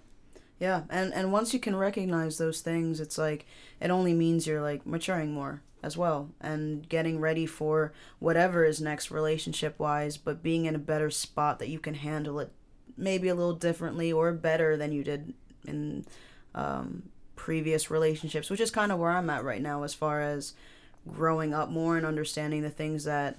Yeah, 0.59 0.83
and 0.89 1.13
and 1.13 1.33
once 1.33 1.53
you 1.53 1.61
can 1.61 1.77
recognize 1.77 2.39
those 2.39 2.61
things, 2.61 3.01
it's 3.01 3.19
like 3.19 3.47
it 3.81 3.91
only 3.91 4.15
means 4.15 4.47
you're 4.47 4.63
like 4.63 4.87
maturing 4.87 5.33
more 5.33 5.63
as 5.83 5.97
well 5.97 6.31
and 6.41 6.89
getting 6.89 7.21
ready 7.21 7.45
for 7.45 7.93
whatever 8.19 8.65
is 8.65 8.81
next 8.81 9.11
relationship 9.11 9.79
wise, 9.79 10.17
but 10.17 10.43
being 10.43 10.65
in 10.65 10.75
a 10.75 10.79
better 10.79 11.11
spot 11.11 11.59
that 11.59 11.69
you 11.69 11.79
can 11.79 11.95
handle 11.95 12.41
it 12.41 12.51
maybe 12.97 13.29
a 13.29 13.35
little 13.35 13.55
differently 13.55 14.13
or 14.13 14.33
better 14.33 14.77
than 14.77 14.93
you 14.93 15.05
did 15.05 15.35
in 15.67 16.05
um, 16.55 17.03
previous 17.45 17.91
relationships, 17.91 18.49
which 18.49 18.59
is 18.59 18.71
kind 18.71 18.91
of 18.91 18.99
where 18.99 19.11
I'm 19.11 19.29
at 19.29 19.45
right 19.45 19.61
now 19.61 19.83
as 19.83 19.93
far 19.93 20.23
as 20.23 20.55
growing 21.07 21.53
up 21.53 21.69
more 21.69 21.99
and 21.99 22.07
understanding 22.07 22.63
the 22.63 22.71
things 22.71 23.05
that 23.05 23.37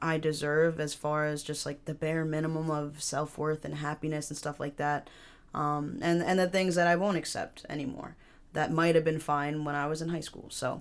I 0.00 0.16
deserve 0.16 0.80
as 0.80 0.94
far 0.94 1.26
as 1.26 1.42
just 1.42 1.66
like 1.66 1.84
the 1.84 1.92
bare 1.92 2.24
minimum 2.24 2.70
of 2.70 3.02
self 3.02 3.36
worth 3.36 3.66
and 3.66 3.74
happiness 3.74 4.30
and 4.30 4.38
stuff 4.38 4.58
like 4.58 4.76
that. 4.76 5.10
Um, 5.52 5.98
and, 6.00 6.22
and 6.22 6.38
the 6.38 6.48
things 6.48 6.74
that 6.76 6.86
I 6.86 6.96
won't 6.96 7.18
accept 7.18 7.66
anymore 7.68 8.16
that 8.54 8.72
might 8.72 8.94
have 8.94 9.04
been 9.04 9.18
fine 9.18 9.62
when 9.62 9.74
I 9.74 9.86
was 9.88 10.00
in 10.00 10.08
high 10.08 10.20
school. 10.20 10.46
So 10.48 10.80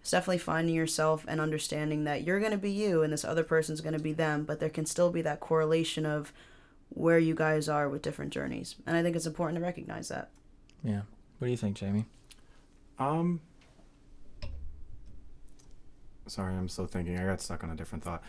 it's 0.00 0.12
definitely 0.12 0.38
finding 0.38 0.76
yourself 0.76 1.24
and 1.26 1.40
understanding 1.40 2.04
that 2.04 2.22
you're 2.22 2.38
going 2.38 2.52
to 2.52 2.58
be 2.58 2.70
you 2.70 3.02
and 3.02 3.12
this 3.12 3.24
other 3.24 3.42
person's 3.42 3.80
going 3.80 3.98
to 3.98 3.98
be 3.98 4.12
them, 4.12 4.44
but 4.44 4.60
there 4.60 4.70
can 4.70 4.86
still 4.86 5.10
be 5.10 5.22
that 5.22 5.40
correlation 5.40 6.06
of 6.06 6.32
where 6.90 7.18
you 7.18 7.34
guys 7.34 7.68
are 7.68 7.88
with 7.88 8.02
different 8.02 8.32
journeys. 8.32 8.76
And 8.86 8.96
I 8.96 9.02
think 9.02 9.16
it's 9.16 9.26
important 9.26 9.58
to 9.58 9.64
recognize 9.64 10.10
that. 10.10 10.30
Yeah. 10.84 11.00
What 11.42 11.46
do 11.46 11.50
you 11.50 11.56
think, 11.56 11.74
Jamie? 11.76 12.04
Um, 13.00 13.40
sorry, 16.28 16.54
I'm 16.54 16.68
still 16.68 16.86
thinking. 16.86 17.18
I 17.18 17.24
got 17.24 17.40
stuck 17.40 17.64
on 17.64 17.70
a 17.70 17.74
different 17.74 18.04
thought. 18.04 18.22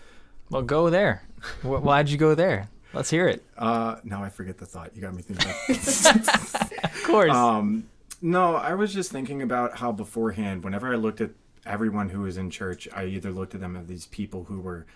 Well, 0.50 0.64
go 0.64 0.90
there. 0.90 1.22
Why'd 1.62 2.10
you 2.10 2.18
go 2.18 2.34
there? 2.34 2.70
Let's 2.92 3.12
hear 3.12 3.28
it. 3.28 3.44
Uh, 3.56 3.98
now 4.04 4.24
I 4.24 4.30
forget 4.30 4.58
the 4.58 4.66
thought. 4.66 4.96
You 4.96 5.04
got 5.04 5.14
me 5.14 5.22
thinking. 5.22 5.52
Of 6.84 7.04
course. 7.04 7.32
um, 7.32 7.88
no, 8.24 8.56
I 8.56 8.74
was 8.74 8.92
just 8.92 9.12
thinking 9.12 9.44
about 9.44 9.78
how 9.78 9.92
beforehand, 9.92 10.64
whenever 10.64 10.92
I 10.92 10.96
looked 10.96 11.22
at 11.22 11.30
everyone 11.68 12.10
who 12.10 12.22
was 12.22 12.38
in 12.38 12.50
church, 12.50 12.88
I 12.96 13.06
either 13.06 13.30
looked 13.30 13.54
at 13.54 13.62
them 13.62 13.76
as 13.76 13.86
these 13.86 14.08
people 14.08 14.46
who 14.46 14.60
were 14.60 14.88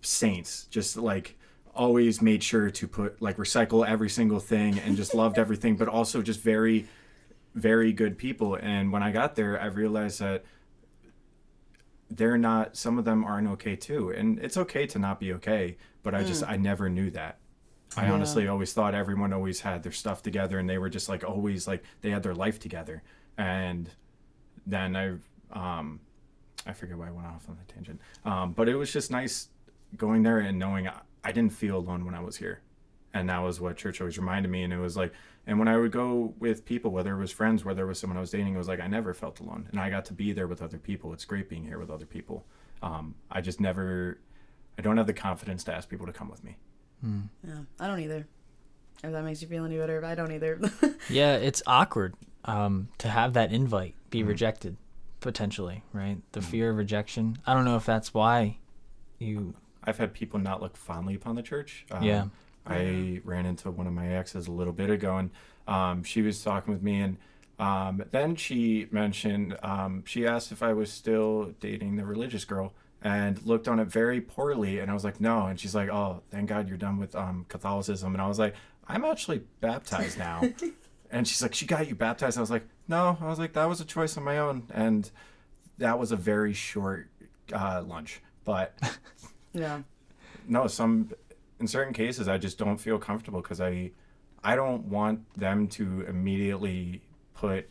saints, 0.00 0.64
just 0.70 0.96
like 0.96 1.36
always 1.74 2.22
made 2.22 2.42
sure 2.42 2.70
to 2.70 2.88
put 2.88 3.20
like 3.20 3.36
recycle 3.36 3.86
every 3.86 4.08
single 4.08 4.40
thing 4.40 4.78
and 4.78 4.96
just 4.96 5.14
loved 5.14 5.38
everything, 5.38 5.76
but 5.76 5.88
also 5.88 6.22
just 6.22 6.40
very, 6.40 6.86
very 7.54 7.92
good 7.92 8.16
people. 8.18 8.54
And 8.54 8.92
when 8.92 9.02
I 9.02 9.10
got 9.10 9.34
there, 9.36 9.60
I 9.60 9.66
realized 9.66 10.20
that 10.20 10.44
they're 12.10 12.38
not. 12.38 12.76
Some 12.76 12.98
of 12.98 13.04
them 13.04 13.24
aren't 13.24 13.48
okay 13.48 13.76
too, 13.76 14.10
and 14.10 14.38
it's 14.40 14.56
okay 14.56 14.86
to 14.86 14.98
not 14.98 15.20
be 15.20 15.32
okay. 15.34 15.76
But 16.02 16.14
I 16.14 16.24
just 16.24 16.42
I 16.44 16.56
never 16.56 16.88
knew 16.88 17.10
that. 17.10 17.38
I 17.96 18.06
Yeah. 18.06 18.12
honestly 18.12 18.48
always 18.48 18.72
thought 18.72 18.94
everyone 18.94 19.32
always 19.32 19.60
had 19.60 19.82
their 19.82 19.92
stuff 19.92 20.22
together 20.22 20.58
and 20.60 20.70
they 20.70 20.78
were 20.78 20.88
just 20.88 21.08
like 21.08 21.24
always 21.24 21.66
like 21.66 21.82
they 22.02 22.10
had 22.10 22.22
their 22.22 22.34
life 22.34 22.58
together. 22.60 23.02
And 23.36 23.90
then 24.66 24.96
I 24.96 25.16
um 25.52 26.00
I 26.64 26.72
forget 26.72 26.96
why 26.96 27.08
I 27.08 27.10
went 27.10 27.26
off 27.26 27.48
on 27.48 27.56
that 27.56 27.68
tangent. 27.68 28.00
Um 28.24 28.52
but 28.52 28.68
it 28.68 28.76
was 28.76 28.92
just 28.92 29.10
nice 29.10 29.48
going 29.96 30.22
there 30.22 30.38
and 30.38 30.56
knowing 30.58 30.86
I, 30.86 31.00
I 31.24 31.32
didn't 31.32 31.52
feel 31.52 31.78
alone 31.78 32.04
when 32.04 32.14
I 32.14 32.20
was 32.20 32.36
here. 32.36 32.60
And 33.12 33.28
that 33.28 33.38
was 33.40 33.60
what 33.60 33.76
church 33.76 34.00
always 34.00 34.16
reminded 34.18 34.50
me 34.52 34.62
and 34.62 34.72
it 34.72 34.78
was 34.78 34.96
like 34.96 35.12
and 35.46 35.58
when 35.58 35.68
I 35.68 35.76
would 35.76 35.92
go 35.92 36.34
with 36.38 36.64
people 36.64 36.90
whether 36.90 37.12
it 37.14 37.18
was 37.18 37.32
friends 37.32 37.64
whether 37.64 37.82
it 37.84 37.86
was 37.88 37.98
someone 37.98 38.16
I 38.16 38.20
was 38.20 38.30
dating 38.30 38.54
it 38.54 38.58
was 38.58 38.68
like 38.68 38.80
I 38.80 38.86
never 38.86 39.12
felt 39.14 39.40
alone 39.40 39.66
and 39.70 39.80
I 39.80 39.90
got 39.90 40.04
to 40.06 40.12
be 40.12 40.32
there 40.32 40.46
with 40.46 40.62
other 40.62 40.78
people. 40.78 41.12
It's 41.12 41.24
great 41.24 41.48
being 41.48 41.64
here 41.64 41.78
with 41.78 41.90
other 41.90 42.06
people. 42.06 42.44
Um 42.82 43.14
I 43.30 43.40
just 43.40 43.60
never 43.60 44.18
I 44.78 44.82
don't 44.82 44.96
have 44.96 45.06
the 45.06 45.12
confidence 45.12 45.64
to 45.64 45.74
ask 45.74 45.88
people 45.88 46.06
to 46.06 46.12
come 46.12 46.28
with 46.30 46.42
me. 46.44 46.56
Yeah, 47.02 47.60
I 47.78 47.86
don't 47.86 48.00
either. 48.00 48.26
If 49.02 49.12
that 49.12 49.24
makes 49.24 49.40
you 49.40 49.48
feel 49.48 49.64
any 49.64 49.78
better, 49.78 50.04
I 50.04 50.14
don't 50.14 50.30
either. 50.32 50.60
yeah, 51.08 51.36
it's 51.36 51.62
awkward 51.66 52.14
um, 52.44 52.88
to 52.98 53.08
have 53.08 53.32
that 53.34 53.52
invite 53.52 53.94
Mm-hmm. 53.94 54.10
be 54.10 54.22
rejected, 54.24 54.76
potentially, 55.20 55.82
right? 55.92 56.18
The 56.32 56.42
fear 56.42 56.70
of 56.70 56.76
rejection. 56.76 57.38
I 57.46 57.54
don't 57.54 57.64
know 57.64 57.76
if 57.76 57.86
that's 57.86 58.12
why 58.12 58.58
you. 59.18 59.54
I've 59.84 59.96
had 59.98 60.12
people 60.12 60.38
not 60.40 60.60
look 60.60 60.76
fondly 60.76 61.14
upon 61.14 61.36
the 61.36 61.42
church. 61.42 61.86
Um, 61.90 62.02
Yeah. 62.02 62.26
I 62.66 63.20
ran 63.24 63.46
into 63.46 63.70
one 63.70 63.86
of 63.86 63.92
my 63.92 64.08
exes 64.08 64.46
a 64.46 64.52
little 64.52 64.72
bit 64.72 64.90
ago, 64.90 65.16
and 65.16 65.30
um, 65.66 66.02
she 66.04 66.22
was 66.22 66.42
talking 66.42 66.72
with 66.72 66.82
me, 66.82 67.00
and 67.00 67.16
um, 67.58 68.02
then 68.10 68.36
she 68.36 68.86
mentioned 68.90 69.56
um, 69.62 70.04
she 70.06 70.26
asked 70.26 70.52
if 70.52 70.62
I 70.62 70.72
was 70.72 70.92
still 70.92 71.54
dating 71.60 71.96
the 71.96 72.04
religious 72.04 72.44
girl, 72.44 72.72
and 73.02 73.42
looked 73.46 73.66
on 73.68 73.80
it 73.80 73.86
very 73.88 74.20
poorly, 74.20 74.78
and 74.78 74.90
I 74.90 74.94
was 74.94 75.04
like, 75.04 75.20
no, 75.20 75.46
and 75.46 75.58
she's 75.58 75.74
like, 75.74 75.88
oh, 75.88 76.22
thank 76.30 76.48
God 76.48 76.68
you're 76.68 76.78
done 76.78 76.98
with 76.98 77.14
um, 77.16 77.46
Catholicism, 77.48 78.14
and 78.14 78.22
I 78.22 78.28
was 78.28 78.38
like, 78.38 78.54
I'm 78.86 79.04
actually 79.04 79.42
baptized 79.60 80.18
now, 80.18 80.42
and 81.10 81.26
she's 81.26 81.42
like, 81.42 81.54
she 81.54 81.66
got 81.66 81.88
you 81.88 81.94
baptized, 81.94 82.36
I 82.36 82.40
was 82.40 82.50
like, 82.50 82.66
no, 82.88 83.16
I 83.20 83.26
was 83.26 83.38
like, 83.38 83.54
that 83.54 83.68
was 83.68 83.80
a 83.80 83.84
choice 83.84 84.16
on 84.16 84.24
my 84.24 84.38
own, 84.38 84.64
and 84.72 85.10
that 85.78 85.98
was 85.98 86.12
a 86.12 86.16
very 86.16 86.52
short 86.52 87.08
uh, 87.52 87.82
lunch, 87.86 88.20
but 88.44 88.78
yeah, 89.52 89.80
no 90.46 90.66
some 90.66 91.10
in 91.60 91.66
certain 91.66 91.92
cases 91.92 92.28
i 92.28 92.38
just 92.38 92.58
don't 92.58 92.78
feel 92.78 92.98
comfortable 92.98 93.40
because 93.40 93.60
i 93.60 93.90
i 94.42 94.54
don't 94.56 94.84
want 94.86 95.20
them 95.38 95.66
to 95.66 96.02
immediately 96.08 97.02
put 97.34 97.68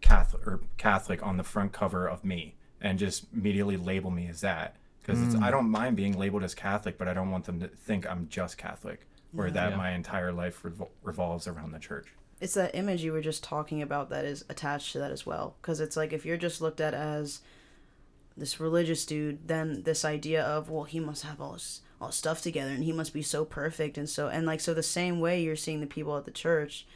catholic 0.00 0.46
or 0.46 0.60
catholic 0.76 1.24
on 1.24 1.36
the 1.36 1.44
front 1.44 1.72
cover 1.72 2.06
of 2.06 2.24
me 2.24 2.54
and 2.80 2.98
just 2.98 3.26
immediately 3.32 3.76
label 3.76 4.10
me 4.10 4.26
as 4.26 4.40
that 4.40 4.76
because 5.00 5.20
it's 5.22 5.34
i 5.36 5.46
hmm. 5.46 5.50
don't 5.50 5.70
mind 5.70 5.96
being 5.96 6.18
labeled 6.18 6.42
as 6.42 6.54
catholic 6.54 6.98
but 6.98 7.08
i 7.08 7.14
don't 7.14 7.30
want 7.30 7.44
them 7.44 7.60
to 7.60 7.68
think 7.68 8.08
i'm 8.08 8.28
just 8.28 8.58
catholic 8.58 9.06
or 9.36 9.50
that 9.50 9.70
Yeah. 9.70 9.76
my 9.76 9.92
entire 9.92 10.32
life 10.32 10.62
revol- 10.62 10.90
revolves 11.02 11.46
around 11.46 11.72
the 11.72 11.78
church 11.78 12.08
it's 12.42 12.54
that 12.54 12.74
image 12.74 13.04
you 13.04 13.12
were 13.12 13.20
just 13.20 13.44
talking 13.44 13.82
about 13.82 14.10
that 14.10 14.24
is 14.24 14.44
attached 14.48 14.90
to 14.92 14.98
that 14.98 15.12
as 15.12 15.24
well. 15.24 15.54
Because 15.62 15.78
it's 15.78 15.96
like 15.96 16.12
if 16.12 16.26
you're 16.26 16.36
just 16.36 16.60
looked 16.60 16.80
at 16.80 16.92
as 16.92 17.40
this 18.36 18.58
religious 18.58 19.06
dude, 19.06 19.46
then 19.46 19.84
this 19.84 20.04
idea 20.04 20.42
of 20.42 20.68
well, 20.68 20.82
he 20.82 20.98
must 20.98 21.22
have 21.22 21.40
all 21.40 21.52
his 21.52 21.82
all 22.02 22.12
stuff 22.12 22.42
together 22.42 22.72
and 22.72 22.84
he 22.84 22.92
must 22.92 23.14
be 23.14 23.22
so 23.22 23.44
perfect 23.44 23.96
and 23.96 24.08
so 24.08 24.28
and 24.28 24.46
like 24.46 24.60
so 24.60 24.74
the 24.74 24.82
same 24.82 25.20
way 25.20 25.42
you're 25.42 25.56
seeing 25.56 25.80
the 25.80 25.86
people 25.86 26.16
at 26.16 26.24
the 26.24 26.30
church 26.30 26.86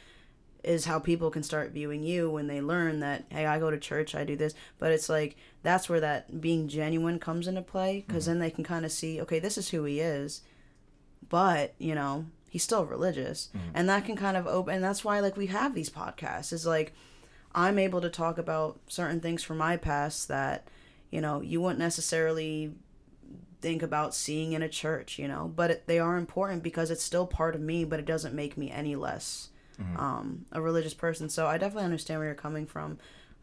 is 0.63 0.85
how 0.85 0.99
people 0.99 1.31
can 1.31 1.43
start 1.43 1.71
viewing 1.71 2.03
you 2.03 2.29
when 2.29 2.47
they 2.47 2.59
learn 2.59 2.99
that 2.99 3.23
hey 3.29 3.45
i 3.45 3.57
go 3.57 3.71
to 3.71 3.77
church 3.77 4.13
i 4.13 4.23
do 4.23 4.35
this. 4.35 4.53
But 4.79 4.91
it's 4.91 5.07
like 5.07 5.37
that's 5.63 5.87
where 5.87 6.01
that 6.01 6.41
being 6.41 6.67
genuine 6.67 7.19
comes 7.19 7.47
into 7.47 7.61
play 7.61 8.03
because 8.05 8.23
mm-hmm. 8.23 8.33
then 8.33 8.39
they 8.39 8.51
can 8.51 8.63
kind 8.63 8.85
of 8.85 8.91
see 8.91 9.21
okay 9.21 9.39
this 9.39 9.57
is 9.57 9.69
who 9.69 9.85
he 9.85 9.99
is 9.99 10.41
but 11.29 11.73
you 11.77 11.95
know 11.95 12.25
he's 12.49 12.63
still 12.63 12.85
religious. 12.85 13.49
Mm-hmm. 13.55 13.69
And 13.75 13.89
that 13.89 14.05
can 14.05 14.15
kind 14.15 14.37
of 14.37 14.47
open 14.47 14.75
and 14.75 14.83
that's 14.83 15.05
why 15.05 15.19
like 15.19 15.37
we 15.37 15.47
have 15.47 15.73
these 15.73 15.89
podcasts 15.89 16.51
is 16.51 16.65
like 16.65 16.93
i'm 17.55 17.79
able 17.79 18.01
to 18.01 18.09
talk 18.09 18.37
about 18.37 18.79
certain 18.87 19.21
things 19.21 19.41
from 19.41 19.57
my 19.57 19.77
past 19.77 20.27
that 20.27 20.67
you 21.11 21.21
know 21.21 21.41
you 21.41 21.61
wouldn't 21.61 21.79
necessarily 21.79 22.73
think 23.67 23.83
about 23.83 24.15
seeing 24.15 24.53
in 24.53 24.61
a 24.61 24.69
church 24.69 25.19
you 25.19 25.27
know 25.27 25.51
but 25.53 25.71
it, 25.71 25.87
they 25.87 25.99
are 25.99 26.15
important 26.15 26.63
because 26.63 26.89
it's 26.89 27.03
still 27.03 27.27
part 27.27 27.53
of 27.53 27.59
me 27.59 27.83
but 27.83 27.99
it 27.99 28.05
doesn't 28.05 28.33
make 28.33 28.55
me 28.55 28.71
any 28.71 28.95
less 28.95 29.49
um, 29.97 30.45
a 30.51 30.61
religious 30.61 30.93
person. 30.93 31.29
So 31.29 31.47
i 31.47 31.57
definitely 31.57 31.85
understand 31.85 32.19
where 32.19 32.27
you're 32.27 32.35
coming 32.35 32.65
from 32.65 32.97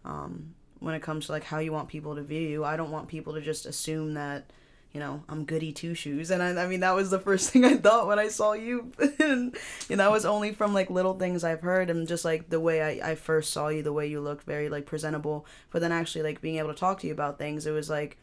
um, 0.05 0.55
when 0.81 0.95
it 0.95 1.03
comes 1.03 1.27
to 1.27 1.33
like 1.33 1.45
how 1.45 1.59
you 1.59 1.72
want 1.72 1.89
people 1.89 2.14
to 2.16 2.22
view 2.22 2.41
you. 2.41 2.64
I 2.64 2.77
don't 2.77 2.91
want 2.91 3.09
people 3.09 3.35
to 3.35 3.41
just 3.41 3.66
assume 3.66 4.14
that 4.14 4.51
you 4.93 5.01
know 5.01 5.25
i'm 5.29 5.45
goody 5.45 5.72
two 5.72 5.93
shoes 5.93 6.31
and 6.31 6.41
I, 6.41 6.51
I 6.62 6.68
mean 6.68 6.79
that 6.81 6.95
was 6.95 7.11
the 7.11 7.18
first 7.29 7.51
thing 7.51 7.64
i 7.64 7.77
thought 7.77 8.07
when 8.07 8.20
i 8.20 8.29
saw 8.29 8.53
you. 8.53 8.93
And 9.18 9.57
you 9.89 9.97
know 9.97 10.05
that 10.05 10.12
was 10.12 10.25
only 10.25 10.53
from 10.53 10.72
like 10.72 10.89
little 10.89 11.14
things 11.14 11.43
i've 11.43 11.62
heard 11.62 11.91
and 11.91 12.07
just 12.07 12.25
like 12.25 12.49
the 12.49 12.61
way 12.61 13.01
I, 13.01 13.11
I 13.11 13.14
first 13.16 13.53
saw 13.53 13.68
you 13.68 13.83
the 13.83 13.93
way 13.93 14.07
you 14.07 14.20
looked 14.20 14.45
very 14.45 14.68
like 14.68 14.87
presentable. 14.87 15.47
But 15.70 15.81
then 15.81 15.91
actually 15.93 16.22
like 16.22 16.41
being 16.41 16.59
able 16.59 16.72
to 16.72 16.79
talk 16.79 17.01
to 17.01 17.07
you 17.09 17.12
about 17.12 17.39
things 17.39 17.66
it 17.66 17.72
was 17.72 17.91
like 17.91 18.18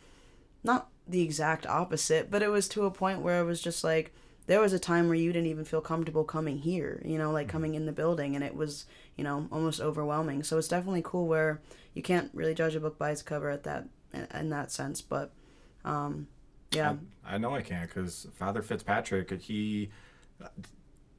not 0.64 0.91
the 1.08 1.22
exact 1.22 1.66
opposite, 1.66 2.30
but 2.32 2.42
it 2.42 2.50
was 2.50 2.68
to 2.70 2.86
a 2.86 2.92
point 2.92 3.22
where 3.22 3.42
it 3.42 3.46
was 3.46 3.62
just 3.62 3.84
like 3.84 4.14
there 4.48 4.62
was 4.62 4.74
a 4.74 4.80
time 4.80 5.08
where 5.08 5.16
you 5.16 5.32
didn't 5.32 5.48
even 5.48 5.66
feel 5.66 5.82
comfortable 5.82 6.24
coming 6.24 6.58
here, 6.58 7.02
you 7.06 7.18
know, 7.18 7.32
like 7.32 7.48
coming 7.48 7.76
in 7.76 7.86
the 7.86 7.92
building 7.92 8.36
and 8.36 8.44
it 8.44 8.56
was, 8.56 8.86
you 9.16 9.24
know, 9.24 9.48
almost 9.52 9.80
overwhelming. 9.80 10.44
So 10.44 10.58
it's 10.58 10.68
definitely 10.68 11.04
cool 11.04 11.28
where 11.28 11.62
you 11.94 12.02
can't 12.02 12.30
really 12.34 12.54
judge 12.54 12.76
a 12.76 12.80
book 12.80 12.98
by 12.98 13.12
its 13.12 13.22
cover 13.22 13.50
at 13.50 13.64
that 13.64 13.88
in 14.34 14.50
that 14.50 14.72
sense, 14.72 15.02
but 15.02 15.32
um 15.86 16.28
yeah. 16.72 16.96
I, 17.26 17.36
I 17.36 17.38
know 17.38 17.54
I 17.54 17.62
can't 17.62 17.90
because 17.90 18.28
Father 18.36 18.62
Fitzpatrick, 18.62 19.32
he, 19.42 19.90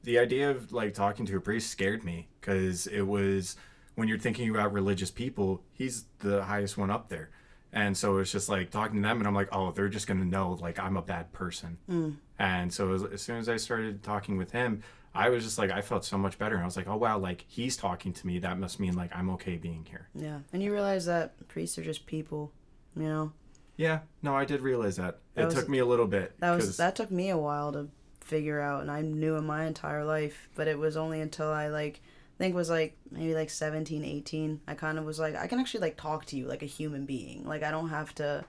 the 0.03 0.17
idea 0.19 0.49
of 0.49 0.71
like 0.71 0.93
talking 0.93 1.25
to 1.27 1.37
a 1.37 1.39
priest 1.39 1.69
scared 1.69 2.03
me 2.03 2.27
because 2.41 2.87
it 2.87 3.03
was 3.03 3.55
when 3.95 4.07
you're 4.07 4.17
thinking 4.17 4.49
about 4.49 4.73
religious 4.73 5.11
people, 5.11 5.63
he's 5.71 6.05
the 6.19 6.43
highest 6.43 6.77
one 6.77 6.89
up 6.89 7.09
there. 7.09 7.29
And 7.73 7.97
so 7.97 8.19
it's 8.19 8.31
just 8.31 8.49
like 8.49 8.69
talking 8.69 8.97
to 8.97 9.01
them, 9.01 9.17
and 9.17 9.27
I'm 9.27 9.33
like, 9.33 9.49
oh, 9.51 9.71
they're 9.71 9.89
just 9.89 10.05
gonna 10.05 10.25
know 10.25 10.57
like 10.61 10.79
I'm 10.79 10.95
a 10.95 11.01
bad 11.01 11.33
person. 11.33 11.77
Mm. 11.89 12.17
And 12.37 12.71
so 12.73 12.93
as, 12.93 13.03
as 13.03 13.21
soon 13.21 13.37
as 13.37 13.49
I 13.49 13.57
started 13.57 14.03
talking 14.03 14.37
with 14.37 14.51
him, 14.51 14.83
I 15.15 15.29
was 15.29 15.43
just 15.43 15.57
like, 15.57 15.71
I 15.71 15.81
felt 15.81 16.05
so 16.05 16.17
much 16.17 16.37
better. 16.37 16.55
And 16.55 16.63
I 16.63 16.65
was 16.65 16.77
like, 16.77 16.87
oh 16.87 16.97
wow, 16.97 17.17
like 17.17 17.45
he's 17.47 17.75
talking 17.75 18.13
to 18.13 18.27
me. 18.27 18.39
That 18.39 18.59
must 18.59 18.79
mean 18.79 18.95
like 18.95 19.15
I'm 19.15 19.29
okay 19.31 19.57
being 19.57 19.85
here. 19.89 20.07
Yeah. 20.13 20.39
And 20.53 20.61
you 20.61 20.71
realize 20.71 21.05
that 21.05 21.47
priests 21.47 21.77
are 21.79 21.83
just 21.83 22.05
people, 22.05 22.51
you 22.95 23.03
know. 23.03 23.33
Yeah, 23.75 24.01
no, 24.21 24.35
I 24.35 24.45
did 24.45 24.61
realize 24.61 24.97
that. 24.97 25.17
That 25.33 25.41
it 25.41 25.45
was- 25.45 25.55
took 25.55 25.69
me 25.69 25.79
a 25.79 25.85
little 25.85 26.07
bit. 26.07 26.39
That 26.39 26.55
was 26.55 26.77
that 26.77 26.95
took 26.95 27.09
me 27.09 27.29
a 27.29 27.37
while 27.37 27.71
to 27.73 27.89
figure 28.21 28.61
out 28.61 28.81
and 28.81 28.91
I 28.91 29.01
knew 29.01 29.35
in 29.35 29.45
my 29.45 29.65
entire 29.65 30.05
life, 30.05 30.47
but 30.55 30.67
it 30.67 30.77
was 30.77 30.95
only 30.95 31.21
until 31.21 31.49
I 31.49 31.67
like 31.67 32.01
think 32.43 32.55
was 32.55 32.69
like 32.69 32.97
maybe 33.09 33.33
like 33.33 33.49
17, 33.49 34.03
18, 34.03 34.61
I 34.67 34.73
kind 34.73 34.99
of 34.99 35.05
was 35.05 35.17
like 35.17 35.35
I 35.35 35.47
can 35.47 35.59
actually 35.59 35.79
like 35.79 35.95
talk 35.95 36.25
to 36.25 36.37
you 36.37 36.45
like 36.45 36.61
a 36.61 36.67
human 36.67 37.05
being. 37.05 37.45
Like 37.45 37.63
I 37.63 37.71
don't 37.71 37.89
have 37.89 38.13
to, 38.15 38.43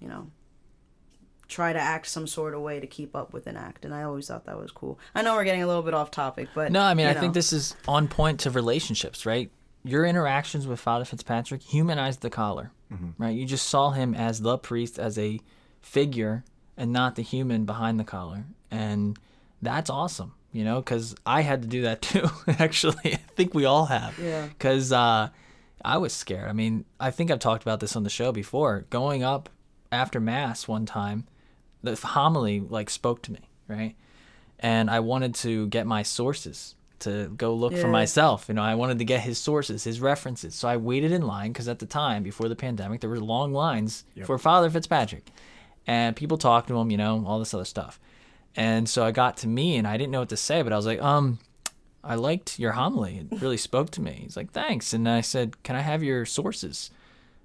you 0.00 0.08
know, 0.08 0.26
try 1.46 1.72
to 1.72 1.78
act 1.78 2.08
some 2.08 2.26
sort 2.26 2.52
of 2.54 2.60
way 2.60 2.80
to 2.80 2.86
keep 2.86 3.14
up 3.14 3.32
with 3.32 3.46
an 3.46 3.56
act 3.56 3.84
and 3.84 3.94
I 3.94 4.02
always 4.02 4.26
thought 4.26 4.44
that 4.46 4.58
was 4.58 4.72
cool. 4.72 4.98
I 5.14 5.22
know 5.22 5.34
we're 5.34 5.44
getting 5.44 5.62
a 5.62 5.68
little 5.68 5.82
bit 5.82 5.94
off 5.94 6.10
topic, 6.10 6.48
but 6.52 6.72
No, 6.72 6.82
I 6.82 6.94
mean, 6.94 7.06
you 7.06 7.12
I 7.12 7.14
think 7.14 7.32
this 7.32 7.52
is 7.52 7.76
on 7.86 8.08
point 8.08 8.40
to 8.40 8.50
relationships, 8.50 9.24
right? 9.24 9.50
Your 9.84 10.04
interactions 10.04 10.66
with 10.66 10.80
Father 10.80 11.04
Fitzpatrick 11.04 11.62
humanized 11.62 12.22
the 12.22 12.30
collar, 12.30 12.72
mm-hmm. 12.92 13.22
right? 13.22 13.34
You 13.34 13.46
just 13.46 13.68
saw 13.68 13.90
him 13.90 14.14
as 14.14 14.40
the 14.40 14.58
priest, 14.58 14.98
as 14.98 15.16
a 15.16 15.40
figure, 15.80 16.44
and 16.76 16.92
not 16.92 17.14
the 17.14 17.22
human 17.22 17.64
behind 17.64 18.00
the 18.00 18.04
collar. 18.04 18.44
And 18.70 19.16
that's 19.62 19.90
awesome, 19.90 20.34
you 20.52 20.64
know, 20.64 20.76
because 20.80 21.14
I 21.26 21.42
had 21.42 21.62
to 21.62 21.68
do 21.68 21.82
that 21.82 22.02
too, 22.10 22.28
actually. 22.46 23.14
I 23.14 23.20
think 23.36 23.54
we 23.54 23.64
all 23.64 23.86
have. 23.86 24.18
Yeah. 24.18 24.46
Because 24.46 24.92
uh, 24.92 25.28
I 25.84 25.96
was 25.98 26.12
scared. 26.12 26.48
I 26.48 26.52
mean, 26.52 26.84
I 27.00 27.10
think 27.10 27.30
I've 27.30 27.38
talked 27.38 27.62
about 27.62 27.80
this 27.80 27.96
on 27.96 28.02
the 28.04 28.10
show 28.10 28.32
before. 28.32 28.86
Going 28.90 29.22
up 29.22 29.48
after 29.92 30.20
Mass 30.20 30.68
one 30.68 30.86
time, 30.86 31.26
the 31.82 31.94
homily 31.96 32.60
like 32.60 32.90
spoke 32.90 33.22
to 33.22 33.32
me, 33.32 33.40
right? 33.68 33.94
and 34.60 34.90
I 34.90 34.98
wanted 34.98 35.36
to 35.36 35.68
get 35.68 35.86
my 35.86 36.02
sources 36.02 36.74
to 36.98 37.28
go 37.36 37.54
look 37.54 37.74
for 37.74 37.78
Yeah. 37.86 37.86
myself. 37.92 38.46
You 38.48 38.54
know, 38.54 38.62
I 38.62 38.74
wanted 38.74 38.98
to 38.98 39.04
get 39.04 39.20
his 39.20 39.38
sources, 39.38 39.84
his 39.84 40.00
references. 40.00 40.56
So 40.56 40.66
I 40.66 40.76
waited 40.78 41.12
in 41.12 41.22
line 41.22 41.52
because 41.52 41.68
at 41.68 41.78
the 41.78 41.86
time, 41.86 42.24
before 42.24 42.48
the 42.48 42.56
pandemic, 42.56 43.00
there 43.00 43.08
were 43.08 43.20
long 43.20 43.52
lines 43.52 44.02
Yep. 44.16 44.26
for 44.26 44.36
Father 44.36 44.68
Fitzpatrick. 44.68 45.30
and 45.86 46.16
people 46.16 46.36
talked 46.38 46.66
to 46.68 46.76
him, 46.76 46.90
you 46.90 46.96
know, 46.96 47.24
all 47.24 47.38
this 47.38 47.54
other 47.54 47.64
stuff. 47.64 48.00
And 48.58 48.88
so 48.88 49.04
I 49.04 49.12
got 49.12 49.36
to 49.38 49.48
me 49.48 49.76
and 49.76 49.86
I 49.86 49.96
didn't 49.96 50.10
know 50.10 50.18
what 50.18 50.30
to 50.30 50.36
say, 50.36 50.62
but 50.62 50.72
I 50.72 50.76
was 50.76 50.84
like, 50.84 51.00
um, 51.00 51.38
I 52.02 52.16
liked 52.16 52.58
your 52.58 52.72
homily. 52.72 53.18
It 53.30 53.40
really 53.40 53.56
spoke 53.56 53.90
to 53.90 54.00
me. 54.00 54.22
He's 54.24 54.36
like, 54.36 54.50
thanks. 54.50 54.92
And 54.92 55.08
I 55.08 55.20
said, 55.20 55.62
can 55.62 55.76
I 55.76 55.80
have 55.80 56.02
your 56.02 56.26
sources 56.26 56.90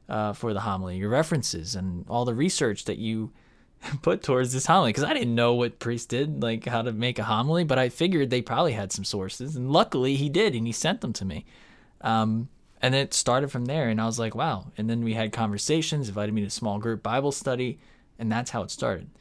uh, 0.09 0.33
for 0.33 0.53
the 0.53 0.61
homily, 0.61 0.97
your 0.97 1.09
references, 1.09 1.75
and 1.75 2.03
all 2.09 2.25
the 2.25 2.33
research 2.33 2.85
that 2.85 2.97
you 2.97 3.31
put 4.01 4.23
towards 4.23 4.53
this 4.53 4.65
homily? 4.65 4.89
Because 4.89 5.03
I 5.03 5.13
didn't 5.13 5.35
know 5.35 5.53
what 5.53 5.77
priests 5.77 6.07
did, 6.07 6.41
like 6.41 6.65
how 6.65 6.81
to 6.81 6.91
make 6.91 7.19
a 7.19 7.23
homily, 7.23 7.63
but 7.63 7.77
I 7.77 7.89
figured 7.89 8.31
they 8.31 8.41
probably 8.41 8.73
had 8.73 8.91
some 8.91 9.05
sources. 9.05 9.55
And 9.55 9.71
luckily 9.71 10.15
he 10.15 10.29
did, 10.29 10.55
and 10.55 10.65
he 10.65 10.73
sent 10.73 11.01
them 11.01 11.13
to 11.13 11.25
me. 11.25 11.45
Um, 12.01 12.49
and 12.81 12.95
it 12.95 13.13
started 13.13 13.51
from 13.51 13.65
there. 13.65 13.87
And 13.87 14.01
I 14.01 14.07
was 14.07 14.17
like, 14.17 14.33
wow. 14.33 14.71
And 14.79 14.89
then 14.89 15.03
we 15.03 15.13
had 15.13 15.31
conversations, 15.31 16.07
invited 16.07 16.33
me 16.33 16.43
to 16.43 16.49
small 16.49 16.79
group 16.79 17.03
Bible 17.03 17.31
study, 17.31 17.77
and 18.17 18.31
that's 18.31 18.49
how 18.49 18.63
it 18.63 18.71
started 18.71 19.11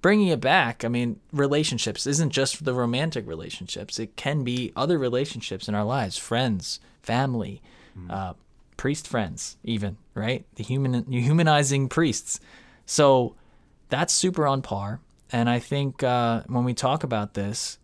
bringing 0.00 0.28
it 0.28 0.40
back, 0.40 0.84
I 0.84 0.88
mean, 0.88 1.20
relationships 1.32 2.06
isn't 2.06 2.30
just 2.30 2.64
the 2.64 2.74
romantic 2.74 3.26
relationships. 3.26 3.98
It 3.98 4.16
can 4.16 4.44
be 4.44 4.72
other 4.74 4.98
relationships 4.98 5.68
in 5.68 5.74
our 5.74 5.84
lives, 5.84 6.16
friends, 6.16 6.80
family, 7.02 7.62
mm. 7.98 8.10
uh, 8.10 8.34
priest 8.76 9.06
friends, 9.06 9.56
even 9.62 9.96
right? 10.14 10.44
The 10.56 10.64
human 10.64 11.04
humanizing 11.10 11.88
priests. 11.88 12.40
So 12.86 13.34
that's 13.88 14.12
super 14.12 14.46
on 14.46 14.62
par. 14.62 15.00
And 15.32 15.48
I 15.48 15.58
think 15.58 16.02
uh, 16.02 16.42
when 16.46 16.64
we 16.64 16.74
talk 16.74 17.04
about 17.04 17.34
this, 17.34 17.78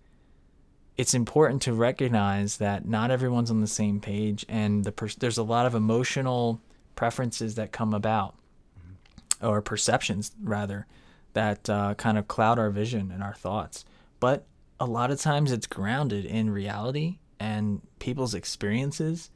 it's 0.97 1.15
important 1.15 1.63
to 1.63 1.75
recognize 1.75 2.57
that 2.57 2.89
not 2.89 3.11
everyone's 3.11 3.51
on 3.51 3.61
the 3.61 3.67
same 3.67 4.01
page, 4.01 4.47
and 4.49 4.83
the 4.83 4.93
pers- 4.93 5.17
there's 5.17 5.37
a 5.37 5.43
lot 5.43 5.67
of 5.67 5.75
emotional 5.75 6.61
preferences 6.97 7.57
that 7.57 7.71
come 7.71 7.93
about, 7.93 8.35
mm-hmm. 8.79 9.47
or 9.47 9.61
perceptions 9.61 10.33
rather 10.43 10.87
that 11.37 11.69
uh, 11.69 11.95
kind 11.95 12.17
of 12.19 12.27
cloud 12.27 12.59
our 12.59 12.71
vision 12.71 13.13
and 13.13 13.23
our 13.23 13.35
thoughts. 13.35 13.85
But 14.21 14.47
a 14.81 14.87
lot 14.87 15.11
of 15.11 15.21
times 15.21 15.53
it's 15.53 15.67
grounded 15.67 16.25
in 16.25 16.51
reality 16.51 17.19
and 17.39 17.83
people's 17.99 18.35
experiences. 18.35 19.31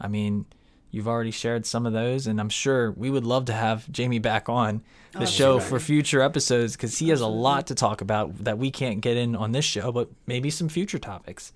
I 0.00 0.08
mean, 0.08 0.46
you've 0.90 1.06
already 1.06 1.30
shared 1.30 1.64
some 1.64 1.86
of 1.86 1.92
those, 1.92 2.26
and 2.26 2.40
I'm 2.40 2.48
sure 2.48 2.90
we 2.90 3.08
would 3.08 3.24
love 3.24 3.44
to 3.46 3.52
have 3.52 3.90
Jamie 3.90 4.18
back 4.18 4.48
on 4.48 4.82
the 5.12 5.22
oh, 5.22 5.26
show 5.26 5.60
for 5.60 5.78
future 5.78 6.20
episodes 6.20 6.74
because 6.76 6.98
he 6.98 7.10
has 7.10 7.20
a 7.20 7.28
lot 7.28 7.68
to 7.68 7.76
talk 7.76 8.00
about 8.00 8.36
that 8.44 8.58
we 8.58 8.72
can't 8.72 9.00
get 9.00 9.16
in 9.16 9.36
on 9.36 9.52
this 9.52 9.64
show, 9.64 9.92
but 9.92 10.08
maybe 10.26 10.50
some 10.50 10.68
future 10.68 10.98
topics. 10.98 11.52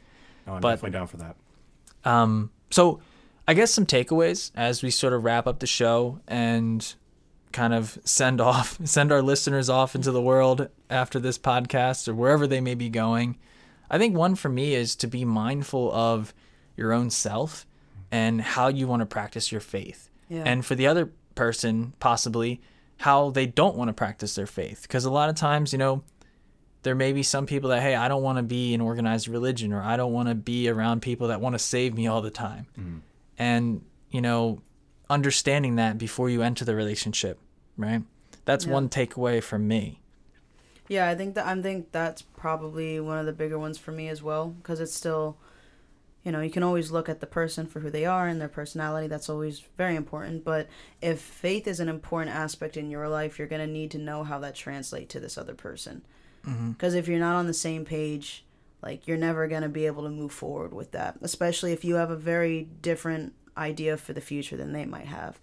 Oh, 0.46 0.54
I'm 0.54 0.60
but, 0.60 0.70
definitely 0.70 0.98
down 0.98 1.06
for 1.08 1.16
that. 1.16 1.36
Um, 2.04 2.52
so 2.70 3.00
I 3.48 3.54
guess 3.54 3.72
some 3.72 3.84
takeaways 3.84 4.52
as 4.54 4.80
we 4.80 4.92
sort 4.92 5.12
of 5.12 5.24
wrap 5.24 5.48
up 5.48 5.58
the 5.58 5.66
show 5.66 6.20
and 6.28 6.94
kind 7.52 7.74
of 7.74 7.98
send 8.04 8.40
off 8.40 8.78
send 8.84 9.12
our 9.12 9.22
listeners 9.22 9.68
off 9.68 9.94
into 9.94 10.10
the 10.10 10.22
world 10.22 10.68
after 10.90 11.18
this 11.18 11.38
podcast 11.38 12.08
or 12.08 12.14
wherever 12.14 12.46
they 12.46 12.60
may 12.60 12.74
be 12.74 12.88
going 12.88 13.36
i 13.90 13.98
think 13.98 14.16
one 14.16 14.34
for 14.34 14.48
me 14.48 14.74
is 14.74 14.94
to 14.96 15.06
be 15.06 15.24
mindful 15.24 15.92
of 15.92 16.34
your 16.76 16.92
own 16.92 17.10
self 17.10 17.66
and 18.10 18.40
how 18.40 18.68
you 18.68 18.86
want 18.86 19.00
to 19.00 19.06
practice 19.06 19.50
your 19.52 19.60
faith 19.60 20.10
yeah. 20.28 20.42
and 20.44 20.64
for 20.64 20.74
the 20.74 20.86
other 20.86 21.10
person 21.34 21.92
possibly 22.00 22.60
how 22.98 23.30
they 23.30 23.46
don't 23.46 23.76
want 23.76 23.88
to 23.88 23.92
practice 23.92 24.34
their 24.34 24.46
faith 24.46 24.82
because 24.82 25.04
a 25.04 25.10
lot 25.10 25.28
of 25.28 25.34
times 25.36 25.72
you 25.72 25.78
know 25.78 26.02
there 26.82 26.94
may 26.94 27.12
be 27.12 27.22
some 27.22 27.46
people 27.46 27.70
that 27.70 27.80
hey 27.80 27.94
i 27.94 28.08
don't 28.08 28.22
want 28.22 28.38
to 28.38 28.42
be 28.42 28.74
in 28.74 28.80
organized 28.80 29.28
religion 29.28 29.72
or 29.72 29.82
i 29.82 29.96
don't 29.96 30.12
want 30.12 30.28
to 30.28 30.34
be 30.34 30.68
around 30.68 31.00
people 31.00 31.28
that 31.28 31.40
want 31.40 31.54
to 31.54 31.58
save 31.58 31.94
me 31.94 32.06
all 32.06 32.20
the 32.20 32.30
time 32.30 32.66
mm. 32.78 33.00
and 33.38 33.82
you 34.10 34.20
know 34.20 34.60
understanding 35.10 35.76
that 35.76 35.98
before 35.98 36.28
you 36.30 36.42
enter 36.42 36.64
the 36.64 36.74
relationship, 36.74 37.38
right? 37.76 38.02
That's 38.44 38.66
yeah. 38.66 38.72
one 38.72 38.88
takeaway 38.88 39.42
from 39.42 39.68
me. 39.68 40.00
Yeah, 40.88 41.08
I 41.08 41.14
think 41.14 41.34
that 41.34 41.46
I 41.46 41.60
think 41.60 41.92
that's 41.92 42.22
probably 42.22 42.98
one 42.98 43.18
of 43.18 43.26
the 43.26 43.32
bigger 43.32 43.58
ones 43.58 43.78
for 43.78 43.92
me 43.92 44.08
as 44.08 44.22
well 44.22 44.48
because 44.48 44.80
it's 44.80 44.94
still 44.94 45.36
you 46.24 46.32
know, 46.32 46.40
you 46.42 46.50
can 46.50 46.62
always 46.62 46.90
look 46.90 47.08
at 47.08 47.20
the 47.20 47.26
person 47.26 47.66
for 47.66 47.80
who 47.80 47.90
they 47.90 48.04
are 48.04 48.26
and 48.26 48.38
their 48.40 48.48
personality. 48.48 49.06
That's 49.06 49.30
always 49.30 49.60
very 49.78 49.96
important. 49.96 50.44
But 50.44 50.68
if 51.00 51.20
faith 51.20 51.66
is 51.66 51.80
an 51.80 51.88
important 51.88 52.36
aspect 52.36 52.76
in 52.76 52.90
your 52.90 53.08
life, 53.08 53.38
you're 53.38 53.48
going 53.48 53.66
to 53.66 53.72
need 53.72 53.90
to 53.92 53.98
know 53.98 54.24
how 54.24 54.38
that 54.40 54.54
translates 54.54 55.12
to 55.12 55.20
this 55.20 55.38
other 55.38 55.54
person. 55.54 56.02
Because 56.42 56.92
mm-hmm. 56.92 56.98
if 56.98 57.08
you're 57.08 57.18
not 57.18 57.36
on 57.36 57.46
the 57.46 57.54
same 57.54 57.84
page, 57.84 58.44
like 58.82 59.06
you're 59.06 59.16
never 59.16 59.48
going 59.48 59.62
to 59.62 59.68
be 59.68 59.86
able 59.86 60.02
to 60.02 60.10
move 60.10 60.32
forward 60.32 60.74
with 60.74 60.92
that, 60.92 61.16
especially 61.22 61.72
if 61.72 61.84
you 61.84 61.94
have 61.94 62.10
a 62.10 62.16
very 62.16 62.64
different 62.82 63.32
idea 63.58 63.96
for 63.96 64.12
the 64.12 64.20
future 64.20 64.56
than 64.56 64.72
they 64.72 64.84
might 64.84 65.06
have. 65.06 65.38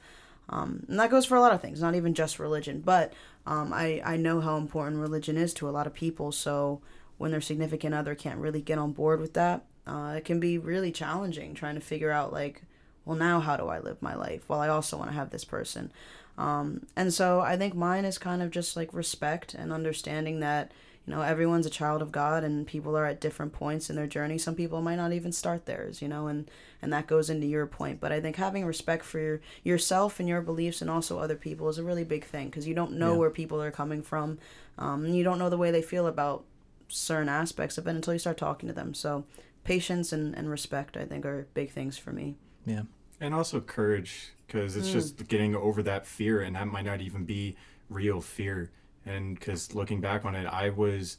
Um, 0.47 0.86
and 0.88 0.99
that 0.99 1.09
goes 1.09 1.26
for 1.26 1.36
a 1.36 1.41
lot 1.41 1.53
of 1.53 1.61
things, 1.61 1.82
not 1.82 1.95
even 1.95 2.13
just 2.13 2.39
religion. 2.39 2.82
But 2.82 3.13
um, 3.45 3.74
I, 3.74 4.01
I 4.05 4.18
know 4.18 4.41
how 4.41 4.57
important 4.57 5.01
religion 5.01 5.38
is 5.38 5.53
to 5.55 5.68
a 5.68 5.72
lot 5.72 5.88
of 5.88 5.93
people. 5.93 6.32
So 6.32 6.82
when 7.18 7.32
their 7.32 7.41
significant 7.41 7.95
other 7.95 8.16
can't 8.16 8.39
really 8.39 8.61
get 8.61 8.78
on 8.78 8.91
board 8.91 9.20
with 9.20 9.34
that, 9.34 9.66
uh, 9.88 10.16
it 10.18 10.26
can 10.26 10.39
be 10.39 10.57
really 10.57 10.91
challenging 10.91 11.53
trying 11.53 11.76
to 11.76 11.82
figure 11.82 12.11
out, 12.11 12.34
like, 12.34 12.63
well, 13.05 13.18
now 13.18 13.39
how 13.39 13.55
do 13.57 13.68
I 13.68 13.80
live 13.80 14.01
my 14.01 14.16
life? 14.16 14.47
Well, 14.47 14.59
I 14.59 14.68
also 14.68 14.97
want 14.97 15.09
to 15.09 15.16
have 15.16 15.30
this 15.30 15.45
person. 15.45 15.91
Um, 16.38 16.86
and 16.95 17.13
so 17.13 17.39
I 17.39 17.55
think 17.55 17.76
mine 17.76 18.05
is 18.05 18.18
kind 18.18 18.41
of 18.41 18.51
just 18.51 18.76
like 18.76 18.93
respect 18.93 19.53
and 19.53 19.72
understanding 19.72 20.39
that 20.41 20.72
you 21.05 21.13
know 21.13 21.21
everyone's 21.21 21.65
a 21.65 21.69
child 21.69 22.01
of 22.01 22.11
god 22.11 22.43
and 22.43 22.67
people 22.67 22.97
are 22.97 23.05
at 23.05 23.21
different 23.21 23.53
points 23.53 23.89
in 23.89 23.95
their 23.95 24.07
journey. 24.07 24.37
Some 24.37 24.55
people 24.55 24.81
might 24.81 24.95
not 24.95 25.13
even 25.13 25.31
start 25.31 25.65
theirs 25.65 26.01
you 26.01 26.07
know 26.07 26.27
and 26.27 26.49
and 26.81 26.91
that 26.93 27.07
goes 27.07 27.29
into 27.29 27.47
your 27.47 27.65
point. 27.65 27.99
But 27.99 28.11
i 28.11 28.19
think 28.19 28.35
having 28.35 28.65
respect 28.65 29.05
for 29.05 29.19
your, 29.19 29.41
yourself 29.63 30.19
and 30.19 30.29
your 30.29 30.41
beliefs 30.41 30.81
and 30.81 30.89
also 30.89 31.19
other 31.19 31.35
people 31.35 31.69
is 31.69 31.77
a 31.77 31.83
really 31.83 32.03
big 32.03 32.25
thing 32.25 32.47
because 32.47 32.67
you 32.67 32.75
don't 32.75 32.93
know 32.93 33.13
yeah. 33.13 33.19
where 33.19 33.29
people 33.29 33.61
are 33.61 33.71
coming 33.71 34.01
from 34.01 34.39
um, 34.77 35.05
you 35.05 35.23
don't 35.23 35.39
know 35.39 35.49
the 35.49 35.57
way 35.57 35.71
they 35.71 35.81
feel 35.81 36.07
about 36.07 36.43
certain 36.87 37.29
aspects 37.29 37.77
of 37.77 37.87
it 37.87 37.91
until 37.91 38.13
you 38.13 38.19
start 38.19 38.37
talking 38.37 38.67
to 38.67 38.73
them. 38.73 38.93
So 38.93 39.25
patience 39.63 40.13
and, 40.13 40.35
and 40.35 40.47
respect 40.49 40.95
i 40.95 41.03
think 41.05 41.25
are 41.25 41.47
big 41.53 41.71
things 41.71 41.97
for 41.97 42.11
me. 42.11 42.35
Yeah. 42.65 42.83
And 43.19 43.33
also 43.33 43.59
courage 43.59 44.33
because 44.45 44.75
it's 44.75 44.89
mm. 44.89 44.93
just 44.93 45.27
getting 45.27 45.55
over 45.55 45.81
that 45.83 46.05
fear 46.05 46.41
and 46.41 46.55
that 46.55 46.67
might 46.67 46.85
not 46.85 47.01
even 47.01 47.25
be 47.25 47.55
real 47.89 48.21
fear 48.21 48.71
and 49.05 49.37
because 49.37 49.75
looking 49.75 50.01
back 50.01 50.25
on 50.25 50.35
it 50.35 50.45
i 50.47 50.69
was 50.69 51.17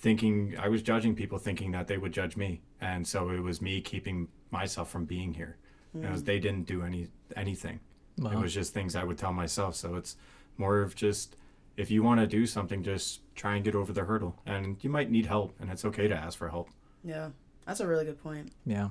thinking 0.00 0.56
i 0.58 0.68
was 0.68 0.82
judging 0.82 1.14
people 1.14 1.38
thinking 1.38 1.70
that 1.72 1.86
they 1.86 1.98
would 1.98 2.12
judge 2.12 2.36
me. 2.36 2.62
And 2.80 3.06
so 3.06 3.28
it 3.28 3.40
was 3.40 3.60
me 3.60 3.80
keeping 3.82 4.28
myself 4.50 4.90
from 4.90 5.04
being 5.04 5.34
here. 5.34 5.58
Mm. 5.94 6.04
it 6.04 6.10
was, 6.10 6.24
they 6.24 6.38
didn't 6.38 6.66
do 6.66 6.82
any 6.82 7.08
anything. 7.36 7.80
Wow. 8.18 8.32
it 8.32 8.38
was 8.38 8.52
just 8.52 8.74
things 8.74 8.96
i 8.96 9.04
would 9.04 9.18
tell 9.18 9.32
myself. 9.32 9.76
So 9.76 9.94
it's 9.94 10.16
more 10.56 10.80
of 10.80 10.94
just 10.94 11.36
if 11.76 11.90
you 11.90 12.02
want 12.02 12.20
to 12.20 12.26
do 12.26 12.46
something 12.46 12.82
just 12.82 13.20
try 13.34 13.54
and 13.54 13.64
get 13.64 13.74
over 13.74 13.92
the 13.92 14.04
hurdle. 14.04 14.36
And 14.46 14.82
you 14.82 14.90
might 14.90 15.10
need 15.10 15.26
help 15.26 15.54
and 15.60 15.70
it's 15.70 15.84
okay 15.84 16.08
to 16.08 16.14
ask 16.14 16.36
for 16.38 16.48
help. 16.48 16.70
Yeah. 17.04 17.28
That's 17.66 17.80
a 17.80 17.86
really 17.86 18.06
good 18.06 18.22
point. 18.22 18.50
Yeah 18.64 18.88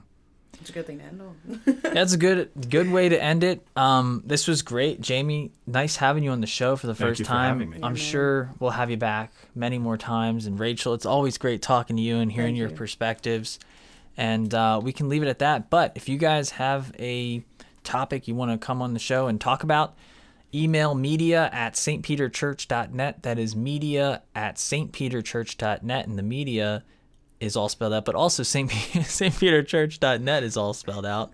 it's 0.59 0.69
a 0.69 0.73
good 0.73 0.87
thing 0.87 0.99
to 0.99 1.05
end 1.05 1.21
on. 1.21 1.79
That's 1.93 2.13
a 2.13 2.17
good 2.17 2.49
good 2.69 2.91
way 2.91 3.09
to 3.09 3.21
end 3.21 3.43
it. 3.43 3.65
Um, 3.75 4.23
this 4.25 4.47
was 4.47 4.61
great, 4.61 5.01
Jamie. 5.01 5.51
Nice 5.65 5.95
having 5.95 6.23
you 6.23 6.31
on 6.31 6.41
the 6.41 6.47
show 6.47 6.75
for 6.75 6.87
the 6.87 6.95
Thank 6.95 7.17
first 7.17 7.25
time. 7.25 7.75
I'm 7.81 7.95
sure 7.95 8.51
we'll 8.59 8.71
have 8.71 8.89
you 8.89 8.97
back 8.97 9.31
many 9.55 9.77
more 9.77 9.97
times. 9.97 10.45
And 10.45 10.59
Rachel, 10.59 10.93
it's 10.93 11.05
always 11.05 11.37
great 11.37 11.61
talking 11.61 11.95
to 11.95 12.01
you 12.01 12.17
and 12.17 12.31
hearing 12.31 12.55
your 12.55 12.69
perspectives. 12.69 13.59
And 14.17 14.53
uh, 14.53 14.81
we 14.83 14.91
can 14.91 15.07
leave 15.07 15.23
it 15.23 15.29
at 15.29 15.39
that. 15.39 15.69
But 15.69 15.93
if 15.95 16.09
you 16.09 16.17
guys 16.17 16.51
have 16.51 16.93
a 16.99 17.43
topic 17.83 18.27
you 18.27 18.35
want 18.35 18.51
to 18.51 18.57
come 18.57 18.81
on 18.81 18.93
the 18.93 18.99
show 18.99 19.27
and 19.27 19.39
talk 19.39 19.63
about, 19.63 19.95
email 20.53 20.95
media 20.95 21.49
at 21.53 21.75
stpeterchurch.net. 21.75 23.23
That 23.23 23.39
is 23.39 23.55
media 23.55 24.23
at 24.35 24.55
stpeterchurch.net. 24.55 26.07
And 26.07 26.17
the 26.17 26.23
media 26.23 26.83
is 27.39 27.55
all 27.55 27.69
spelled 27.69 27.93
out, 27.93 28.05
but 28.05 28.15
also 28.15 28.43
St. 28.43 28.69
stpeterchurch.net 28.69 30.43
is 30.49 30.57
all 30.57 30.73
spelled 30.73 31.05
out. 31.05 31.33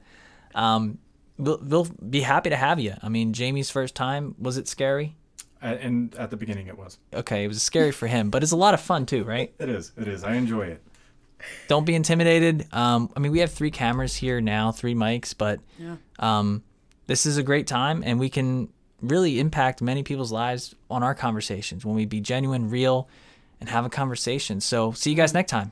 Um, 0.53 0.99
we'll, 1.37 1.59
we'll 1.61 1.85
be 1.85 2.21
happy 2.21 2.49
to 2.49 2.55
have 2.55 2.79
you. 2.79 2.93
I 3.01 3.09
mean, 3.09 3.33
Jamie's 3.33 3.69
first 3.69 3.95
time, 3.95 4.35
was 4.39 4.57
it 4.57 4.67
scary? 4.67 5.15
and 5.61 6.13
at 6.15 6.29
the 6.29 6.37
beginning 6.37 6.67
it 6.67 6.77
was. 6.77 6.97
Okay, 7.13 7.43
it 7.43 7.47
was 7.47 7.61
scary 7.61 7.91
for 7.91 8.07
him, 8.07 8.29
but 8.29 8.43
it's 8.43 8.51
a 8.51 8.57
lot 8.57 8.73
of 8.73 8.81
fun 8.81 9.05
too, 9.05 9.23
right? 9.23 9.53
It 9.59 9.69
is. 9.69 9.91
It 9.97 10.07
is. 10.07 10.23
I 10.23 10.35
enjoy 10.35 10.67
it. 10.67 10.83
Don't 11.67 11.85
be 11.85 11.95
intimidated. 11.95 12.67
Um, 12.71 13.11
I 13.15 13.19
mean, 13.19 13.31
we 13.31 13.39
have 13.39 13.51
three 13.51 13.71
cameras 13.71 14.15
here 14.15 14.41
now, 14.41 14.71
three 14.71 14.95
mics, 14.95 15.33
but 15.37 15.59
yeah. 15.77 15.95
um, 16.19 16.63
this 17.07 17.25
is 17.25 17.37
a 17.37 17.43
great 17.43 17.67
time, 17.67 18.03
and 18.05 18.19
we 18.19 18.29
can 18.29 18.69
really 19.01 19.39
impact 19.39 19.81
many 19.81 20.01
people's 20.01 20.31
lives 20.31 20.75
on 20.89 21.03
our 21.03 21.13
conversations 21.13 21.85
when 21.85 21.95
we 21.95 22.05
be 22.05 22.21
genuine, 22.21 22.69
real, 22.69 23.07
and 23.59 23.69
have 23.69 23.85
a 23.85 23.89
conversation. 23.89 24.61
So, 24.61 24.91
see 24.93 25.11
you 25.11 25.15
guys 25.15 25.33
next 25.33 25.51
time. 25.51 25.71